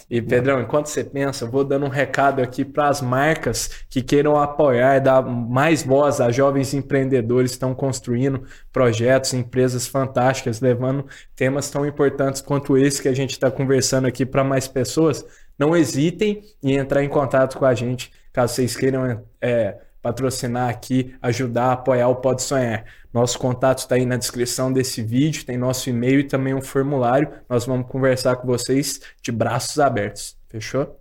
E 0.09 0.21
Pedrão, 0.21 0.61
enquanto 0.61 0.87
você 0.87 1.03
pensa, 1.03 1.45
eu 1.45 1.51
vou 1.51 1.63
dando 1.63 1.85
um 1.85 1.89
recado 1.89 2.41
aqui 2.41 2.63
para 2.63 2.87
as 2.87 3.01
marcas 3.01 3.85
que 3.89 4.01
queiram 4.01 4.37
apoiar, 4.37 4.99
dar 4.99 5.21
mais 5.21 5.83
voz 5.83 6.19
a 6.21 6.31
jovens 6.31 6.73
empreendedores 6.73 7.51
que 7.51 7.55
estão 7.55 7.73
construindo 7.73 8.43
projetos, 8.71 9.33
empresas 9.33 9.87
fantásticas, 9.87 10.61
levando 10.61 11.05
temas 11.35 11.69
tão 11.69 11.85
importantes 11.85 12.41
quanto 12.41 12.77
esse 12.77 13.01
que 13.01 13.07
a 13.07 13.15
gente 13.15 13.31
está 13.31 13.49
conversando 13.49 14.07
aqui 14.07 14.25
para 14.25 14.43
mais 14.43 14.67
pessoas. 14.67 15.25
Não 15.57 15.75
hesitem 15.75 16.41
em 16.61 16.75
entrar 16.75 17.03
em 17.03 17.09
contato 17.09 17.57
com 17.57 17.65
a 17.65 17.73
gente, 17.73 18.11
caso 18.31 18.55
vocês 18.55 18.75
queiram 18.75 19.23
é, 19.41 19.77
patrocinar 20.03 20.69
aqui, 20.69 21.15
ajudar, 21.21 21.71
apoiar 21.71 22.09
o 22.09 22.17
Pode 22.17 22.43
Sonhar. 22.43 22.83
Nosso 23.13 23.39
contato 23.39 23.79
está 23.79 23.95
aí 23.95 24.05
na 24.05 24.17
descrição 24.17 24.71
desse 24.71 25.01
vídeo, 25.01 25.45
tem 25.45 25.57
nosso 25.57 25.89
e-mail 25.89 26.19
e 26.19 26.23
também 26.25 26.53
um 26.53 26.61
formulário. 26.61 27.29
Nós 27.49 27.65
vamos 27.65 27.87
conversar 27.87 28.35
com 28.35 28.45
vocês 28.45 28.99
de 29.21 29.31
braços 29.31 29.79
abertos. 29.79 30.35
Fechou? 30.49 30.99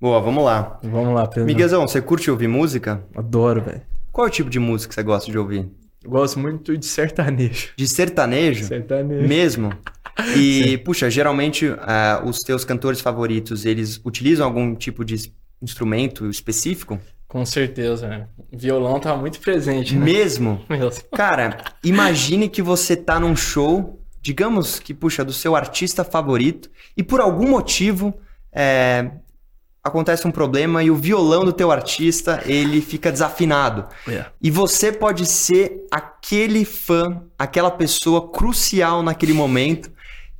Boa, 0.00 0.20
vamos 0.20 0.44
lá. 0.44 0.80
Vamos 0.82 1.14
lá, 1.14 1.28
Pedro. 1.28 1.44
Miguelzão, 1.44 1.86
você 1.86 2.02
curte 2.02 2.28
ouvir 2.28 2.48
música? 2.48 3.04
Adoro, 3.14 3.62
velho. 3.62 3.82
Qual 4.10 4.26
é 4.26 4.28
o 4.28 4.32
tipo 4.32 4.50
de 4.50 4.58
música 4.58 4.88
que 4.88 4.94
você 4.96 5.02
gosta 5.04 5.30
de 5.30 5.38
ouvir? 5.38 5.70
Gosto 6.04 6.40
muito 6.40 6.76
de 6.76 6.84
sertanejo. 6.84 7.70
De 7.76 7.86
sertanejo? 7.86 8.64
Sertanejo. 8.66 9.28
Mesmo? 9.28 9.72
E, 10.36 10.76
puxa, 10.78 11.10
geralmente 11.10 11.74
ah, 11.80 12.22
os 12.22 12.40
teus 12.40 12.66
cantores 12.66 13.00
favoritos, 13.00 13.64
eles 13.64 13.98
utilizam 14.04 14.44
algum 14.46 14.74
tipo 14.74 15.02
de 15.06 15.32
instrumento 15.62 16.28
específico? 16.28 17.00
Com 17.32 17.46
certeza, 17.46 18.06
né? 18.06 18.28
Violão 18.52 19.00
tá 19.00 19.16
muito 19.16 19.40
presente, 19.40 19.96
né? 19.96 20.04
Mesmo? 20.04 20.62
Mesmo. 20.68 21.02
Cara, 21.16 21.64
imagine 21.82 22.46
que 22.46 22.60
você 22.60 22.94
tá 22.94 23.18
num 23.18 23.34
show, 23.34 23.98
digamos 24.20 24.78
que, 24.78 24.92
puxa, 24.92 25.24
do 25.24 25.32
seu 25.32 25.56
artista 25.56 26.04
favorito, 26.04 26.70
e 26.94 27.02
por 27.02 27.22
algum 27.22 27.48
motivo 27.48 28.12
é, 28.52 29.12
acontece 29.82 30.28
um 30.28 30.30
problema 30.30 30.84
e 30.84 30.90
o 30.90 30.94
violão 30.94 31.42
do 31.42 31.54
teu 31.54 31.72
artista, 31.72 32.42
ele 32.44 32.82
fica 32.82 33.10
desafinado. 33.10 33.86
É. 34.06 34.26
E 34.38 34.50
você 34.50 34.92
pode 34.92 35.24
ser 35.24 35.86
aquele 35.90 36.66
fã, 36.66 37.22
aquela 37.38 37.70
pessoa 37.70 38.30
crucial 38.30 39.02
naquele 39.02 39.32
momento 39.32 39.90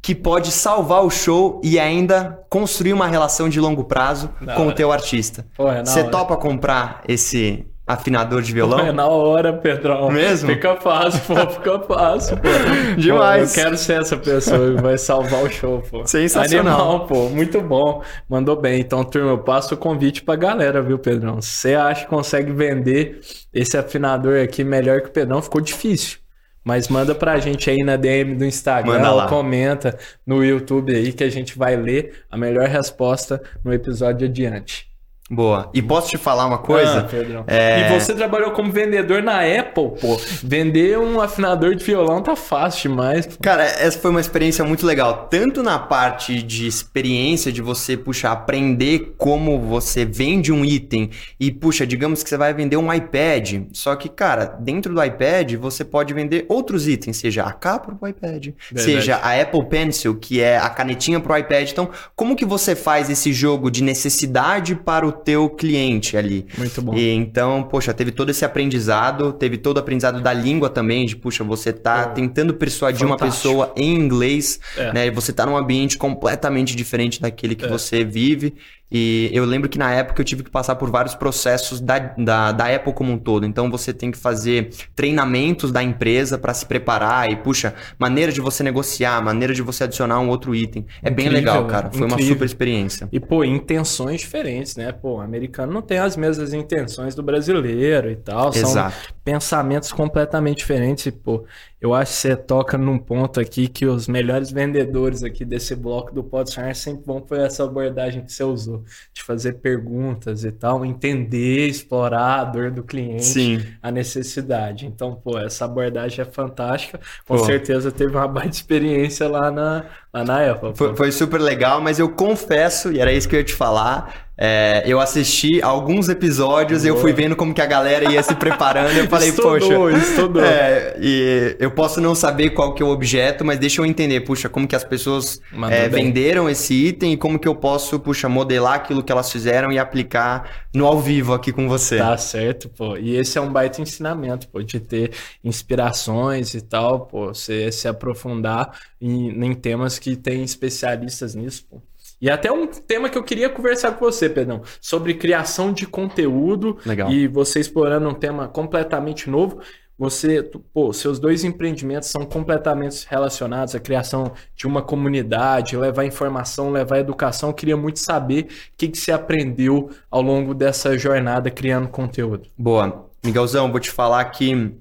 que 0.03 0.17
pode 0.17 0.51
salvar 0.51 1.05
o 1.05 1.11
show 1.11 1.61
e 1.63 1.79
ainda 1.79 2.41
construir 2.51 2.93
uma 2.93 3.07
relação 3.07 3.49
de 3.49 3.61
longo 3.61 3.85
prazo 3.85 4.31
com 4.57 4.63
o 4.63 4.67
hora. 4.67 4.75
teu 4.75 4.91
artista. 4.91 5.47
Você 5.85 6.03
topa 6.05 6.37
comprar 6.37 7.03
esse 7.07 7.65
afinador 7.87 8.43
de 8.43 8.53
violão? 8.53 8.81
É 8.81 8.91
na 8.91 9.07
hora, 9.07 9.53
Pedrão. 9.53 10.11
Mesmo? 10.11 10.49
Fica 10.51 10.77
fácil, 10.77 11.21
pô. 11.21 11.51
Fica 11.51 11.79
fácil, 11.81 12.37
pô. 12.37 12.49
Demais. 13.01 13.53
Pô, 13.53 13.61
eu 13.61 13.65
quero 13.65 13.77
ser 13.77 14.01
essa 14.01 14.17
pessoa 14.17 14.75
que 14.75 14.83
vai 14.83 14.99
salvar 14.99 15.45
o 15.45 15.51
show, 15.51 15.81
pô. 15.89 16.05
Sensacional. 16.05 16.81
Animal, 16.81 17.07
pô. 17.07 17.29
Muito 17.29 17.61
bom. 17.61 18.03
Mandou 18.29 18.61
bem. 18.61 18.81
Então, 18.81 19.05
turma, 19.05 19.31
eu 19.31 19.39
passo 19.39 19.75
o 19.75 19.79
convite 19.79 20.23
pra 20.23 20.35
galera, 20.35 20.83
viu, 20.83 20.99
Pedrão? 20.99 21.41
Você 21.41 21.75
acha 21.75 22.05
que 22.05 22.11
consegue 22.11 22.51
vender 22.53 23.21
esse 23.55 23.77
afinador 23.77 24.43
aqui 24.43 24.65
melhor 24.65 25.01
que 25.01 25.09
o 25.09 25.13
Pedrão, 25.13 25.41
ficou 25.41 25.61
difícil. 25.61 26.22
Mas 26.65 26.89
manda 26.89 27.15
pra 27.15 27.39
gente 27.39 27.69
aí 27.69 27.79
na 27.79 27.97
DM 27.97 28.37
do 28.37 28.45
Instagram, 28.45 28.93
comenta 29.29 29.99
no 30.27 30.45
YouTube 30.45 30.95
aí 30.95 31.13
que 31.13 31.25
a 31.25 31.31
gente 31.31 31.59
vai 31.59 31.75
ler 31.77 32.25
a 32.31 32.37
melhor 32.37 32.69
resposta 32.69 33.43
no 33.65 33.73
episódio 33.73 34.29
adiante. 34.29 34.92
Boa. 35.35 35.71
E 35.73 35.81
posso 35.81 36.11
te 36.11 36.19
falar 36.19 36.45
uma 36.47 36.59
coisa? 36.59 37.01
Ah, 37.01 37.05
Pedrão. 37.05 37.45
É- 37.47 37.89
E 37.89 37.99
você 37.99 38.15
trabalhou 38.15 38.51
como 38.51 38.71
vendedor 38.71 39.23
na 39.23 39.39
Apple, 39.41 39.93
pô. 39.99 40.21
Vender 40.43 40.99
um 40.99 41.21
afinador 41.23 41.75
de 41.75 41.83
violão 41.83 42.23
tá 42.23 42.37
fácil 42.37 42.91
demais. 42.91 43.27
pô. 43.27 43.37
Cara, 43.43 43.65
essa 43.65 43.99
foi 43.99 44.11
uma 44.11 44.21
experiência 44.21 44.63
muito 44.63 44.85
legal. 44.87 45.29
Tanto 45.31 45.63
na 45.63 45.79
parte 45.79 46.43
de 46.43 46.67
experiência, 46.67 47.51
de 47.51 47.63
você, 47.63 47.97
puxa, 47.97 48.31
aprender 48.31 49.15
como 49.17 49.59
você 49.59 50.05
vende 50.05 50.53
um 50.53 50.63
item. 50.65 51.09
E, 51.41 51.51
puxa, 51.51 51.87
digamos 51.87 52.23
que 52.23 52.29
você 52.29 52.37
vai 52.37 52.53
vender 52.53 52.77
um 52.77 52.93
iPad. 52.93 53.63
Só 53.73 53.97
que, 53.97 54.11
cara, 54.11 54.45
dentro 54.61 54.93
do 54.95 55.03
iPad, 55.03 55.55
você 55.55 55.83
pode 55.83 56.13
vender 56.13 56.45
outros 56.47 56.87
itens. 56.87 57.17
Seja 57.17 57.45
a 57.45 57.53
capa 57.53 57.95
pro 57.95 58.07
iPad, 58.07 58.49
Verdade. 58.49 58.55
seja 58.75 59.17
a 59.17 59.41
Apple 59.41 59.65
Pencil, 59.65 60.15
que 60.17 60.43
é 60.43 60.59
a 60.59 60.69
canetinha 60.69 61.19
pro 61.21 61.35
iPad. 61.39 61.71
Então, 61.71 61.89
como 62.15 62.37
que 62.37 62.45
você 62.45 62.77
faz 62.77 63.09
esse 63.09 63.33
jogo 63.33 63.71
de 63.71 63.83
necessidade 63.83 64.75
para 64.75 65.07
o 65.07 65.22
teu 65.25 65.49
cliente 65.51 66.17
ali? 66.17 66.47
Muito 66.59 66.81
bom. 66.83 66.95
E 66.95 67.11
então, 67.13 67.63
poxa, 67.65 67.93
teve 67.95 68.11
todo 68.11 68.31
esse 68.31 68.45
aprendizado, 68.45 69.33
teve 69.33 69.57
todo 69.59 69.77
o 69.77 69.81
aprendizado 69.81 70.21
da 70.21 70.33
língua 70.33 70.69
também, 70.69 71.07
de, 71.07 71.17
puxa, 71.17 71.43
você 71.45 71.73
tá 71.73 72.09
Pô, 72.09 72.15
tentando 72.15 72.55
persuadir 72.55 73.07
uma 73.07 73.19
fantástico. 73.19 73.49
pessoa 73.49 73.73
em 73.77 73.95
inglês, 73.95 74.59
É. 74.77 74.93
né? 74.93 75.07
E 75.07 75.11
você 75.11 75.33
tá 75.33 75.47
num 75.47 75.57
ambiente 75.57 75.97
completamente 75.99 76.75
diferente 76.77 77.21
daquele 77.21 77.55
que 77.55 77.65
É. 77.65 77.69
você 77.69 78.05
vive. 78.05 78.55
E 78.93 79.31
eu 79.33 79.45
lembro 79.47 79.71
que 79.71 79.79
na 79.79 79.91
época 79.93 80.21
eu 80.21 80.25
tive 80.25 80.43
que 80.43 80.51
passar 80.51 80.75
por 80.77 80.91
vários 80.91 81.15
processos 81.15 81.81
da, 81.81 81.99
da, 81.99 82.53
da 82.53 82.75
Apple 82.75 82.93
como 82.93 83.11
um 83.11 83.19
todo. 83.19 83.47
Então 83.47 83.71
você 83.71 83.93
tem 83.93 84.11
que 84.11 84.19
fazer 84.19 84.71
treinamentos 84.95 85.73
da 85.73 85.83
empresa 85.83 86.37
para 86.37 86.53
se 86.53 86.67
preparar 86.67 87.31
e, 87.31 87.37
puxa, 87.37 87.75
maneira 87.99 88.31
de 88.31 88.41
você 88.41 88.63
negociar, 88.63 89.23
maneira 89.23 89.55
de 89.55 89.63
você 89.63 89.85
adicionar 89.85 90.21
um 90.21 90.29
outro 90.29 90.55
item. 90.55 90.87
É 91.03 91.09
bem 91.09 91.27
Incrível, 91.27 91.53
legal, 91.53 91.67
cara. 91.67 91.91
Foi 91.91 92.07
uma 92.07 92.15
incrível. 92.15 92.35
super 92.35 92.45
experiência. 92.45 93.09
E, 93.11 93.19
pô, 93.19 93.43
intenções 93.43 94.21
diferentes, 94.21 94.77
né? 94.77 94.93
Pô, 94.93 95.17
o 95.17 95.21
americano 95.21 95.73
não 95.73 95.81
tem 95.81 95.99
as 95.99 96.15
mesmas 96.17 96.53
intenções 96.53 97.15
do 97.15 97.23
brasileiro 97.23 98.11
e 98.11 98.17
tal. 98.17 98.53
São 98.53 98.71
Exato. 98.71 99.15
pensamentos 99.25 99.91
completamente 99.91 100.59
diferentes. 100.59 101.07
E, 101.07 101.13
pô, 101.13 101.45
eu 101.83 101.93
acho 101.93 102.13
que 102.13 102.19
você 102.19 102.37
toca 102.37 102.79
num 102.79 102.97
ponto 102.97 103.41
aqui 103.41 103.67
que 103.67 103.85
os 103.85 104.07
melhores 104.07 104.53
vendedores 104.53 105.25
aqui 105.25 105.45
desse 105.45 105.75
bloco 105.75 106.15
do 106.15 106.23
Pode 106.23 106.53
Sonhar 106.53 106.77
sempre 106.77 107.03
vão 107.05 107.21
por 107.21 107.37
essa 107.37 107.65
abordagem 107.65 108.25
que 108.25 108.33
você 108.33 108.45
usou. 108.45 108.85
De 109.13 109.21
fazer 109.21 109.55
perguntas 109.55 110.45
e 110.45 110.53
tal, 110.53 110.85
entender, 110.85 111.67
explorar 111.67 112.39
a 112.39 112.45
dor 112.45 112.71
do 112.71 112.85
cliente. 112.85 113.25
Sim. 113.25 113.67
a 113.83 113.91
necessidade. 113.91 114.87
Então, 114.87 115.17
pô, 115.17 115.37
essa 115.37 115.65
abordagem 115.65 116.23
é 116.23 116.25
fantástica. 116.25 117.01
Com 117.27 117.37
Pô. 117.37 117.45
certeza 117.45 117.91
teve 117.91 118.15
uma 118.15 118.29
baita 118.29 118.55
experiência 118.55 119.29
lá 119.29 119.51
na, 119.51 119.87
lá 120.15 120.25
na 120.25 120.53
Apple. 120.53 120.77
Foi, 120.77 120.95
foi 120.95 121.11
super 121.11 121.41
legal, 121.41 121.81
mas 121.81 121.99
eu 121.99 122.09
confesso, 122.09 122.93
e 122.93 123.01
era 123.01 123.13
isso 123.13 123.29
que 123.29 123.35
eu 123.35 123.41
ia 123.41 123.45
te 123.45 123.55
falar, 123.55 124.31
é, 124.45 124.83
eu 124.85 124.99
assisti 124.99 125.63
alguns 125.63 126.09
episódios, 126.09 126.85
eu 126.85 126.95
Boa. 126.95 127.03
fui 127.03 127.13
vendo 127.13 127.37
como 127.37 127.55
que 127.55 127.61
a 127.61 127.67
galera 127.67 128.11
ia 128.11 128.21
se 128.25 128.35
preparando, 128.35 128.99
eu 128.99 129.07
falei, 129.07 129.29
Estudou, 129.29 129.53
poxa... 129.53 129.97
estudou. 129.97 130.43
É, 130.43 130.97
e 131.01 131.57
eu 131.61 131.71
posso 131.71 132.01
não 132.01 132.13
saber 132.13 132.51
qual 132.51 132.75
que 132.75 132.83
é 132.83 132.85
o 132.85 132.89
objeto, 132.89 133.45
mas 133.45 133.61
deixa 133.61 133.81
eu 133.81 133.87
entender, 133.87 134.21
puxa, 134.23 134.49
como 134.49 134.67
que 134.67 134.75
as 134.75 134.83
pessoas 134.83 135.41
é, 135.71 135.89
venderam 135.89 136.51
esse 136.51 136.75
item 136.75 137.13
e 137.13 137.17
como 137.17 137.39
que 137.39 137.47
eu 137.47 137.55
posso, 137.55 138.01
puxa, 138.01 138.29
modelar 138.29 138.75
aquilo 138.75 139.01
que 139.01 139.13
elas 139.13 139.31
fizeram 139.31 139.71
e 139.71 139.79
aplicar 139.79 140.67
no 140.75 140.89
ao 140.89 140.99
vivo 140.99 141.35
aqui 141.35 141.53
com 141.53 141.69
você. 141.69 141.99
Tá 141.99 142.17
certo, 142.19 142.69
pô. 142.69 142.97
E 142.97 143.15
esse 143.15 143.39
é 143.39 143.41
um 143.41 143.53
baita 143.53 143.81
ensinamento, 143.81 144.49
pô, 144.49 144.61
de 144.61 144.81
ter 144.81 145.13
inspirações 145.45 146.53
e 146.55 146.61
tal, 146.61 147.07
pô, 147.07 147.29
você 147.29 147.71
se 147.71 147.87
aprofundar 147.87 148.77
em, 149.01 149.29
em 149.29 149.55
temas 149.55 150.01
que 150.01 150.17
tem 150.17 150.43
especialistas 150.43 151.37
nisso, 151.37 151.65
pô. 151.71 151.81
E 152.23 152.31
até 152.31 152.53
um 152.53 152.69
tema 152.69 153.09
que 153.09 153.19
eu 153.19 153.25
queria 153.25 153.51
conversar 153.51 153.91
com 153.93 154.05
você, 154.05 154.31
Pedrão, 154.31 154.63
sobre 154.81 155.15
criação 155.15 155.73
de 155.73 155.89
conteúdo 155.89 156.79
Legal. 156.87 157.11
e 157.11 157.27
você 157.27 157.59
explorando 157.59 158.09
um 158.09 158.15
tema 158.15 158.47
completamente 158.47 159.29
novo. 159.29 159.59
Você, 159.99 160.49
pô, 160.73 160.93
seus 160.93 161.19
dois 161.19 161.43
empreendimentos 161.43 162.09
são 162.09 162.25
completamente 162.25 163.05
relacionados 163.11 163.75
à 163.75 163.81
criação 163.81 164.33
de 164.55 164.69
uma 164.69 164.83
comunidade, 164.83 165.77
levar 165.77 166.05
informação, 166.05 166.71
levar 166.71 167.01
educação. 167.01 167.51
Eu 167.51 167.55
queria 167.55 167.77
muito 167.77 167.99
saber 167.99 168.45
o 168.45 168.77
que, 168.79 168.89
que 168.89 168.99
você 168.99 169.11
aprendeu 169.11 169.91
ao 170.09 170.23
longo 170.23 170.55
dessa 170.55 170.97
jornada 170.97 171.51
criando 171.51 171.89
conteúdo. 171.89 172.49
Boa. 172.57 173.11
Miguelzão, 173.25 173.71
vou 173.71 173.81
te 173.81 173.91
falar 173.91 174.25
que 174.27 174.73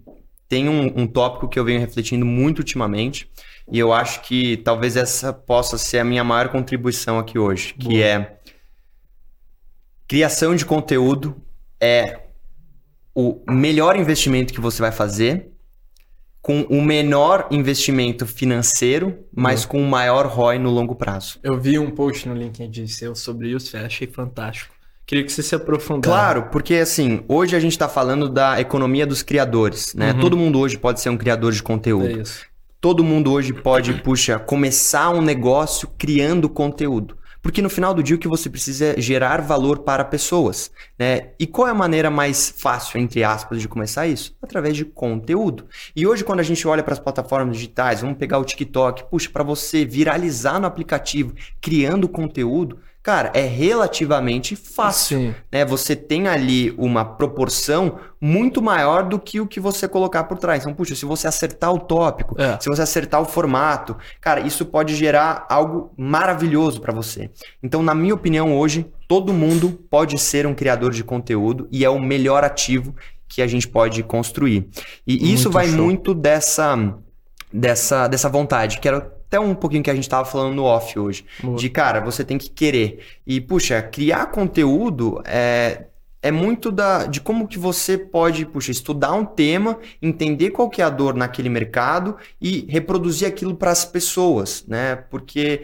tem 0.48 0.70
um, 0.70 0.94
um 0.96 1.08
tópico 1.08 1.48
que 1.48 1.58
eu 1.58 1.66
venho 1.66 1.80
refletindo 1.80 2.26
muito 2.26 2.60
ultimamente 2.60 3.28
e 3.72 3.80
eu 3.80 3.94
acho 3.94 4.22
que 4.22 4.58
talvez 4.58 4.98
essa 4.98 5.32
possa 5.32 5.78
ser 5.78 6.00
a 6.00 6.04
minha 6.04 6.24
maior 6.24 6.50
contribuição 6.50 7.18
aqui 7.18 7.40
hoje, 7.40 7.74
que 7.74 7.88
Boa. 7.88 8.04
é 8.04 8.38
criação 10.08 10.54
de 10.54 10.66
conteúdo 10.66 11.42
é 11.80 12.20
o 13.16 13.40
melhor 13.50 13.96
investimento 13.96 14.54
que 14.54 14.60
você 14.60 14.82
vai 14.82 14.92
fazer 14.92 15.52
com 16.42 16.64
o 16.64 16.82
menor 16.82 17.48
investimento 17.52 18.26
financeiro, 18.26 19.20
mas 19.34 19.64
com 19.64 19.82
o 19.82 19.88
maior 19.88 20.26
ROI 20.26 20.58
no 20.58 20.70
longo 20.70 20.96
prazo. 20.96 21.40
Eu 21.44 21.60
vi 21.60 21.78
um 21.78 21.92
post 21.92 22.28
no 22.28 22.36
LinkedIn 22.36 22.88
seu 22.88 23.16
sobre 23.16 23.50
isso 23.50 23.78
e 23.78 23.80
achei 23.80 24.08
fantástico. 24.08 24.74
Queria 25.06 25.24
que 25.24 25.32
você 25.32 25.44
se 25.44 25.54
aprofundasse. 25.54 26.12
Claro, 26.12 26.44
porque 26.52 26.76
assim, 26.76 27.24
hoje 27.28 27.56
a 27.56 27.60
gente 27.60 27.74
está 27.74 27.88
falando 27.88 28.28
da 28.28 28.60
economia 28.60 29.06
dos 29.06 29.22
criadores, 29.22 29.94
né? 29.94 30.14
Uhum. 30.14 30.20
Todo 30.20 30.38
mundo 30.38 30.60
hoje 30.60 30.78
pode 30.78 31.00
ser 31.00 31.10
um 31.10 31.18
criador 31.18 31.52
de 31.52 31.62
conteúdo. 31.62 32.08
É 32.08 32.22
isso. 32.22 32.51
Todo 32.82 33.04
mundo 33.04 33.32
hoje 33.32 33.54
pode, 33.54 33.94
puxa, 34.02 34.40
começar 34.40 35.12
um 35.12 35.22
negócio 35.22 35.88
criando 36.00 36.50
conteúdo. 36.50 37.16
Porque 37.40 37.62
no 37.62 37.70
final 37.70 37.94
do 37.94 38.02
dia 38.02 38.16
o 38.16 38.20
que 38.20 38.28
você 38.28 38.50
precisa 38.50 38.86
é 38.98 39.00
gerar 39.00 39.40
valor 39.42 39.80
para 39.80 40.04
pessoas. 40.04 40.72
Né? 40.98 41.30
E 41.40 41.46
qual 41.46 41.68
é 41.68 41.72
a 41.72 41.76
maneira 41.76 42.10
mais 42.10 42.52
fácil, 42.58 43.00
entre 43.00 43.24
aspas, 43.24 43.62
de 43.62 43.68
começar 43.68 44.08
isso? 44.08 44.36
Através 44.42 44.76
de 44.76 44.84
conteúdo. 44.84 45.68
E 45.96 46.08
hoje, 46.08 46.24
quando 46.24 46.40
a 46.40 46.44
gente 46.44 46.68
olha 46.68 46.82
para 46.82 46.94
as 46.94 47.00
plataformas 47.00 47.56
digitais, 47.56 48.02
vamos 48.02 48.18
pegar 48.18 48.40
o 48.40 48.46
TikTok, 48.46 49.12
puxa, 49.12 49.30
para 49.32 49.44
você 49.44 49.86
viralizar 49.86 50.60
no 50.60 50.66
aplicativo 50.66 51.36
criando 51.62 52.10
conteúdo, 52.10 52.80
cara, 53.04 53.32
é 53.34 53.42
relativamente 53.42 54.56
fácil. 54.56 55.20
Sim. 55.20 55.36
Né? 55.52 55.66
Você 55.66 55.96
tem 55.96 56.28
ali 56.28 56.74
uma 56.78 57.04
proporção 57.04 57.98
muito 58.20 58.62
maior 58.62 59.04
do 59.04 59.18
que 59.20 59.40
o 59.42 59.48
que 59.48 59.60
você 59.60 59.88
colocar 59.88 60.26
por 60.26 60.38
trás. 60.38 60.62
Então, 60.62 60.74
puxa, 60.74 60.96
se 60.96 61.06
você 61.06 61.28
acertar 61.28 61.74
o 61.74 61.80
tópico, 61.80 62.40
É. 62.40 62.60
se 62.60 62.70
você 62.70 62.82
acertar 62.84 63.20
o 63.22 63.26
formato, 63.26 63.98
cara, 64.20 64.40
isso 64.42 64.66
pode 64.66 64.96
gerar 64.96 65.46
algo 65.50 65.92
maravilhoso 65.98 66.80
para 66.82 66.94
você. 66.94 67.32
Então, 67.64 67.82
na 67.82 67.96
minha 67.96 68.14
opinião, 68.14 68.56
hoje, 68.58 68.86
todo 69.08 69.34
mundo 69.34 69.72
pode 69.90 70.18
ser 70.20 70.46
um 70.46 70.54
criador 70.54 70.92
de 70.92 71.04
conteúdo 71.04 71.68
e 71.72 71.84
é 71.84 71.90
o 71.90 72.00
melhor 72.00 72.44
ativo 72.44 72.96
que 73.28 73.42
a 73.42 73.48
gente 73.48 73.68
pode 73.68 74.04
construir. 74.04 74.70
E 75.08 75.34
isso 75.34 75.44
Muito 75.46 75.52
vai 75.52 75.68
show. 75.68 75.78
muito 75.78 76.14
dessa, 76.14 76.94
dessa, 77.52 78.08
dessa 78.08 78.30
vontade, 78.30 78.80
que 78.80 78.88
era 78.88 79.12
até 79.32 79.40
um 79.40 79.56
pouquinho 79.56 79.82
que 79.82 79.90
a 79.90 79.96
gente 79.96 80.10
tava 80.10 80.26
falando 80.26 80.54
no 80.54 80.66
off 80.66 81.00
hoje. 81.00 81.24
Boa. 81.42 81.58
De, 81.58 81.70
cara, 81.70 82.02
você 82.02 82.22
tem 82.22 82.38
que 82.38 82.50
querer. 82.50 83.00
E, 83.26 83.40
puxa, 83.40 83.82
criar 83.82 84.26
conteúdo 84.26 85.22
é, 85.26 85.86
é 86.22 86.32
muito 86.32 86.70
da, 86.70 87.06
de 87.06 87.22
como 87.22 87.48
que 87.48 87.58
você 87.58 87.98
pode, 87.98 88.46
puxa, 88.46 88.72
estudar 88.72 89.14
um 89.14 89.24
tema, 89.24 89.80
entender 90.02 90.52
qual 90.52 90.70
que 90.70 90.82
é 90.82 90.86
a 90.86 90.90
dor 90.90 91.16
naquele 91.16 91.48
mercado 91.48 92.18
e 92.42 92.66
reproduzir 92.68 93.26
aquilo 93.26 93.56
para 93.56 93.72
as 93.72 93.86
pessoas, 93.86 94.66
né? 94.68 94.98
Porque 95.10 95.64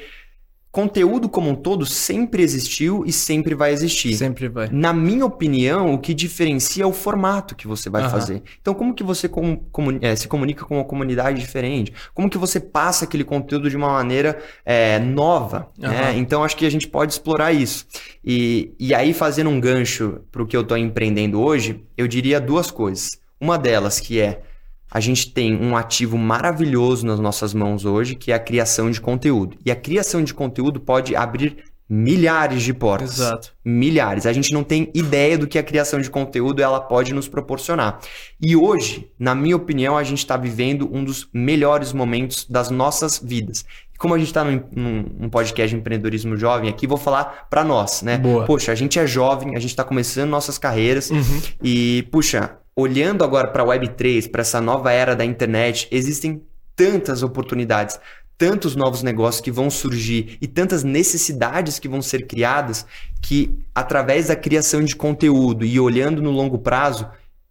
conteúdo 0.78 1.28
como 1.28 1.50
um 1.50 1.56
todo 1.56 1.88
sempre 1.88 2.44
existiu 2.44 3.04
e 3.04 3.12
sempre 3.12 3.56
vai 3.56 3.72
existir. 3.74 4.14
Sempre 4.16 4.48
vai. 4.48 4.70
Na 4.72 4.94
minha 4.94 5.26
opinião, 5.26 5.96
o 5.96 5.98
que 5.98 6.14
diferencia 6.14 6.84
é 6.84 6.86
o 6.86 6.94
formato 6.94 7.56
que 7.56 7.68
você 7.68 7.90
vai 7.90 8.04
Aham. 8.04 8.12
fazer. 8.12 8.44
Então, 8.62 8.76
como 8.76 8.94
que 8.94 9.04
você 9.04 9.28
com- 9.28 9.60
eh, 10.00 10.16
se 10.16 10.28
comunica 10.28 10.66
com 10.66 10.76
uma 10.76 10.84
comunidade 10.86 11.40
diferente? 11.40 11.92
Como 12.14 12.30
que 12.30 12.38
você 12.38 12.60
passa 12.60 13.06
aquele 13.06 13.24
conteúdo 13.24 13.72
de 13.72 13.76
uma 13.76 13.90
maneira 13.90 14.38
eh, 14.64 15.00
nova? 15.00 15.68
né? 15.76 15.88
Aham. 16.12 16.18
Então, 16.20 16.44
acho 16.44 16.56
que 16.56 16.66
a 16.68 16.70
gente 16.70 16.88
pode 16.88 17.12
explorar 17.12 17.52
isso. 17.52 17.88
E, 18.24 18.72
e 18.80 18.94
aí, 18.94 19.14
fazendo 19.14 19.50
um 19.50 19.60
gancho 19.60 20.20
para 20.32 20.44
o 20.44 20.46
que 20.46 20.56
eu 20.56 20.62
estou 20.62 20.78
empreendendo 20.78 21.42
hoje, 21.42 21.84
eu 21.98 22.08
diria 22.08 22.40
duas 22.40 22.70
coisas. 22.70 23.18
Uma 23.42 23.58
delas 23.58 24.00
que 24.00 24.20
é 24.20 24.42
a 24.90 25.00
gente 25.00 25.32
tem 25.32 25.56
um 25.56 25.76
ativo 25.76 26.18
maravilhoso 26.18 27.06
nas 27.06 27.20
nossas 27.20 27.54
mãos 27.54 27.86
hoje, 27.86 28.16
que 28.16 28.32
é 28.32 28.36
a 28.36 28.40
criação 28.40 28.90
de 28.90 29.02
conteúdo. 29.02 29.58
E 29.66 29.72
a 29.72 29.76
criação 29.76 30.24
de 30.24 30.34
conteúdo 30.34 30.80
pode 30.80 31.16
abrir 31.16 31.58
milhares 31.90 32.64
de 32.64 32.74
portas 32.74 33.14
Exato. 33.20 33.54
milhares. 33.64 34.26
A 34.26 34.34
gente 34.34 34.54
não 34.54 34.62
tem 34.62 34.92
ideia 34.94 35.38
do 35.38 35.48
que 35.48 35.58
a 35.58 35.64
criação 35.64 36.02
de 36.02 36.10
conteúdo 36.10 36.62
ela 36.62 36.82
pode 36.82 37.14
nos 37.14 37.30
proporcionar. 37.30 38.00
E 38.42 38.58
hoje, 38.58 39.10
na 39.18 39.34
minha 39.34 39.56
opinião, 39.56 39.98
a 39.98 40.04
gente 40.04 40.18
está 40.20 40.36
vivendo 40.36 40.90
um 40.94 41.02
dos 41.04 41.30
melhores 41.34 41.94
momentos 41.94 42.46
das 42.50 42.70
nossas 42.70 43.18
vidas. 43.24 43.64
E 43.94 43.98
Como 43.98 44.14
a 44.14 44.18
gente 44.18 44.28
está 44.28 44.44
num, 44.44 44.62
num- 44.76 45.06
num 45.18 45.30
podcast 45.30 45.74
de 45.74 45.80
empreendedorismo 45.80 46.36
jovem 46.36 46.70
aqui, 46.70 46.86
vou 46.86 46.98
falar 46.98 47.48
para 47.50 47.64
nós, 47.64 48.02
né? 48.02 48.18
Boa. 48.18 48.44
Poxa, 48.46 48.74
a 48.74 48.76
gente 48.76 49.00
é 49.00 49.08
jovem, 49.08 49.56
a 49.56 49.60
gente 49.60 49.72
está 49.72 49.84
começando 49.86 50.30
nossas 50.30 50.58
carreiras 50.58 51.10
Uhum. 51.10 51.42
e, 51.64 52.06
puxa, 52.12 52.58
olhando 52.78 53.24
agora 53.24 53.48
para 53.48 53.64
a 53.64 53.66
Web3, 53.66 54.30
para 54.30 54.42
essa 54.42 54.62
nova 54.62 54.92
era 54.92 55.16
da 55.16 55.26
internet, 55.26 55.88
existem 55.90 56.44
tantas 56.76 57.24
oportunidades, 57.24 58.00
tantos 58.38 58.76
novos 58.76 59.02
negócios 59.02 59.42
que 59.42 59.50
vão 59.50 59.68
surgir 59.68 60.38
e 60.40 60.46
tantas 60.46 60.84
necessidades 60.84 61.80
que 61.80 61.88
vão 61.90 62.04
ser 62.04 62.28
criadas 62.28 62.86
que, 63.20 63.58
através 63.74 64.28
da 64.28 64.36
criação 64.36 64.84
de 64.84 64.96
conteúdo 64.96 65.66
e 65.66 65.80
olhando 65.80 66.22
no 66.22 66.30
longo 66.30 66.60
prazo, 66.60 67.10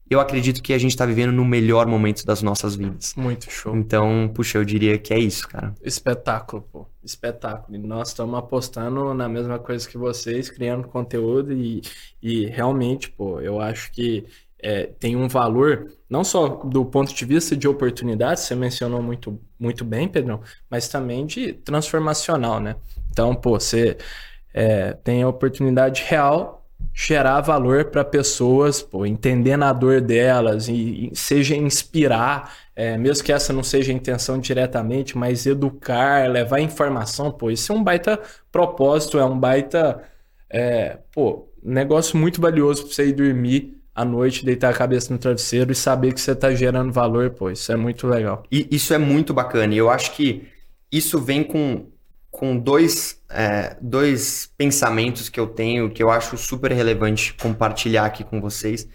eu 0.09 0.21
acredito 0.21 0.63
que 0.63 0.73
a 0.73 0.79
gente 0.79 0.93
está 0.93 1.05
vivendo 1.05 1.33
no 1.33 1.45
melhor 1.45 1.89
momento 1.89 2.25
das 2.25 2.41
nossas 2.41 2.77
vidas. 2.77 3.13
Muito 3.17 3.51
show. 3.51 3.77
Então, 3.77 4.31
puxa, 4.33 4.59
eu 4.59 4.65
diria 4.65 4.97
que 4.97 5.13
é 5.13 5.19
isso, 5.19 5.49
cara. 5.49 5.75
Espetáculo, 5.83 6.63
pô. 6.63 6.87
Espetáculo. 7.03 7.77
E 7.77 7.81
nós 7.81 8.09
estamos 8.09 8.39
apostando 8.39 9.13
na 9.13 9.29
mesma 9.29 9.59
coisa 9.59 9.89
que 9.89 9.99
vocês, 9.99 10.49
criando 10.49 10.87
conteúdo 10.87 11.53
e, 11.53 11.83
e 12.23 12.47
realmente, 12.47 13.11
pô, 13.11 13.41
eu 13.41 13.61
acho 13.61 13.91
que 13.91 14.25
é, 14.63 14.87
tem 14.99 15.17
um 15.17 15.29
valor, 15.29 15.93
não 16.09 16.25
só 16.25 16.49
do 16.49 16.85
ponto 16.85 17.15
de 17.15 17.25
vista 17.25 17.57
de 17.57 17.69
oportunidade, 17.69 18.41
você 18.41 18.55
mencionou 18.55 19.03
muito, 19.03 19.41
muito 19.59 19.85
bem, 19.85 20.09
Pedrão, 20.09 20.41
mas 20.71 20.89
também 20.89 21.27
de 21.27 21.53
transformacional, 21.53 22.61
né? 22.61 22.77
Então, 23.11 23.35
pô, 23.35 23.61
você 23.61 23.97
é, 24.55 24.93
tem 24.93 25.23
a 25.23 25.29
oportunidade 25.29 26.03
real 26.07 26.67
gerar 26.95 27.43
valor 27.43 27.87
para 27.87 28.05
pessoas, 28.05 28.81
pô, 28.81 29.05
entendendo 29.05 29.65
a 29.65 29.73
dor 29.73 30.01
delas 30.01 30.69
e, 30.69 31.11
e 31.13 31.17
seja 31.17 31.55
inspirar, 31.55 32.55
é, 32.75 32.97
mesmo 32.97 33.25
que 33.25 33.33
essa 33.33 33.53
não 33.53 33.63
seja 33.63 33.93
a 33.93 33.95
intenção 33.95 34.39
diretamente, 34.39 35.17
mas 35.17 35.47
educar, 35.47 36.31
levar 36.31 36.61
informação, 36.61 37.31
pô, 37.31 37.51
isso 37.51 37.73
é 37.73 37.75
um 37.75 37.85
baita 37.85 38.19
propósito, 38.51 39.19
é 39.19 39.25
um 39.25 39.39
baita, 39.39 40.03
é, 40.49 40.99
pô, 41.13 41.49
negócio 41.63 42.17
muito 42.17 42.41
valioso 42.41 42.85
para 42.85 42.95
você 42.95 43.09
ir 43.09 43.13
dormir 43.13 43.76
à 43.97 44.05
noite, 44.05 44.45
deitar 44.45 44.69
a 44.69 44.75
cabeça 44.75 45.11
no 45.11 45.19
travesseiro 45.19 45.73
e 45.73 45.75
saber 45.75 46.13
que 46.13 46.21
você 46.21 46.33
está 46.33 46.55
gerando 46.55 46.93
valor, 46.93 47.31
pô, 47.31 47.51
isso 47.51 47.73
é 47.73 47.77
muito 47.77 48.07
legal. 48.07 48.45
E 48.53 48.69
isso 48.71 48.93
é 48.93 48.99
muito 48.99 49.33
bacana. 49.33 49.73
E 49.73 49.79
eu 49.79 49.89
acho 49.89 50.13
que 50.13 50.47
isso 50.93 51.19
vem 51.19 51.43
com, 51.43 51.87
com 52.31 52.59
dois, 52.59 53.23
é, 53.31 53.75
dois 53.81 54.53
pensamentos 54.59 55.31
que 55.31 55.41
eu 55.41 55.47
tenho 55.47 55.91
que 55.91 56.03
eu 56.03 56.11
acho 56.11 56.37
super 56.37 56.71
relevante 56.73 57.33
compartilhar 57.33 58.05
aqui 58.05 58.23
com 58.23 58.39
vocês. 58.39 58.87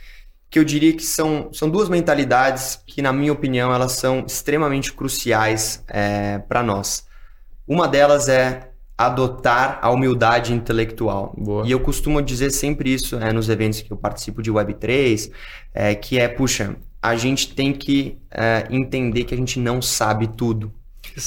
Que 0.52 0.60
eu 0.60 0.64
diria 0.64 0.94
que 0.94 1.04
são, 1.04 1.52
são 1.52 1.68
duas 1.68 1.90
mentalidades 1.90 2.80
que, 2.86 3.02
na 3.02 3.12
minha 3.12 3.34
opinião, 3.34 3.74
elas 3.74 3.94
são 3.94 4.24
extremamente 4.28 4.94
cruciais 4.94 5.84
para 6.48 6.62
nós. 6.62 7.08
Uma 7.68 7.88
delas 7.88 8.30
é 8.30 8.71
adotar 9.06 9.80
a 9.82 9.90
humildade 9.90 10.54
intelectual. 10.54 11.34
Boa. 11.38 11.68
E 11.68 11.72
eu 11.72 11.80
costumo 11.80 12.22
dizer 12.22 12.52
sempre 12.52 12.94
isso 12.94 13.18
é, 13.18 13.32
nos 13.32 13.50
eventos 13.50 13.82
que 13.82 13.92
eu 13.92 13.98
participo 13.98 14.42
de 14.42 14.52
Web3, 14.52 15.32
é, 15.74 15.96
que 15.96 16.18
é, 16.18 16.28
puxa, 16.28 16.76
a 17.02 17.16
gente 17.16 17.54
tem 17.54 17.74
que 17.74 18.18
é, 18.30 18.68
entender 18.70 19.24
que 19.24 19.34
a 19.34 19.38
gente 19.38 19.60
não 19.60 19.82
sabe 19.82 20.28
tudo. 20.28 20.72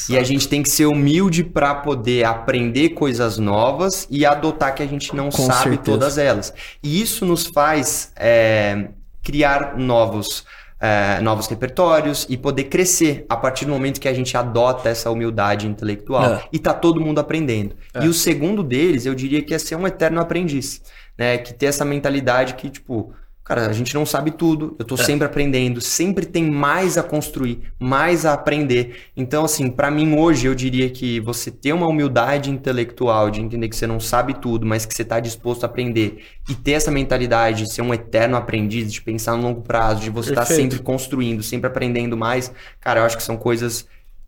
E 0.08 0.16
a 0.16 0.22
gente 0.22 0.48
tem 0.48 0.62
que 0.62 0.68
ser 0.68 0.86
humilde 0.86 1.44
para 1.44 1.74
poder 1.74 2.24
aprender 2.24 2.90
coisas 2.90 3.38
novas 3.38 4.06
e 4.10 4.24
adotar 4.24 4.74
que 4.74 4.82
a 4.82 4.86
gente 4.86 5.14
não 5.14 5.28
Com 5.28 5.46
sabe 5.46 5.70
certeza. 5.70 5.82
todas 5.82 6.16
elas. 6.16 6.54
E 6.82 7.02
isso 7.02 7.26
nos 7.26 7.46
faz 7.46 8.12
é, 8.16 8.88
criar 9.22 9.76
novos, 9.76 10.44
é, 10.84 11.18
novos 11.22 11.46
repertórios 11.46 12.26
e 12.28 12.36
poder 12.36 12.64
crescer 12.64 13.24
a 13.26 13.34
partir 13.38 13.64
do 13.64 13.70
momento 13.70 13.98
que 13.98 14.06
a 14.06 14.12
gente 14.12 14.36
adota 14.36 14.90
essa 14.90 15.10
humildade 15.10 15.66
intelectual. 15.66 16.34
É. 16.34 16.44
E 16.52 16.58
tá 16.58 16.74
todo 16.74 17.00
mundo 17.00 17.18
aprendendo. 17.18 17.74
É. 17.94 18.04
E 18.04 18.08
o 18.08 18.12
segundo 18.12 18.62
deles, 18.62 19.06
eu 19.06 19.14
diria 19.14 19.40
que 19.40 19.54
é 19.54 19.58
ser 19.58 19.76
um 19.76 19.86
eterno 19.86 20.20
aprendiz. 20.20 20.82
Né? 21.16 21.38
Que 21.38 21.54
ter 21.54 21.66
essa 21.66 21.86
mentalidade 21.86 22.52
que, 22.54 22.68
tipo, 22.68 23.14
cara, 23.44 23.66
a 23.68 23.72
gente 23.72 23.94
não 23.94 24.06
sabe 24.06 24.30
tudo, 24.30 24.74
eu 24.78 24.84
tô 24.84 24.94
É. 24.94 24.98
sempre 24.98 25.26
aprendendo, 25.26 25.80
sempre 25.80 26.24
tem 26.24 26.50
mais 26.50 26.96
a 26.96 27.02
construir, 27.02 27.60
mais 27.78 28.24
a 28.24 28.32
aprender. 28.32 28.96
Então, 29.16 29.44
assim, 29.44 29.70
pra 29.70 29.90
mim 29.90 30.16
hoje 30.16 30.46
eu 30.46 30.54
diria 30.54 30.88
que 30.88 31.20
você 31.20 31.50
ter 31.50 31.72
uma 31.72 31.86
humildade 31.86 32.50
intelectual 32.50 33.30
de 33.30 33.40
entender 33.42 33.68
que 33.68 33.76
você 33.76 33.86
não 33.86 34.00
sabe 34.00 34.34
tudo, 34.34 34.64
mas 34.66 34.86
que 34.86 34.94
você 34.94 35.04
tá 35.04 35.20
disposto 35.20 35.64
a 35.64 35.66
aprender 35.66 36.24
e 36.48 36.54
ter 36.54 36.72
essa 36.72 36.90
mentalidade 36.90 37.64
de 37.64 37.72
ser 37.72 37.82
um 37.82 37.92
eterno 37.92 38.36
aprendiz, 38.36 38.92
de 38.92 39.02
pensar 39.02 39.36
no 39.36 39.42
longo 39.42 39.60
prazo, 39.60 40.00
de 40.00 40.10
você 40.10 40.30
estar 40.30 40.46
Perfeito. 40.46 40.62
sempre 40.72 40.78
construindo, 40.84 41.42
sempre 41.42 41.66
aprendendo 41.68 42.16
mais, 42.16 42.50
cara, 42.80 43.00
eu 43.00 43.04
acho 43.04 43.16
que 43.16 43.22
são 43.22 43.36
coisas 43.36 43.86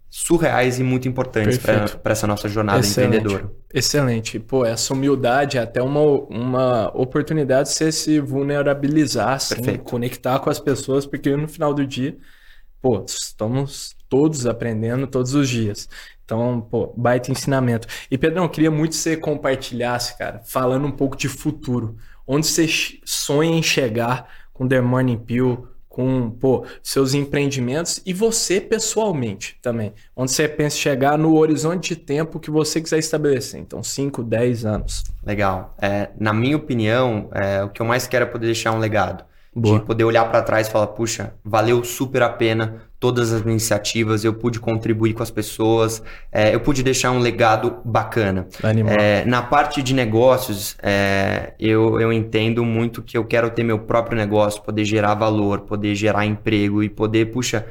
surreais 0.09 0.79
e 0.79 0.83
muito 0.83 1.09
importantes 1.09 1.59
para 1.59 2.13
essa 2.13 2.27
nossa 2.27 2.49
jornada 2.49 2.81
Excelente. 2.81 3.17
empreendedora. 3.17 3.53
Excelente. 3.73 4.39
Pô, 4.39 4.65
essa 4.65 4.95
humildade 4.95 5.59
é 5.59 5.61
até 5.61 5.83
uma, 5.83 6.01
uma 6.01 6.91
oportunidade 6.97 7.69
de 7.69 7.75
você 7.75 7.93
se 7.93 8.21
vulnerabilizar, 8.21 9.35
assim, 9.35 9.77
conectar 9.77 10.39
com 10.39 10.49
as 10.49 10.59
pessoas, 10.59 11.05
porque 11.07 11.37
no 11.37 11.49
final 11.49 11.75
do 11.75 11.87
dia, 11.87 12.17
pô, 12.81 13.05
estamos 13.07 13.95
todos 14.09 14.47
aprendendo 14.47 15.07
todos 15.07 15.35
os 15.35 15.49
dias. 15.49 15.89
Então, 16.25 16.61
pô, 16.61 16.93
baita 16.97 17.31
ensinamento. 17.31 17.87
E, 18.11 18.19
Pedrão, 18.19 18.45
eu 18.45 18.49
queria 18.49 18.71
muito 18.71 18.91
que 18.93 18.97
você 18.97 19.17
compartilhasse, 19.17 20.17
cara, 20.19 20.41
falando 20.45 20.87
um 20.87 20.91
pouco 20.91 21.17
de 21.17 21.29
futuro. 21.29 21.97
Onde 22.27 22.47
você 22.47 22.67
sonha 23.05 23.57
em 23.57 23.63
chegar 23.63 24.29
com 24.53 24.67
The 24.67 24.81
Morning 24.81 25.19
Pill, 25.19 25.69
com, 25.97 26.29
pô, 26.29 26.63
seus 26.83 27.15
empreendimentos 27.15 28.03
e 28.05 28.13
você 28.13 28.61
pessoalmente 28.61 29.59
também. 29.63 29.95
Onde 30.15 30.31
você 30.31 30.47
pensa 30.47 30.77
em 30.77 30.81
chegar 30.81 31.17
no 31.17 31.39
horizonte 31.39 31.95
de 31.95 31.97
tempo 31.97 32.39
que 32.39 32.51
você 32.51 32.83
quiser 32.83 32.99
estabelecer. 32.99 33.59
Então, 33.59 33.83
5, 33.83 34.23
10 34.23 34.67
anos. 34.67 35.05
Legal. 35.25 35.75
É, 35.81 36.11
na 36.21 36.35
minha 36.35 36.55
opinião, 36.55 37.31
é, 37.33 37.65
o 37.65 37.71
que 37.71 37.81
eu 37.81 37.87
mais 37.87 38.07
quero 38.07 38.27
é 38.27 38.29
poder 38.29 38.45
deixar 38.45 38.73
um 38.73 38.79
legado. 38.79 39.25
Boa. 39.55 39.79
De 39.79 39.87
poder 39.87 40.05
olhar 40.05 40.31
para 40.31 40.43
trás 40.43 40.69
e 40.69 40.71
falar, 40.71 40.89
puxa, 40.89 41.33
valeu 41.43 41.83
super 41.83 42.23
a 42.23 42.29
pena 42.29 42.83
todas 42.99 43.33
as 43.33 43.43
iniciativas, 43.43 44.25
eu 44.25 44.33
pude 44.33 44.59
contribuir 44.59 45.13
com 45.13 45.23
as 45.23 45.31
pessoas, 45.31 46.03
é, 46.33 46.55
eu 46.55 46.61
pude 46.61 46.83
deixar 46.83 47.11
um 47.11 47.19
legado 47.19 47.77
bacana. 47.85 48.47
É, 48.99 49.25
na 49.25 49.43
parte 49.43 49.83
de 49.83 49.95
negócios, 49.95 50.77
é, 50.83 51.53
eu, 51.61 52.01
eu 52.01 52.13
entendo 52.13 52.65
muito 52.65 53.03
que 53.03 53.17
eu 53.17 53.25
quero 53.25 53.51
ter 53.51 53.63
meu 53.63 53.79
próprio 53.79 54.17
negócio, 54.17 54.63
poder 54.63 54.85
gerar 54.85 55.15
valor, 55.15 55.61
poder 55.61 55.95
gerar 55.95 56.25
emprego 56.25 56.83
e 56.83 56.89
poder, 56.89 57.27
puxa, 57.27 57.67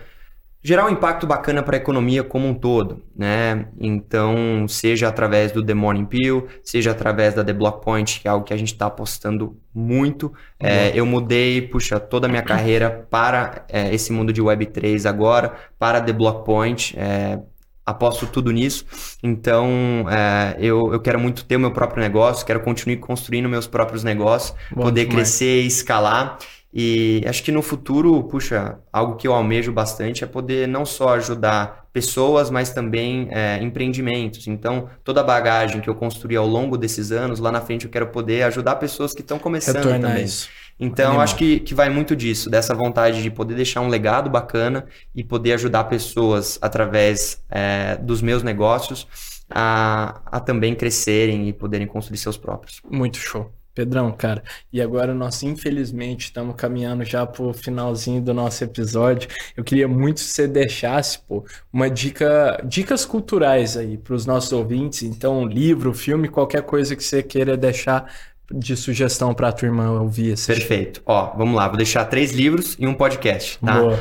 gerar 0.66 0.88
um 0.88 0.90
impacto 0.90 1.28
bacana 1.28 1.62
para 1.62 1.76
a 1.76 1.78
economia 1.78 2.24
como 2.24 2.48
um 2.48 2.54
todo, 2.56 3.04
né? 3.16 3.68
Então, 3.80 4.68
seja 4.68 5.08
através 5.08 5.52
do 5.52 5.64
The 5.64 5.76
Morning 5.76 6.06
Pill, 6.06 6.48
seja 6.64 6.90
através 6.90 7.36
da 7.36 7.44
The 7.44 7.54
Block 7.54 7.86
Point, 7.86 8.20
que 8.20 8.28
é 8.28 8.32
algo 8.32 8.44
que 8.44 8.52
a 8.52 8.58
gente 8.58 8.74
está 8.74 8.88
apostando 8.88 9.62
muito. 9.72 10.34
É, 10.60 10.92
eu 10.96 11.06
mudei, 11.06 11.62
puxa, 11.62 12.00
toda 12.00 12.26
a 12.26 12.30
minha 12.30 12.42
carreira 12.42 13.06
para 13.12 13.64
é, 13.70 13.94
esse 13.94 14.12
mundo 14.12 14.34
de 14.34 14.42
Web3 14.42 15.08
agora, 15.08 15.54
para 15.78 16.02
The 16.02 16.12
Block 16.12 16.44
Point. 16.44 16.98
É, 16.98 17.38
aposto 17.86 18.26
tudo 18.26 18.52
nisso. 18.52 18.86
Então, 19.22 19.70
é, 20.10 20.56
eu, 20.58 20.92
eu 20.92 21.00
quero 21.00 21.20
muito 21.20 21.46
ter 21.46 21.58
o 21.58 21.60
meu 21.60 21.72
próprio 21.72 22.02
negócio, 22.02 22.44
quero 22.44 22.62
continuar 22.62 22.98
construindo 22.98 23.48
meus 23.48 23.68
próprios 23.68 24.04
negócios, 24.04 24.58
Bom 24.72 24.82
poder 24.82 25.02
demais. 25.02 25.30
crescer 25.30 25.62
e 25.62 25.68
escalar. 25.68 26.40
E 26.78 27.24
acho 27.26 27.42
que 27.42 27.54
no 27.54 27.62
futuro, 27.62 28.22
puxa, 28.24 28.78
algo 28.92 29.16
que 29.16 29.26
eu 29.26 29.34
almejo 29.34 29.72
bastante 29.72 30.26
é 30.26 30.28
poder 30.28 30.68
não 30.68 30.86
só 30.86 31.16
ajudar 31.16 31.88
pessoas, 31.94 32.50
mas 32.50 32.72
também 32.72 33.30
é, 33.32 33.64
empreendimentos. 33.64 34.46
Então, 34.46 34.90
toda 35.02 35.22
a 35.22 35.24
bagagem 35.24 35.80
que 35.80 35.90
eu 35.90 35.96
construí 35.96 36.36
ao 36.36 36.46
longo 36.46 36.78
desses 36.78 37.14
anos, 37.14 37.40
lá 37.40 37.50
na 37.50 37.62
frente 37.62 37.86
eu 37.86 37.92
quero 37.92 38.08
poder 38.08 38.44
ajudar 38.44 38.76
pessoas 38.76 39.14
que 39.14 39.22
estão 39.22 39.40
começando 39.40 39.78
Retornar 39.78 40.02
também. 40.02 40.26
Isso. 40.26 40.50
Então, 40.78 41.06
Animal. 41.06 41.24
acho 41.24 41.38
que, 41.38 41.62
que 41.62 41.74
vai 41.74 41.90
muito 41.90 42.14
disso, 42.14 42.50
dessa 42.50 42.76
vontade 42.76 43.24
de 43.24 43.32
poder 43.32 43.56
deixar 43.56 43.80
um 43.80 43.88
legado 43.88 44.30
bacana 44.30 44.86
e 45.16 45.24
poder 45.24 45.54
ajudar 45.54 45.86
pessoas 45.86 46.60
através 46.62 47.42
é, 47.50 47.96
dos 47.96 48.22
meus 48.22 48.44
negócios 48.44 49.08
a, 49.50 50.20
a 50.26 50.42
também 50.42 50.76
crescerem 50.76 51.48
e 51.48 51.54
poderem 51.54 51.88
construir 51.88 52.18
seus 52.18 52.36
próprios. 52.36 52.82
Muito 52.92 53.16
show. 53.16 53.50
Pedrão, 53.76 54.10
cara, 54.14 54.42
e 54.72 54.82
agora 54.82 55.14
nós 55.14 55.44
infelizmente 55.44 56.28
estamos 56.28 56.56
caminhando 56.56 57.04
já 57.04 57.26
pro 57.26 57.54
finalzinho 57.54 58.22
do 58.22 58.34
nosso 58.34 58.64
episódio. 58.64 59.30
Eu 59.56 59.66
queria 59.66 59.86
muito 59.86 60.22
que 60.22 60.30
você 60.30 60.48
deixasse, 60.48 61.20
pô, 61.20 61.44
uma 61.74 61.90
dica, 61.90 62.64
dicas 62.64 63.04
culturais 63.04 63.76
aí 63.76 63.98
para 63.98 64.16
os 64.16 64.26
nossos 64.26 64.54
ouvintes. 64.54 65.04
Então, 65.04 65.46
livro, 65.46 65.94
filme, 65.94 66.30
qualquer 66.30 66.62
coisa 66.62 66.96
que 66.96 67.04
você 67.04 67.22
queira 67.22 67.58
deixar 67.58 68.10
de 68.50 68.78
sugestão 68.78 69.34
para 69.34 69.50
a 69.50 69.52
turma 69.52 69.92
ouvir. 69.92 70.32
Assistir. 70.32 70.54
Perfeito. 70.54 71.02
Ó, 71.06 71.36
vamos 71.36 71.56
lá, 71.56 71.68
vou 71.68 71.76
deixar 71.76 72.06
três 72.06 72.32
livros 72.32 72.78
e 72.80 72.88
um 72.88 72.94
podcast, 72.94 73.60
tá? 73.60 73.82
Boa. 73.82 74.00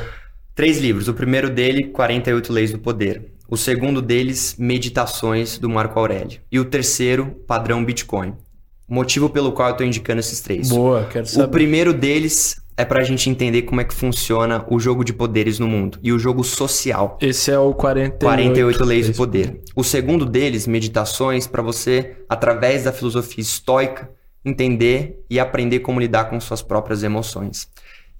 Três 0.55 0.79
livros. 0.79 1.09
O 1.09 1.13
primeiro 1.13 1.49
dele, 1.49 1.89
48 1.89 2.53
Leis 2.53 2.71
do 2.71 2.79
Poder. 2.79 3.29
O 3.49 3.57
segundo 3.57 4.01
deles, 4.01 4.55
Meditações 4.57 5.57
do 5.57 5.69
Marco 5.69 5.99
Aurélio. 5.99 6.39
E 6.49 6.59
o 6.61 6.63
terceiro, 6.63 7.31
Padrão 7.45 7.83
Bitcoin 7.83 8.33
motivo 8.87 9.29
pelo 9.29 9.51
qual 9.51 9.69
eu 9.69 9.71
estou 9.73 9.87
indicando 9.87 10.19
esses 10.19 10.41
três. 10.41 10.69
Boa, 10.69 11.05
quero 11.05 11.25
saber. 11.25 11.45
O 11.45 11.49
primeiro 11.49 11.93
deles 11.93 12.61
é 12.77 12.83
para 12.83 12.99
a 12.99 13.03
gente 13.03 13.29
entender 13.29 13.63
como 13.63 13.81
é 13.81 13.83
que 13.83 13.93
funciona 13.93 14.65
o 14.69 14.79
jogo 14.79 15.03
de 15.03 15.13
poderes 15.13 15.59
no 15.59 15.67
mundo 15.67 15.97
e 16.03 16.11
o 16.11 16.19
jogo 16.19 16.43
social. 16.43 17.17
Esse 17.21 17.51
é 17.51 17.57
o 17.57 17.73
48, 17.73 18.19
48 18.19 18.83
leis 18.83 19.07
do 19.07 19.15
poder. 19.15 19.61
O 19.75 19.83
segundo 19.83 20.25
deles, 20.25 20.67
meditações, 20.67 21.47
para 21.47 21.61
você, 21.61 22.17
através 22.27 22.83
da 22.83 22.91
filosofia 22.91 23.41
estoica, 23.41 24.09
entender 24.43 25.23
e 25.29 25.39
aprender 25.39 25.79
como 25.79 25.99
lidar 25.99 26.25
com 26.25 26.39
suas 26.39 26.61
próprias 26.61 27.01
emoções. 27.01 27.67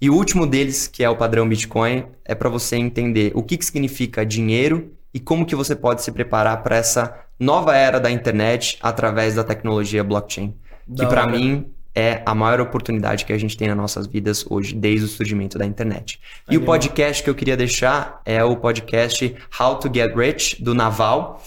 E 0.00 0.10
o 0.10 0.14
último 0.14 0.46
deles, 0.46 0.86
que 0.86 1.04
é 1.04 1.08
o 1.08 1.16
padrão 1.16 1.48
Bitcoin, 1.48 2.04
é 2.24 2.34
para 2.34 2.50
você 2.50 2.76
entender 2.76 3.32
o 3.34 3.42
que, 3.42 3.56
que 3.56 3.64
significa 3.64 4.26
dinheiro 4.26 4.92
e 5.16 5.18
como 5.18 5.46
que 5.46 5.56
você 5.56 5.74
pode 5.74 6.02
se 6.02 6.12
preparar 6.12 6.62
para 6.62 6.76
essa 6.76 7.20
nova 7.40 7.74
era 7.74 7.98
da 7.98 8.10
internet 8.10 8.76
através 8.82 9.34
da 9.34 9.42
tecnologia 9.42 10.04
blockchain. 10.04 10.54
Da 10.86 11.04
que 11.04 11.10
para 11.10 11.26
mim 11.26 11.72
é 11.94 12.20
a 12.26 12.34
maior 12.34 12.60
oportunidade 12.60 13.24
que 13.24 13.32
a 13.32 13.38
gente 13.38 13.56
tem 13.56 13.66
nas 13.68 13.78
nossas 13.78 14.06
vidas 14.06 14.44
hoje, 14.50 14.74
desde 14.74 15.06
o 15.06 15.08
surgimento 15.08 15.56
da 15.56 15.64
internet. 15.64 16.20
E 16.50 16.58
o 16.58 16.60
podcast 16.66 17.22
que 17.22 17.30
eu 17.30 17.34
queria 17.34 17.56
deixar 17.56 18.20
é 18.26 18.44
o 18.44 18.56
podcast 18.56 19.34
How 19.58 19.76
to 19.76 19.90
Get 19.90 20.14
Rich, 20.14 20.62
do 20.62 20.74
Naval, 20.74 21.42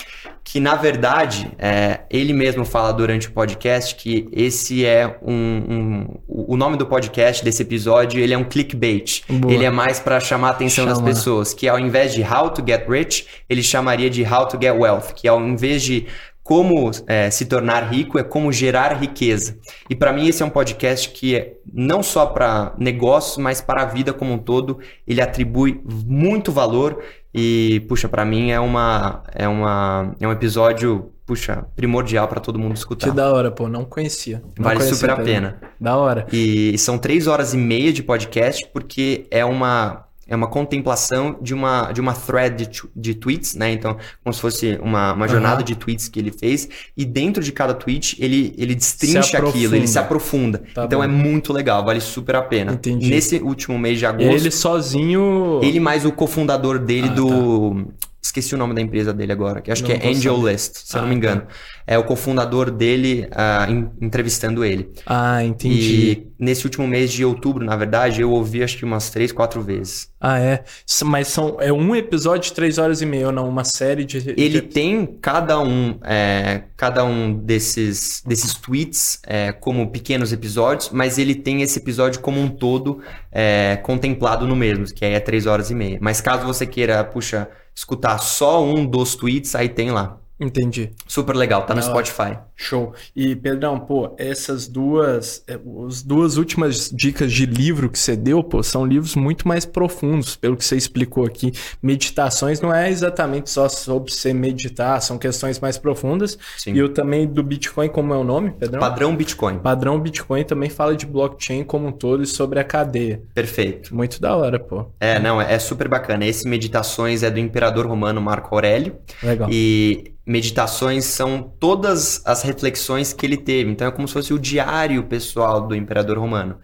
que 0.52 0.60
na 0.60 0.74
verdade 0.74 1.52
é, 1.60 2.00
ele 2.10 2.34
mesmo 2.34 2.66
fala 2.66 2.92
durante 2.92 3.28
o 3.28 3.32
podcast 3.32 3.94
que 3.94 4.28
esse 4.32 4.84
é 4.84 5.20
um, 5.22 5.32
um, 5.32 6.20
o 6.28 6.58
nome 6.58 6.76
do 6.76 6.88
podcast 6.88 7.44
desse 7.44 7.62
episódio 7.62 8.20
ele 8.20 8.34
é 8.34 8.38
um 8.38 8.44
clickbait 8.44 9.22
Boa. 9.30 9.54
ele 9.54 9.64
é 9.64 9.70
mais 9.70 10.00
para 10.00 10.20
chamar 10.20 10.48
a 10.48 10.52
atenção 10.52 10.86
Chama. 10.86 11.02
das 11.02 11.04
pessoas 11.04 11.54
que 11.54 11.68
ao 11.68 11.80
invés 11.80 12.16
de 12.16 12.24
how 12.24 12.50
to 12.50 12.64
get 12.66 12.90
rich 12.90 13.28
ele 13.48 13.62
chamaria 13.62 14.10
de 14.10 14.24
how 14.24 14.48
to 14.48 14.58
get 14.60 14.74
wealth 14.74 15.14
que 15.14 15.28
ao 15.28 15.40
invés 15.40 15.84
de 15.84 16.08
como 16.50 16.90
é, 17.06 17.30
se 17.30 17.46
tornar 17.46 17.82
rico 17.92 18.18
é 18.18 18.24
como 18.24 18.52
gerar 18.52 18.94
riqueza. 19.00 19.60
E 19.88 19.96
para 19.96 20.12
mim 20.12 20.28
esse 20.28 20.42
é 20.42 20.46
um 20.48 20.50
podcast 20.50 21.10
que 21.10 21.36
é 21.36 21.54
não 21.72 22.02
só 22.02 22.26
para 22.26 22.74
negócios, 22.80 23.38
mas 23.38 23.62
para 23.62 23.84
a 23.84 23.86
vida 23.86 24.14
como 24.14 24.34
um 24.34 24.38
todo. 24.40 24.80
Ele 25.08 25.22
atribui 25.22 25.80
muito 25.86 26.52
valor 26.52 27.04
e 27.34 27.86
puxa, 27.88 28.10
para 28.10 28.26
mim 28.26 28.52
é 28.52 28.60
uma 28.60 29.24
é 29.34 29.48
uma 29.48 30.16
é 30.20 30.28
um 30.28 30.32
episódio 30.32 31.12
puxa 31.26 31.66
primordial 31.76 32.28
para 32.28 32.40
todo 32.40 32.58
mundo 32.58 32.76
escutar. 32.76 33.08
Que 33.08 33.16
da 33.16 33.32
hora, 33.32 33.52
pô, 33.52 33.70
não 33.70 33.86
conhecia. 33.86 34.42
Não 34.58 34.64
vale 34.64 34.78
conhecia 34.78 34.96
super 34.96 35.12
a 35.12 35.18
pena. 35.18 35.62
Da 35.80 35.96
hora. 35.96 36.26
E 36.34 36.76
são 36.80 36.98
três 36.98 37.28
horas 37.28 37.54
e 37.54 37.58
meia 37.58 37.94
de 37.94 38.02
podcast 38.02 38.68
porque 38.74 39.28
é 39.30 39.46
uma 39.46 40.09
é 40.30 40.36
uma 40.36 40.48
contemplação 40.48 41.38
de 41.42 41.54
uma, 41.54 41.92
de 41.92 42.00
uma 42.00 42.14
thread 42.14 42.68
de, 42.68 42.82
de 42.96 43.16
tweets, 43.16 43.56
né? 43.56 43.72
Então, 43.72 43.98
como 44.24 44.34
se 44.34 44.40
fosse 44.40 44.80
uma, 44.82 45.14
uma 45.14 45.28
jornada 45.28 45.60
uhum. 45.60 45.66
de 45.66 45.76
tweets 45.76 46.08
que 46.08 46.20
ele 46.20 46.32
fez. 46.32 46.70
E 46.96 47.04
dentro 47.04 47.44
de 47.44 47.52
cada 47.52 47.74
tweet, 47.74 48.16
ele, 48.20 48.54
ele 48.58 48.76
destrincha 48.76 49.38
aquilo, 49.40 49.76
ele 49.76 49.88
se 49.88 49.98
aprofunda. 49.98 50.62
Tá 50.74 50.86
então, 50.86 51.00
bom. 51.00 51.06
é 51.06 51.08
muito 51.08 51.52
legal, 51.52 51.84
vale 51.84 52.00
super 52.00 52.36
a 52.36 52.42
pena. 52.42 52.74
Entendi. 52.74 53.10
Nesse 53.10 53.38
último 53.38 53.78
mês 53.78 53.98
de 54.00 54.06
agosto... 54.06 54.30
Ele 54.30 54.52
sozinho... 54.52 55.60
Ele 55.64 55.80
mais 55.80 56.06
o 56.06 56.12
cofundador 56.12 56.80
dele 56.80 57.08
ah, 57.10 57.14
do... 57.14 57.86
Tá 58.00 58.09
Esqueci 58.22 58.54
o 58.54 58.58
nome 58.58 58.76
da 58.76 58.82
empresa 58.82 59.14
dele 59.14 59.32
agora, 59.32 59.62
que 59.62 59.72
acho 59.72 59.82
não 59.82 59.90
que 59.90 59.96
é 59.96 60.10
Angel 60.10 60.36
saber. 60.36 60.52
List, 60.52 60.76
se 60.76 60.96
ah, 60.96 60.98
eu 60.98 61.02
não 61.04 61.10
me 61.10 61.16
engano. 61.16 61.42
Tá. 61.42 61.48
É 61.88 61.98
o 61.98 62.04
cofundador 62.04 62.70
dele 62.70 63.28
uh, 63.32 63.92
entrevistando 64.02 64.64
ele. 64.64 64.90
Ah, 65.06 65.44
entendi. 65.44 66.12
E 66.12 66.28
nesse 66.38 66.66
último 66.66 66.86
mês 66.86 67.12
de 67.12 67.24
outubro, 67.24 67.66
na 67.66 67.76
verdade, 67.78 68.22
eu 68.22 68.32
ouvi 68.32 68.62
acho 68.62 68.78
que 68.78 68.84
umas 68.84 69.10
três, 69.10 69.32
quatro 69.32 69.62
vezes. 69.62 70.10
Ah, 70.20 70.38
é? 70.38 70.64
Mas 71.06 71.30
são, 71.30 71.58
é 71.62 71.72
um 71.72 71.96
episódio 71.96 72.50
de 72.50 72.54
três 72.54 72.78
horas 72.78 73.02
e 73.02 73.06
meia, 73.06 73.28
ou 73.28 73.32
não? 73.32 73.48
Uma 73.48 73.64
série 73.64 74.04
de. 74.04 74.18
Ele 74.18 74.60
de... 74.60 74.62
tem 74.64 75.18
cada 75.22 75.60
um, 75.62 75.98
é, 76.04 76.64
cada 76.76 77.06
um 77.06 77.34
desses, 77.34 78.22
desses 78.28 78.54
tweets 78.54 79.22
é, 79.26 79.54
como 79.54 79.90
pequenos 79.92 80.34
episódios, 80.34 80.90
mas 80.92 81.18
ele 81.18 81.36
tem 81.36 81.62
esse 81.62 81.80
episódio 81.80 82.20
como 82.20 82.40
um 82.42 82.50
todo 82.50 83.02
é, 83.32 83.78
contemplado 83.78 84.46
no 84.46 84.58
mesmo, 84.58 84.86
que 84.94 85.06
aí 85.06 85.14
é 85.14 85.20
três 85.22 85.46
horas 85.46 85.72
e 85.72 85.76
meia. 85.76 85.98
Mas 86.02 86.20
caso 86.20 86.46
você 86.46 86.66
queira, 86.66 87.02
puxa 87.04 87.48
escutar 87.80 88.18
só 88.18 88.62
um 88.62 88.86
dos 88.86 89.16
tweets, 89.16 89.56
aí 89.56 89.70
tem 89.70 89.90
lá. 89.90 90.18
Entendi. 90.38 90.92
Super 91.08 91.34
legal, 91.34 91.66
tá 91.66 91.74
no 91.74 91.82
Spotify. 91.82 92.38
Show. 92.62 92.94
E, 93.16 93.38
Pedrão, 93.38 93.80
pô, 93.80 94.14
essas 94.18 94.68
duas, 94.68 95.42
é, 95.48 95.58
as 95.88 96.04
duas 96.04 96.36
últimas 96.36 96.92
dicas 96.94 97.32
de 97.32 97.46
livro 97.46 97.90
que 97.90 97.98
você 97.98 98.18
deu, 98.18 98.44
pô, 98.44 98.62
são 98.62 98.86
livros 98.86 99.16
muito 99.16 99.48
mais 99.48 99.64
profundos, 99.64 100.36
pelo 100.36 100.58
que 100.58 100.66
você 100.66 100.76
explicou 100.76 101.26
aqui. 101.26 101.54
Meditações 101.82 102.60
não 102.60 102.76
é 102.76 102.90
exatamente 102.90 103.50
só 103.50 103.70
sobre 103.70 104.12
você 104.12 104.34
meditar, 104.34 105.02
são 105.02 105.18
questões 105.18 105.58
mais 105.62 105.78
profundas. 105.78 106.38
Sim. 106.58 106.74
E 106.74 106.80
eu 106.80 106.90
também 106.90 107.26
do 107.26 107.42
Bitcoin, 107.42 107.88
como 107.88 108.14
é 108.14 108.18
o 108.18 108.26
nome, 108.26 108.52
Pedrão? 108.52 108.82
Padrão 108.82 109.16
Bitcoin. 109.16 109.60
Padrão 109.60 109.98
Bitcoin 109.98 110.44
também 110.44 110.70
fala 110.70 110.98
de 110.98 111.06
blockchain 111.06 111.64
como 111.64 111.88
um 111.88 111.94
todo 111.94 112.24
e 112.24 112.28
sobre 112.28 112.60
a 112.60 112.64
cadeia. 112.66 113.22
Perfeito. 113.34 113.96
Muito 113.96 114.20
da 114.20 114.36
hora, 114.36 114.60
pô. 114.60 114.86
É, 115.00 115.18
não, 115.18 115.42
é 115.42 115.58
super 115.60 115.88
bacana. 115.88 116.26
Esse 116.26 116.46
Meditações 116.46 117.24
é 117.24 117.32
do 117.32 117.40
imperador 117.40 117.88
romano 117.88 118.20
Marco 118.20 118.54
Aurélio. 118.54 118.98
Legal. 119.24 119.48
E 119.50 120.14
meditações 120.30 121.06
são 121.06 121.42
todas 121.60 122.22
as 122.24 122.44
reflexões 122.50 123.14
que 123.14 123.26
ele 123.26 123.38
teve. 123.38 123.72
Então 123.72 123.88
é 123.88 123.92
como 123.92 124.08
se 124.08 124.14
fosse 124.14 124.34
o 124.34 124.40
diário 124.40 125.04
pessoal 125.04 125.68
do 125.68 125.76
imperador 125.76 126.18
romano. 126.18 126.60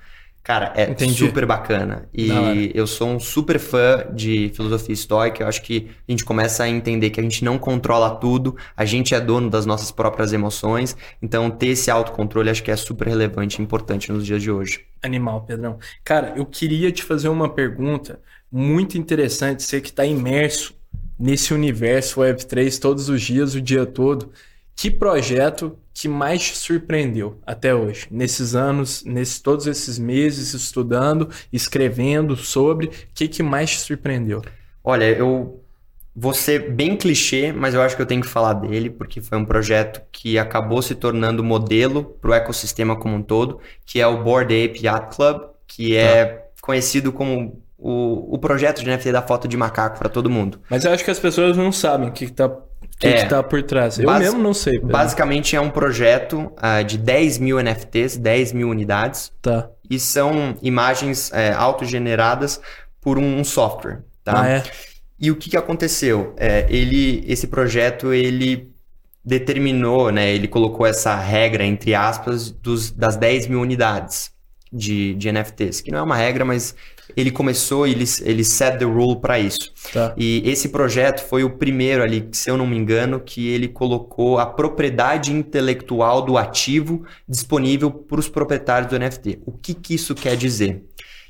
Cara, 0.46 0.72
é 0.76 0.92
Entendi. 0.92 1.16
super 1.16 1.44
bacana. 1.44 2.08
E 2.14 2.72
eu 2.76 2.86
sou 2.86 3.10
um 3.10 3.20
super 3.20 3.58
fã 3.58 4.06
de 4.14 4.52
filosofia 4.54 4.94
estoica. 4.94 5.42
Eu 5.42 5.48
acho 5.48 5.60
que 5.64 5.90
a 6.08 6.12
gente 6.12 6.24
começa 6.24 6.64
a 6.64 6.70
entender 6.70 7.10
que 7.10 7.20
a 7.20 7.24
gente 7.24 7.44
não 7.44 7.58
controla 7.58 8.12
tudo, 8.12 8.56
a 8.78 8.86
gente 8.86 9.16
é 9.16 9.20
dono 9.20 9.50
das 9.50 9.66
nossas 9.66 9.90
próprias 9.90 10.34
emoções. 10.34 10.96
Então, 11.20 11.50
ter 11.50 11.70
esse 11.70 11.90
autocontrole 11.90 12.52
acho 12.52 12.62
que 12.62 12.70
é 12.70 12.76
super 12.76 13.08
relevante 13.08 13.60
e 13.60 13.64
importante 13.64 14.12
nos 14.12 14.24
dias 14.24 14.40
de 14.40 14.52
hoje. 14.52 14.86
Animal, 15.02 15.42
Pedrão. 15.42 15.80
Cara, 16.04 16.34
eu 16.36 16.46
queria 16.46 16.92
te 16.92 17.02
fazer 17.02 17.30
uma 17.30 17.50
pergunta 17.50 18.20
muito 18.52 19.00
interessante. 19.00 19.64
Você 19.64 19.82
que 19.82 19.90
está 19.90 20.06
imerso 20.06 20.76
nesse 21.18 21.56
universo 21.56 22.22
Web3 22.22 22.80
todos 22.80 23.10
os 23.10 23.20
dias, 23.20 23.56
o 23.56 23.62
dia 23.62 23.84
todo. 23.84 24.32
Que 24.76 24.92
projeto 24.92 25.78
que 25.94 26.08
mais 26.10 26.44
te 26.44 26.58
surpreendeu 26.58 27.40
até 27.46 27.74
hoje? 27.74 28.08
Nesses 28.12 28.54
anos, 28.56 29.04
nesses 29.06 29.40
todos 29.40 29.66
esses 29.66 29.98
meses 29.98 30.54
estudando, 30.54 31.30
escrevendo 31.52 32.36
sobre, 32.36 32.88
o 32.88 32.92
que, 33.14 33.28
que 33.28 33.42
mais 33.42 33.72
te 33.72 33.80
surpreendeu? 33.80 34.42
Olha, 34.84 35.06
eu 35.06 35.64
vou 36.14 36.34
ser 36.34 36.72
bem 36.72 36.98
clichê, 36.98 37.54
mas 37.54 37.74
eu 37.74 37.82
acho 37.82 37.96
que 37.96 38.02
eu 38.02 38.06
tenho 38.06 38.22
que 38.22 38.28
falar 38.28 38.54
dele, 38.54 38.90
porque 38.90 39.22
foi 39.22 39.38
um 39.38 39.46
projeto 39.46 40.02
que 40.12 40.38
acabou 40.38 40.82
se 40.82 40.96
tornando 40.96 41.44
modelo 41.44 42.04
para 42.04 42.32
o 42.32 42.34
ecossistema 42.34 42.96
como 42.98 43.16
um 43.16 43.22
todo, 43.22 43.60
que 43.86 44.02
é 44.02 44.08
o 44.08 44.24
Board 44.24 44.54
Ape 44.54 44.86
Yacht 44.86 45.16
Club, 45.16 45.42
que 45.66 45.96
é 45.96 46.26
tá. 46.26 46.42
conhecido 46.62 47.14
como 47.14 47.62
o, 47.78 48.36
o 48.36 48.38
projeto 48.38 48.84
de 48.84 48.90
NFT 48.90 49.12
da 49.12 49.22
foto 49.22 49.48
de 49.48 49.56
macaco 49.56 50.00
para 50.00 50.10
todo 50.10 50.30
mundo. 50.30 50.60
Mas 50.70 50.86
eu 50.86 50.92
acho 50.92 51.04
que 51.04 51.12
as 51.12 51.20
pessoas 51.20 51.56
não 51.58 51.72
sabem 51.72 52.10
o 52.10 52.12
que, 52.12 52.26
está 52.26 52.50
que, 53.00 53.08
é, 53.08 53.24
que 53.24 53.30
tá 53.30 53.44
por 53.44 53.62
trás? 53.64 54.00
Eu 54.00 54.12
mesmo 54.12 54.40
não 54.40 54.54
sei. 54.54 54.74
Pedro. 54.74 54.88
Basicamente 54.88 55.56
é 55.56 55.62
um 55.62 55.70
projeto 55.70 56.52
uh, 56.58 56.84
de 56.84 56.98
10 56.98 57.40
mil 57.40 57.62
NFTs, 57.62 58.18
10 58.18 58.54
mil 58.54 58.70
unidades. 58.70 59.32
Tá. 59.42 59.70
E 59.90 60.00
são 60.00 60.56
imagens 60.62 61.32
é, 61.34 61.52
autogeneradas 61.54 62.60
por 63.02 63.20
um 63.20 63.44
software. 63.44 64.04
Tá? 64.24 64.42
Ah, 64.42 64.50
é? 64.50 64.64
E 65.20 65.30
o 65.30 65.36
que, 65.36 65.50
que 65.50 65.58
aconteceu? 65.58 66.34
É, 66.38 66.66
ele, 66.70 67.24
esse 67.28 67.48
projeto 67.48 68.14
ele 68.14 68.74
determinou, 69.24 70.12
né, 70.12 70.34
ele 70.34 70.48
colocou 70.48 70.86
essa 70.86 71.16
regra, 71.16 71.66
entre 71.66 71.96
aspas, 71.96 72.52
dos, 72.52 72.92
das 72.92 73.16
10 73.16 73.48
mil 73.48 73.60
unidades 73.60 74.32
de, 74.72 75.16
de 75.16 75.32
NFTs, 75.32 75.82
que 75.82 75.92
não 75.92 76.00
é 76.00 76.02
uma 76.04 76.16
regra, 76.16 76.46
mas 76.46 76.76
ele 77.16 77.32
começou, 77.32 77.86
ele, 77.86 78.06
ele 78.22 78.44
set 78.44 78.78
the 78.78 78.86
rule 78.86 79.20
para 79.20 79.40
isso. 79.40 79.74
Tá. 79.92 80.14
E 80.18 80.42
esse 80.50 80.70
projeto 80.70 81.22
foi 81.22 81.44
o 81.44 81.50
primeiro 81.50 82.04
ali, 82.04 82.28
se 82.32 82.50
eu 82.50 82.58
não 82.58 82.66
me 82.66 82.78
engano, 82.78 83.20
que 83.20 83.50
ele 83.50 83.68
colocou 83.68 84.40
a 84.40 84.46
propriedade 84.46 85.32
intelectual 85.32 86.22
do 86.22 86.38
ativo 86.38 87.06
disponível 87.28 87.92
para 87.92 88.20
os 88.20 88.30
proprietários 88.30 88.90
do 88.90 89.00
NFT. 89.00 89.40
O 89.46 89.52
que, 89.52 89.74
que 89.74 89.96
isso 89.96 90.16
quer 90.16 90.36
dizer? 90.36 90.84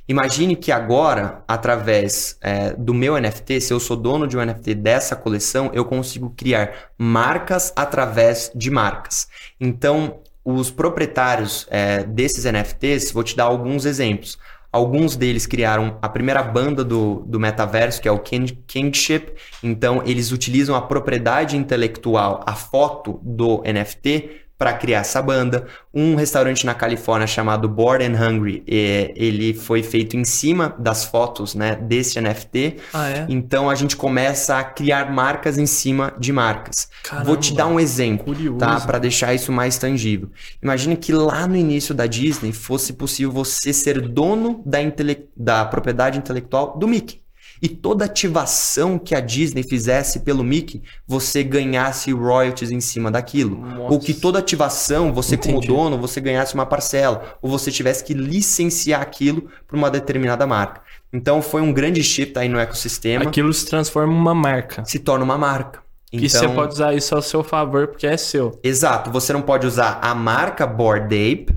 Imagine 0.08 0.56
que 0.56 0.72
agora, 0.72 1.44
através 1.48 2.38
é, 2.40 2.74
do 2.74 2.94
meu 2.94 3.20
NFT, 3.20 3.60
se 3.60 3.74
eu 3.74 3.80
sou 3.80 3.98
dono 3.98 4.28
de 4.28 4.38
um 4.38 4.46
NFT 4.46 4.76
dessa 4.76 5.16
coleção, 5.16 5.72
eu 5.74 5.84
consigo 5.84 6.32
criar 6.38 6.92
marcas 6.96 7.74
através 7.76 8.52
de 8.54 8.70
marcas. 8.70 9.28
Então, 9.60 10.20
os 10.44 10.70
proprietários 10.70 11.66
é, 11.72 12.04
desses 12.04 12.46
NFTs, 12.46 13.12
vou 13.12 13.24
te 13.24 13.36
dar 13.36 13.46
alguns 13.46 13.84
exemplos. 13.84 14.38
Alguns 14.76 15.16
deles 15.16 15.46
criaram 15.46 15.98
a 16.02 16.10
primeira 16.10 16.44
banda 16.44 16.84
do, 16.84 17.24
do 17.26 17.40
metaverso, 17.40 18.02
que 18.02 18.10
é 18.10 18.12
o 18.12 18.20
Kingship. 18.20 19.32
Então, 19.64 20.04
eles 20.06 20.34
utilizam 20.34 20.76
a 20.76 20.82
propriedade 20.82 21.56
intelectual, 21.56 22.44
a 22.46 22.56
foto 22.56 23.18
do 23.24 23.64
NFT, 23.64 24.45
para 24.58 24.74
criar 24.74 25.00
essa 25.00 25.22
banda. 25.22 25.66
Um 25.94 26.16
restaurante 26.16 26.66
na 26.66 26.74
Califórnia 26.74 27.28
chamado 27.28 27.68
Bored 27.68 28.04
and 28.04 28.16
Hungry, 28.20 28.64
ele 28.68 29.54
foi 29.54 29.84
feito 29.84 30.18
em 30.18 30.24
cima 30.24 30.76
das 30.80 31.06
fotos 31.06 31.56
né, 31.56 31.76
desse 31.76 32.20
NFT. 32.20 32.78
Ah, 32.94 33.10
é? 33.10 33.26
Então 33.30 33.70
a 33.70 33.76
gente 33.76 33.96
começa 33.96 34.58
a 34.58 34.64
criar 34.64 35.12
marcas 35.12 35.58
em 35.58 35.66
cima 35.66 36.14
de 36.20 36.32
marcas. 36.32 36.90
Caramba, 37.04 37.26
Vou 37.26 37.38
te 37.38 37.54
dar 37.54 37.68
um 37.68 37.80
exemplo, 37.80 38.26
curioso. 38.26 38.58
tá? 38.58 38.80
Para 38.80 39.00
deixar 39.00 39.34
isso 39.34 39.52
mais 39.52 39.78
tangível. 39.78 40.30
Imagine 40.62 40.96
que 40.96 41.12
lá 41.14 41.48
no 41.48 41.56
início 41.56 41.94
da 41.94 42.06
Disney 42.06 42.52
fosse 42.52 42.94
possível 42.94 43.32
você 43.32 43.74
ser 43.74 44.02
dono 44.02 44.62
da, 44.66 44.82
intele... 44.82 45.30
da 45.36 45.66
propriedade 45.66 46.18
intelectual 46.18 46.78
do 46.78 46.88
Mickey 46.88 47.25
e 47.62 47.70
toda 47.70 48.06
ativação 48.06 49.00
que 49.00 49.16
a 49.16 49.20
Disney 49.20 49.64
fizesse 49.64 50.20
pelo 50.20 50.44
Mickey, 50.44 50.82
você 51.08 51.44
ganhasse 51.44 52.12
royalties 52.12 52.72
em 52.72 52.82
cima 52.82 53.10
daquilo. 53.10 53.60
Nossa. 53.60 53.94
Ou 53.94 54.00
que 54.00 54.14
toda 54.14 54.40
ativação, 54.40 55.14
você 55.14 55.36
Entendi. 55.36 55.54
como 55.54 55.66
dono, 55.66 55.98
você 55.98 56.20
ganhasse 56.20 56.54
uma 56.54 56.66
parcela. 56.66 57.38
Ou 57.42 57.50
você 57.50 57.72
tivesse 57.72 58.04
que 58.04 58.14
licenciar 58.14 59.02
aquilo 59.02 59.50
para 59.68 59.78
uma 59.78 59.90
determinada 59.90 60.46
marca. 60.46 60.82
Então 61.12 61.42
foi 61.42 61.62
um 61.62 61.72
grande 61.72 62.04
shift 62.04 62.38
aí 62.38 62.50
no 62.50 62.60
ecossistema. 62.60 63.26
Aquilo 63.26 63.54
se 63.54 63.66
transforma 63.66 64.14
em 64.14 64.18
uma 64.18 64.36
marca. 64.36 64.84
Se 64.86 65.00
torna 65.00 65.24
uma 65.24 65.38
marca. 65.38 65.86
Então, 66.12 66.26
e 66.26 66.30
você 66.30 66.48
pode 66.48 66.74
usar 66.74 66.94
isso 66.94 67.16
ao 67.16 67.22
seu 67.22 67.44
favor 67.44 67.88
porque 67.88 68.08
é 68.08 68.18
seu. 68.18 68.60
Exato. 68.64 69.12
Você 69.12 69.34
não 69.34 69.42
pode 69.42 69.66
usar 69.66 70.00
a 70.02 70.14
marca 70.14 70.66
Board 70.66 71.06
Ape, 71.16 71.48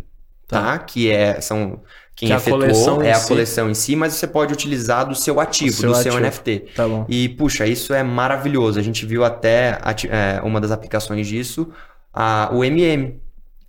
tá? 0.46 0.62
tá? 0.62 0.78
Que 0.78 1.10
é, 1.10 1.40
são 1.40 1.80
quem 2.18 2.30
que 2.30 2.34
efetuou 2.34 3.00
é 3.00 3.12
a 3.12 3.14
si. 3.14 3.28
coleção 3.28 3.70
em 3.70 3.74
si, 3.74 3.94
mas 3.94 4.14
você 4.14 4.26
pode 4.26 4.52
utilizar 4.52 5.06
do 5.08 5.14
seu 5.14 5.38
ativo, 5.38 5.72
seu 5.72 5.90
do 5.92 5.96
ativo. 5.96 6.16
seu 6.16 6.20
NFT. 6.20 6.64
Tá 6.74 6.88
bom. 6.88 7.06
E, 7.08 7.28
puxa, 7.28 7.64
isso 7.64 7.94
é 7.94 8.02
maravilhoso. 8.02 8.76
A 8.76 8.82
gente 8.82 9.06
viu 9.06 9.24
até 9.24 9.78
é, 10.10 10.40
uma 10.42 10.60
das 10.60 10.72
aplicações 10.72 11.28
disso, 11.28 11.68
a, 12.12 12.50
o 12.52 12.64
MM. 12.64 13.20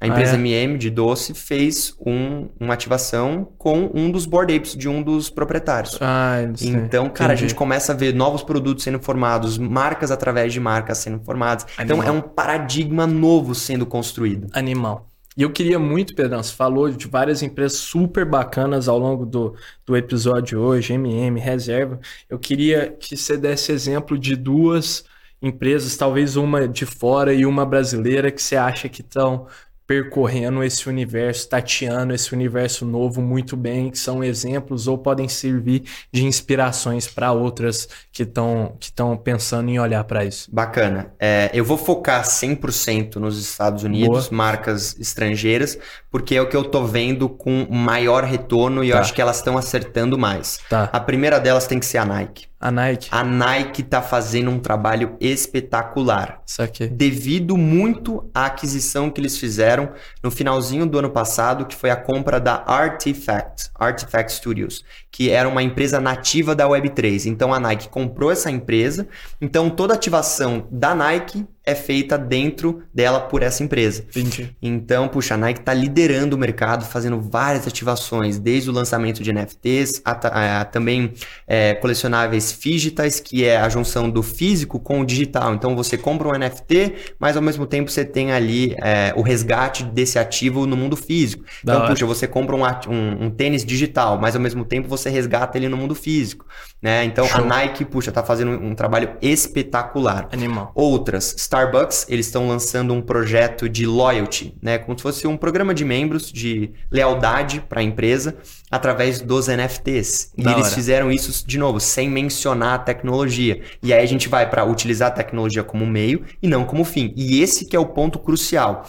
A 0.02 0.08
empresa 0.08 0.32
ah, 0.32 0.36
é? 0.36 0.40
MM 0.40 0.80
de 0.80 0.90
doce 0.90 1.34
fez 1.36 1.94
um, 2.04 2.48
uma 2.60 2.74
ativação 2.74 3.50
com 3.58 3.92
um 3.94 4.10
dos 4.10 4.26
board 4.26 4.56
apes 4.56 4.74
de 4.74 4.90
um 4.90 5.04
dos 5.04 5.30
proprietários. 5.30 6.00
Ah, 6.02 6.38
então, 6.62 7.10
cara, 7.10 7.34
Entendi. 7.34 7.46
a 7.46 7.48
gente 7.50 7.56
começa 7.56 7.92
a 7.92 7.96
ver 7.96 8.16
novos 8.16 8.42
produtos 8.42 8.84
sendo 8.84 9.00
formados, 9.00 9.60
marcas 9.60 10.10
através 10.10 10.54
de 10.54 10.60
marcas 10.60 10.98
sendo 11.00 11.20
formadas. 11.20 11.68
Animal. 11.78 12.02
Então, 12.02 12.16
é 12.16 12.18
um 12.18 12.22
paradigma 12.22 13.06
novo 13.06 13.54
sendo 13.54 13.86
construído. 13.86 14.48
Animal. 14.54 15.09
E 15.40 15.42
eu 15.42 15.50
queria 15.50 15.80
muito, 15.80 16.14
Pedrão, 16.14 16.44
você 16.44 16.54
falou 16.54 16.92
de 16.92 17.08
várias 17.08 17.42
empresas 17.42 17.78
super 17.78 18.26
bacanas 18.26 18.90
ao 18.90 19.00
longo 19.00 19.26
do, 19.26 19.56
do 19.86 19.96
episódio 19.96 20.60
hoje, 20.60 20.92
MM, 20.92 21.40
Reserva. 21.40 21.98
Eu 22.30 22.38
queria 22.38 22.92
que 22.92 23.16
você 23.16 23.38
desse 23.38 23.72
exemplo 23.72 24.20
de 24.20 24.36
duas 24.36 25.06
empresas, 25.42 25.96
talvez 25.96 26.36
uma 26.36 26.68
de 26.68 26.86
fora 26.86 27.34
e 27.34 27.46
uma 27.46 27.66
brasileira, 27.66 28.30
que 28.32 28.44
você 28.44 28.58
acha 28.58 28.90
que 28.90 29.00
estão 29.00 29.48
percorrendo 29.90 30.64
esse 30.64 30.88
universo, 30.88 31.50
tateando 31.50 32.14
esse 32.14 32.32
universo 32.32 32.86
novo 32.86 33.24
muito 33.24 33.58
bem, 33.58 33.90
que 33.90 33.98
são 33.98 34.24
exemplos 34.24 34.88
ou 34.88 35.00
podem 35.00 35.28
servir 35.28 35.84
de 36.12 36.26
inspirações 36.26 37.08
para 37.08 37.32
outras 37.32 37.90
que 38.12 38.22
estão 38.22 38.78
que 38.80 38.92
pensando 39.24 39.68
em 39.68 39.80
olhar 39.80 40.04
para 40.04 40.24
isso. 40.24 40.48
Bacana. 40.54 41.12
É, 41.20 41.50
eu 41.56 41.66
vou 41.66 41.76
focar 41.76 42.24
100% 42.24 43.16
nos 43.16 43.42
Estados 43.42 43.84
Unidos, 43.84 44.28
Boa. 44.28 44.38
marcas 44.38 44.96
estrangeiras, 45.00 45.80
porque 46.12 46.36
é 46.36 46.42
o 46.44 46.48
que 46.48 46.56
eu 46.56 46.66
tô 46.66 46.86
vendo 46.86 47.28
com 47.28 47.66
maior 47.68 48.24
retorno 48.24 48.84
e 48.84 48.90
tá. 48.90 48.94
eu 48.94 49.00
acho 49.00 49.12
que 49.12 49.22
elas 49.22 49.38
estão 49.38 49.58
acertando 49.58 50.20
mais. 50.20 50.60
Tá. 50.70 50.88
A 50.94 51.00
primeira 51.00 51.40
delas 51.40 51.66
tem 51.66 51.80
que 51.80 51.86
ser 51.88 51.98
a 51.98 52.06
Nike. 52.06 52.48
A 52.60 52.70
Nike. 52.70 53.08
A 53.10 53.24
Nike 53.24 53.84
tá 53.84 54.02
fazendo 54.02 54.52
um 54.52 54.60
trabalho 54.60 55.16
espetacular. 55.22 56.42
Isso 56.46 56.62
aqui. 56.62 56.88
Devido 56.88 57.56
muito 57.56 58.30
à 58.34 58.48
aquisição 58.48 59.10
que 59.10 59.22
eles 59.22 59.38
fizeram 59.38 59.94
no 60.22 60.30
finalzinho 60.30 60.86
do 60.86 61.00
ano 61.00 61.10
passado, 61.10 61.66
que 61.66 61.76
foi 61.76 61.90
a 61.90 61.96
compra 61.96 62.38
da 62.38 62.62
Artifact, 62.68 63.70
Artifact 63.76 64.34
Studios, 64.34 64.84
que 65.10 65.30
era 65.30 65.48
uma 65.48 65.64
empresa 65.64 66.02
nativa 66.02 66.54
da 66.54 66.68
Web3. 66.68 67.28
Então 67.28 67.54
a 67.54 67.60
Nike 67.62 67.88
comprou 67.88 68.30
essa 68.30 68.52
empresa. 68.52 69.08
Então 69.40 69.70
toda 69.70 69.94
ativação 69.94 70.68
da 70.70 70.94
Nike 70.94 71.48
é 71.70 71.76
feita 71.76 72.18
dentro 72.18 72.84
dela 72.94 73.20
por 73.20 73.44
essa 73.44 73.64
empresa. 73.64 74.04
Entendi. 74.10 74.56
Então, 74.62 75.08
puxa, 75.08 75.36
a 75.36 75.38
Nike 75.38 75.60
está 75.60 75.74
liderando 75.74 76.36
o 76.36 76.40
mercado, 76.40 76.86
fazendo 76.86 77.20
várias 77.20 77.68
ativações, 77.68 78.40
desde 78.40 78.70
o 78.70 78.74
lançamento 78.74 79.22
de 79.22 79.32
NFTs, 79.32 80.02
a, 80.04 80.62
a, 80.62 80.66
também 80.66 81.14
é, 81.48 81.74
colecionáveis 81.76 82.58
digitais, 82.60 83.20
que 83.20 83.46
é 83.46 83.58
a 83.58 83.70
junção 83.70 84.10
do 84.10 84.24
físico 84.24 84.80
com 84.80 85.02
o 85.02 85.06
digital. 85.06 85.54
Então, 85.54 85.76
você 85.76 85.98
compra 85.98 86.28
um 86.28 86.32
NFT, 86.32 87.16
mas 87.20 87.36
ao 87.36 87.42
mesmo 87.42 87.66
tempo 87.66 87.92
você 87.92 88.06
tem 88.06 88.32
ali 88.32 88.76
é, 88.82 89.14
o 89.16 89.22
resgate 89.22 89.84
desse 89.84 90.18
ativo 90.18 90.66
no 90.66 90.78
mundo 90.78 90.96
físico. 90.96 91.44
Da 91.64 91.74
então, 91.74 91.84
hora. 91.84 91.94
puxa, 91.94 92.06
você 92.06 92.28
compra 92.28 92.56
um, 92.56 92.64
um, 92.64 93.26
um, 93.26 93.30
tênis 93.30 93.66
digital, 93.66 94.18
mas 94.18 94.36
ao 94.36 94.42
mesmo 94.42 94.66
tempo 94.66 94.88
você 94.88 95.10
resgata 95.10 95.58
ele 95.58 95.68
no 95.68 95.78
mundo 95.78 95.96
físico. 95.96 96.46
Né? 96.82 97.04
Então, 97.04 97.26
Show. 97.26 97.42
a 97.42 97.46
Nike, 97.46 97.84
puxa, 97.86 98.10
está 98.10 98.24
fazendo 98.24 98.52
um, 98.52 98.70
um 98.70 98.76
trabalho 98.76 99.12
espetacular. 99.22 100.30
Animal. 100.32 100.72
Outras, 100.74 101.36
Star 101.38 101.59
Starbucks, 101.60 102.06
eles 102.08 102.26
estão 102.26 102.48
lançando 102.48 102.94
um 102.94 103.02
projeto 103.02 103.68
de 103.68 103.86
loyalty, 103.86 104.56
né? 104.62 104.78
Como 104.78 104.98
se 104.98 105.04
fosse 105.04 105.28
um 105.28 105.36
programa 105.36 105.74
de 105.74 105.84
membros 105.84 106.32
de 106.32 106.72
lealdade 106.90 107.62
para 107.68 107.82
a 107.82 107.84
empresa 107.84 108.38
através 108.72 109.20
dos 109.20 109.48
NFTs. 109.48 110.32
E 110.38 110.44
da 110.44 110.54
eles 110.54 110.68
hora. 110.68 110.76
fizeram 110.76 111.12
isso 111.12 111.46
de 111.46 111.58
novo, 111.58 111.80
sem 111.80 112.10
mencionar 112.10 112.76
a 112.76 112.80
tecnologia. 112.80 113.62
E 113.84 113.94
aí 113.94 114.02
a 114.02 114.08
gente 114.08 114.30
vai 114.30 114.50
para 114.50 114.64
utilizar 114.64 115.10
a 115.10 115.12
tecnologia 115.12 115.64
como 115.64 115.86
meio 115.86 116.24
e 116.42 116.48
não 116.48 116.64
como 116.64 116.86
fim. 116.86 117.14
E 117.16 117.42
esse 117.42 117.66
que 117.66 117.76
é 117.76 117.80
o 117.80 117.86
ponto 117.86 118.20
crucial. 118.20 118.86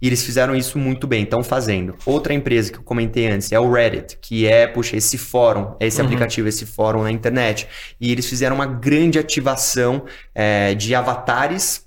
E 0.00 0.06
eles 0.06 0.22
fizeram 0.24 0.54
isso 0.54 0.78
muito 0.78 1.06
bem, 1.06 1.22
estão 1.24 1.42
fazendo. 1.42 1.94
Outra 2.04 2.34
empresa 2.34 2.70
que 2.70 2.78
eu 2.78 2.82
comentei 2.82 3.26
antes 3.26 3.52
é 3.52 3.58
o 3.58 3.72
Reddit, 3.72 4.18
que 4.20 4.46
é, 4.46 4.66
puxa, 4.66 4.96
esse 4.96 5.16
fórum, 5.16 5.74
esse 5.80 5.98
uhum. 6.00 6.06
aplicativo, 6.06 6.48
esse 6.48 6.66
fórum 6.66 7.02
na 7.02 7.10
internet. 7.10 7.66
E 8.00 8.12
eles 8.12 8.26
fizeram 8.26 8.56
uma 8.56 8.66
grande 8.66 9.18
ativação 9.18 10.04
é, 10.34 10.74
de 10.74 10.94
avatares 10.94 11.83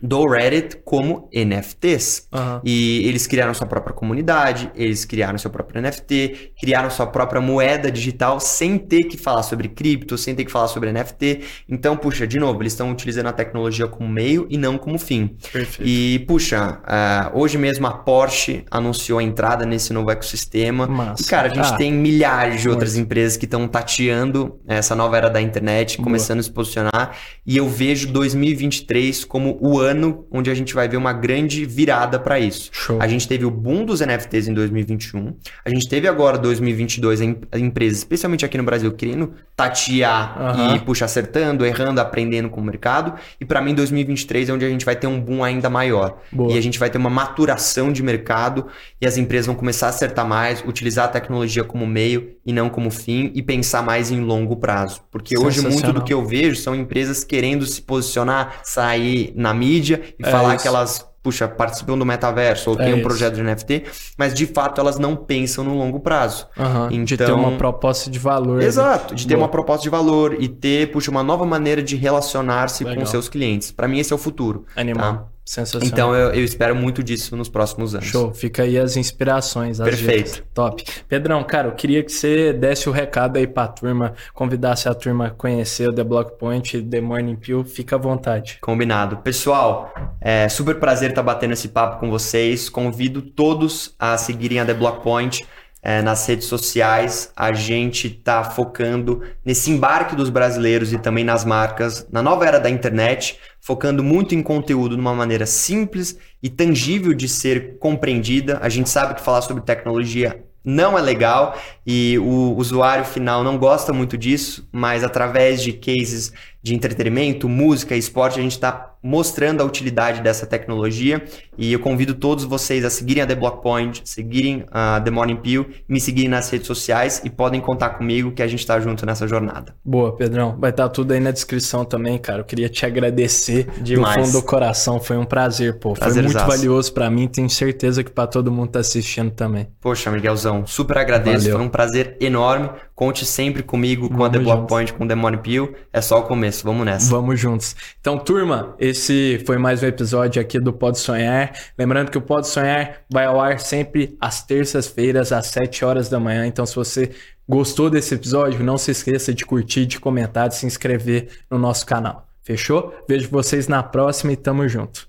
do 0.00 0.26
Reddit 0.28 0.78
como 0.84 1.28
NFTs. 1.34 2.28
Aham. 2.32 2.60
E 2.64 3.06
eles 3.08 3.26
criaram 3.26 3.52
sua 3.54 3.66
própria 3.66 3.94
comunidade, 3.94 4.70
eles 4.74 5.04
criaram 5.04 5.36
seu 5.38 5.50
próprio 5.50 5.82
NFT, 5.82 6.52
criaram 6.60 6.90
sua 6.90 7.06
própria 7.06 7.40
moeda 7.40 7.90
digital 7.90 8.38
sem 8.38 8.78
ter 8.78 9.04
que 9.04 9.16
falar 9.16 9.42
sobre 9.42 9.68
cripto, 9.68 10.16
sem 10.16 10.34
ter 10.34 10.44
que 10.44 10.52
falar 10.52 10.68
sobre 10.68 10.92
NFT. 10.92 11.40
Então, 11.68 11.96
puxa, 11.96 12.26
de 12.26 12.38
novo, 12.38 12.62
eles 12.62 12.72
estão 12.72 12.90
utilizando 12.92 13.26
a 13.26 13.32
tecnologia 13.32 13.86
como 13.88 14.08
meio 14.08 14.46
e 14.48 14.56
não 14.56 14.78
como 14.78 14.98
fim. 14.98 15.36
Perfeito. 15.52 15.82
E, 15.88 16.20
puxa, 16.20 16.80
ah, 16.84 17.30
hoje 17.34 17.58
mesmo 17.58 17.86
a 17.86 17.92
Porsche 17.92 18.64
anunciou 18.70 19.18
a 19.18 19.22
entrada 19.22 19.66
nesse 19.66 19.92
novo 19.92 20.10
ecossistema. 20.10 20.86
Massa. 20.86 21.22
E, 21.22 21.26
cara, 21.26 21.50
a 21.50 21.54
gente 21.54 21.72
Ah. 21.72 21.76
tem 21.76 21.92
milhares 21.92 22.60
de 22.62 22.68
outras 22.68 22.96
empresas 22.96 23.36
que 23.36 23.44
estão 23.46 23.66
tateando 23.66 24.60
essa 24.66 24.94
nova 24.94 25.16
era 25.16 25.28
da 25.28 25.40
internet, 25.40 25.96
Boa. 25.96 26.04
começando 26.04 26.38
a 26.40 26.42
se 26.42 26.50
posicionar. 26.50 27.16
E 27.46 27.56
eu 27.56 27.68
vejo 27.68 28.06
2023 28.12 29.24
como 29.24 29.58
o 29.60 29.78
ano 29.78 29.87
onde 30.30 30.50
a 30.50 30.54
gente 30.54 30.74
vai 30.74 30.88
ver 30.88 30.96
uma 30.96 31.12
grande 31.12 31.64
virada 31.64 32.18
para 32.18 32.38
isso. 32.40 32.70
Show. 32.72 32.98
A 33.00 33.06
gente 33.06 33.26
teve 33.28 33.44
o 33.44 33.50
boom 33.50 33.84
dos 33.84 34.00
NFTs 34.00 34.48
em 34.48 34.54
2021. 34.54 35.34
A 35.64 35.70
gente 35.70 35.88
teve 35.88 36.08
agora 36.08 36.36
2022 36.38 37.20
em- 37.20 37.36
empresas, 37.56 37.98
especialmente 37.98 38.44
aqui 38.44 38.56
no 38.58 38.64
Brasil, 38.64 38.92
querendo 38.92 39.32
tatear 39.56 40.36
Aham. 40.40 40.76
e 40.76 40.80
puxa 40.80 41.04
acertando, 41.04 41.64
errando, 41.66 42.00
aprendendo 42.00 42.48
com 42.48 42.60
o 42.60 42.64
mercado. 42.64 43.14
E 43.40 43.44
para 43.44 43.60
mim 43.60 43.74
2023 43.74 44.48
é 44.48 44.52
onde 44.52 44.64
a 44.64 44.68
gente 44.68 44.84
vai 44.84 44.96
ter 44.96 45.06
um 45.06 45.20
boom 45.20 45.42
ainda 45.42 45.68
maior. 45.68 46.18
Boa. 46.32 46.52
E 46.52 46.58
a 46.58 46.60
gente 46.60 46.78
vai 46.78 46.88
ter 46.90 46.98
uma 46.98 47.10
maturação 47.10 47.92
de 47.92 48.02
mercado 48.02 48.66
e 49.00 49.06
as 49.06 49.16
empresas 49.16 49.46
vão 49.46 49.54
começar 49.54 49.86
a 49.86 49.88
acertar 49.90 50.26
mais, 50.26 50.62
utilizar 50.66 51.06
a 51.06 51.08
tecnologia 51.08 51.64
como 51.64 51.86
meio 51.86 52.32
e 52.44 52.52
não 52.52 52.68
como 52.68 52.90
fim 52.90 53.30
e 53.34 53.42
pensar 53.42 53.82
mais 53.82 54.10
em 54.10 54.20
longo 54.20 54.56
prazo. 54.56 55.02
Porque 55.10 55.36
hoje 55.38 55.60
muito 55.60 55.92
do 55.92 56.02
que 56.02 56.12
eu 56.12 56.24
vejo 56.24 56.56
são 56.56 56.74
empresas 56.74 57.24
querendo 57.24 57.66
se 57.66 57.82
posicionar, 57.82 58.60
sair 58.62 59.32
na 59.34 59.52
mídia 59.52 59.77
e 60.18 60.26
É 60.26 60.30
falar 60.30 60.54
isso. 60.54 60.62
que 60.62 60.68
elas, 60.68 61.06
puxa, 61.22 61.46
participam 61.48 61.96
do 61.98 62.04
metaverso 62.06 62.70
ou 62.70 62.80
É 62.80 62.84
têm 62.84 62.94
um 62.94 63.02
projeto 63.02 63.34
de 63.34 63.42
NFT, 63.42 63.84
mas 64.16 64.32
de 64.34 64.46
fato 64.46 64.80
elas 64.80 64.98
não 64.98 65.14
pensam 65.16 65.62
no 65.64 65.74
longo 65.76 66.00
prazo. 66.00 66.46
Aham, 66.58 66.88
De 67.04 67.16
ter 67.16 67.24
Então- 67.24 67.38
uma 67.38 67.52
proposta 67.58 68.10
de 68.10 68.18
valor. 68.18 68.58
né? 68.58 68.64
Exato, 68.64 69.14
de 69.14 69.26
ter 69.26 69.34
Boa. 69.34 69.44
uma 69.46 69.48
proposta 69.50 69.82
de 69.82 69.90
valor 69.90 70.36
e 70.38 70.48
ter, 70.48 70.90
puxa, 70.90 71.10
uma 71.10 71.22
nova 71.22 71.44
maneira 71.44 71.82
de 71.82 71.96
relacionar-se 71.96 72.84
com 72.84 73.06
seus 73.06 73.28
clientes. 73.28 73.70
Para 73.70 73.86
mim 73.88 73.98
esse 73.98 74.12
é 74.12 74.16
o 74.16 74.18
futuro. 74.18 74.64
Animal. 74.76 75.14
tá? 75.14 75.24
Sensacional. 75.48 75.88
Então 75.88 76.14
eu, 76.14 76.34
eu 76.34 76.44
espero 76.44 76.76
muito 76.76 77.02
disso 77.02 77.34
nos 77.34 77.48
próximos 77.48 77.94
anos. 77.94 78.06
Show, 78.06 78.34
fica 78.34 78.64
aí 78.64 78.78
as 78.78 78.98
inspirações. 78.98 79.80
As 79.80 79.88
Perfeito. 79.88 80.34
dicas. 80.34 80.42
Top. 80.52 80.84
Pedrão, 81.08 81.42
cara, 81.42 81.68
eu 81.68 81.72
queria 81.72 82.04
que 82.04 82.12
você 82.12 82.52
desse 82.52 82.86
o 82.86 82.92
recado 82.92 83.38
aí 83.38 83.46
pra 83.46 83.66
turma, 83.66 84.12
convidasse 84.34 84.90
a 84.90 84.94
turma 84.94 85.28
a 85.28 85.30
conhecer 85.30 85.88
o 85.88 85.92
The 85.94 86.04
Block 86.04 86.38
Point 86.38 86.76
e 86.76 86.82
The 86.82 87.00
Morning 87.00 87.36
Pill. 87.36 87.64
Fica 87.64 87.96
à 87.96 87.98
vontade. 87.98 88.58
Combinado. 88.60 89.16
Pessoal, 89.16 89.90
é 90.20 90.50
super 90.50 90.78
prazer 90.78 91.08
estar 91.08 91.22
batendo 91.22 91.54
esse 91.54 91.68
papo 91.68 91.98
com 91.98 92.10
vocês. 92.10 92.68
Convido 92.68 93.22
todos 93.22 93.94
a 93.98 94.18
seguirem 94.18 94.60
a 94.60 94.66
The 94.66 94.74
Block 94.74 95.02
Point 95.02 95.46
é, 95.88 96.02
nas 96.02 96.26
redes 96.26 96.46
sociais. 96.46 97.32
A 97.34 97.50
gente 97.50 98.08
está 98.08 98.44
focando 98.44 99.22
nesse 99.42 99.70
embarque 99.70 100.14
dos 100.14 100.28
brasileiros 100.28 100.92
e 100.92 100.98
também 100.98 101.24
nas 101.24 101.46
marcas, 101.46 102.06
na 102.12 102.22
nova 102.22 102.46
era 102.46 102.60
da 102.60 102.68
internet, 102.68 103.38
focando 103.58 104.04
muito 104.04 104.34
em 104.34 104.42
conteúdo 104.42 104.94
de 104.94 105.00
uma 105.00 105.14
maneira 105.14 105.46
simples 105.46 106.18
e 106.42 106.50
tangível 106.50 107.14
de 107.14 107.26
ser 107.26 107.78
compreendida. 107.78 108.58
A 108.60 108.68
gente 108.68 108.90
sabe 108.90 109.14
que 109.14 109.22
falar 109.22 109.40
sobre 109.40 109.62
tecnologia 109.62 110.44
não 110.62 110.98
é 110.98 111.00
legal 111.00 111.56
e 111.86 112.18
o 112.18 112.54
usuário 112.58 113.06
final 113.06 113.42
não 113.42 113.56
gosta 113.56 113.90
muito 113.90 114.18
disso, 114.18 114.68
mas 114.70 115.02
através 115.02 115.62
de 115.62 115.72
cases 115.72 116.34
de 116.62 116.74
entretenimento, 116.74 117.48
música 117.48 117.96
e 117.96 117.98
esporte, 117.98 118.38
a 118.38 118.42
gente 118.42 118.52
está 118.52 118.92
mostrando 119.02 119.62
a 119.62 119.64
utilidade 119.64 120.20
dessa 120.20 120.46
tecnologia 120.46 121.22
e 121.56 121.72
eu 121.72 121.78
convido 121.80 122.14
todos 122.14 122.44
vocês 122.44 122.84
a 122.84 122.90
seguirem 122.90 123.22
a 123.22 123.26
The 123.26 123.34
Block 123.34 123.62
Point, 123.62 124.02
seguirem 124.04 124.64
a 124.70 125.00
The 125.00 125.10
Morning 125.10 125.36
Pill, 125.36 125.66
me 125.88 126.00
seguirem 126.00 126.28
nas 126.30 126.50
redes 126.50 126.66
sociais 126.66 127.20
e 127.24 127.30
podem 127.30 127.60
contar 127.60 127.90
comigo 127.90 128.32
que 128.32 128.42
a 128.42 128.46
gente 128.46 128.60
está 128.60 128.78
junto 128.80 129.04
nessa 129.04 129.26
jornada. 129.26 129.74
Boa, 129.84 130.14
Pedrão. 130.14 130.56
Vai 130.58 130.70
estar 130.70 130.88
tudo 130.88 131.12
aí 131.12 131.20
na 131.20 131.30
descrição 131.30 131.84
também, 131.84 132.18
cara. 132.18 132.40
Eu 132.40 132.44
queria 132.44 132.68
te 132.68 132.84
agradecer 132.86 133.68
Demais. 133.80 134.16
do 134.16 134.24
fundo 134.24 134.40
do 134.40 134.46
coração. 134.46 135.00
Foi 135.00 135.16
um 135.16 135.24
prazer, 135.24 135.78
pô. 135.78 135.94
Foi 135.94 136.00
Prazerzaço. 136.00 136.46
muito 136.46 136.56
valioso 136.56 136.92
pra 136.92 137.10
mim. 137.10 137.26
Tenho 137.28 137.50
certeza 137.50 138.04
que 138.04 138.10
pra 138.10 138.26
todo 138.26 138.50
mundo 138.52 138.70
tá 138.70 138.80
assistindo 138.80 139.30
também. 139.30 139.68
Poxa, 139.80 140.10
Miguelzão, 140.10 140.66
super 140.66 140.98
agradeço, 140.98 141.44
Valeu. 141.44 141.56
foi 141.56 141.66
um 141.66 141.70
prazer 141.70 142.16
enorme. 142.20 142.70
Conte 142.94 143.24
sempre 143.24 143.62
comigo 143.62 144.08
com 144.08 144.24
a 144.24 144.28
Vamos 144.28 144.32
The 144.32 144.38
Block 144.40 144.58
juntos. 144.58 144.68
Point, 144.68 144.92
com 144.94 145.06
The 145.06 145.14
Morning 145.14 145.38
Pill. 145.38 145.74
É 145.92 146.00
só 146.00 146.18
o 146.18 146.22
começo, 146.22 146.64
vamos 146.64 146.84
nessa. 146.84 147.10
Vamos 147.10 147.38
juntos. 147.38 147.76
Então, 148.00 148.18
turma, 148.18 148.74
esse 148.88 149.42
foi 149.44 149.58
mais 149.58 149.82
um 149.82 149.86
episódio 149.86 150.40
aqui 150.40 150.58
do 150.58 150.72
Pode 150.72 150.98
Sonhar. 150.98 151.52
Lembrando 151.76 152.10
que 152.10 152.16
o 152.16 152.22
Pode 152.22 152.48
Sonhar 152.48 153.02
vai 153.12 153.26
ao 153.26 153.38
ar 153.38 153.60
sempre 153.60 154.16
às 154.18 154.42
terças-feiras, 154.42 155.30
às 155.30 155.48
7 155.48 155.84
horas 155.84 156.08
da 156.08 156.18
manhã. 156.18 156.46
Então, 156.46 156.64
se 156.64 156.74
você 156.74 157.10
gostou 157.46 157.90
desse 157.90 158.14
episódio, 158.14 158.64
não 158.64 158.78
se 158.78 158.90
esqueça 158.90 159.34
de 159.34 159.44
curtir, 159.44 159.84
de 159.84 160.00
comentar, 160.00 160.48
de 160.48 160.54
se 160.54 160.64
inscrever 160.64 161.28
no 161.50 161.58
nosso 161.58 161.84
canal. 161.84 162.26
Fechou? 162.40 162.94
Vejo 163.06 163.28
vocês 163.28 163.68
na 163.68 163.82
próxima 163.82 164.32
e 164.32 164.36
tamo 164.36 164.66
junto. 164.66 165.06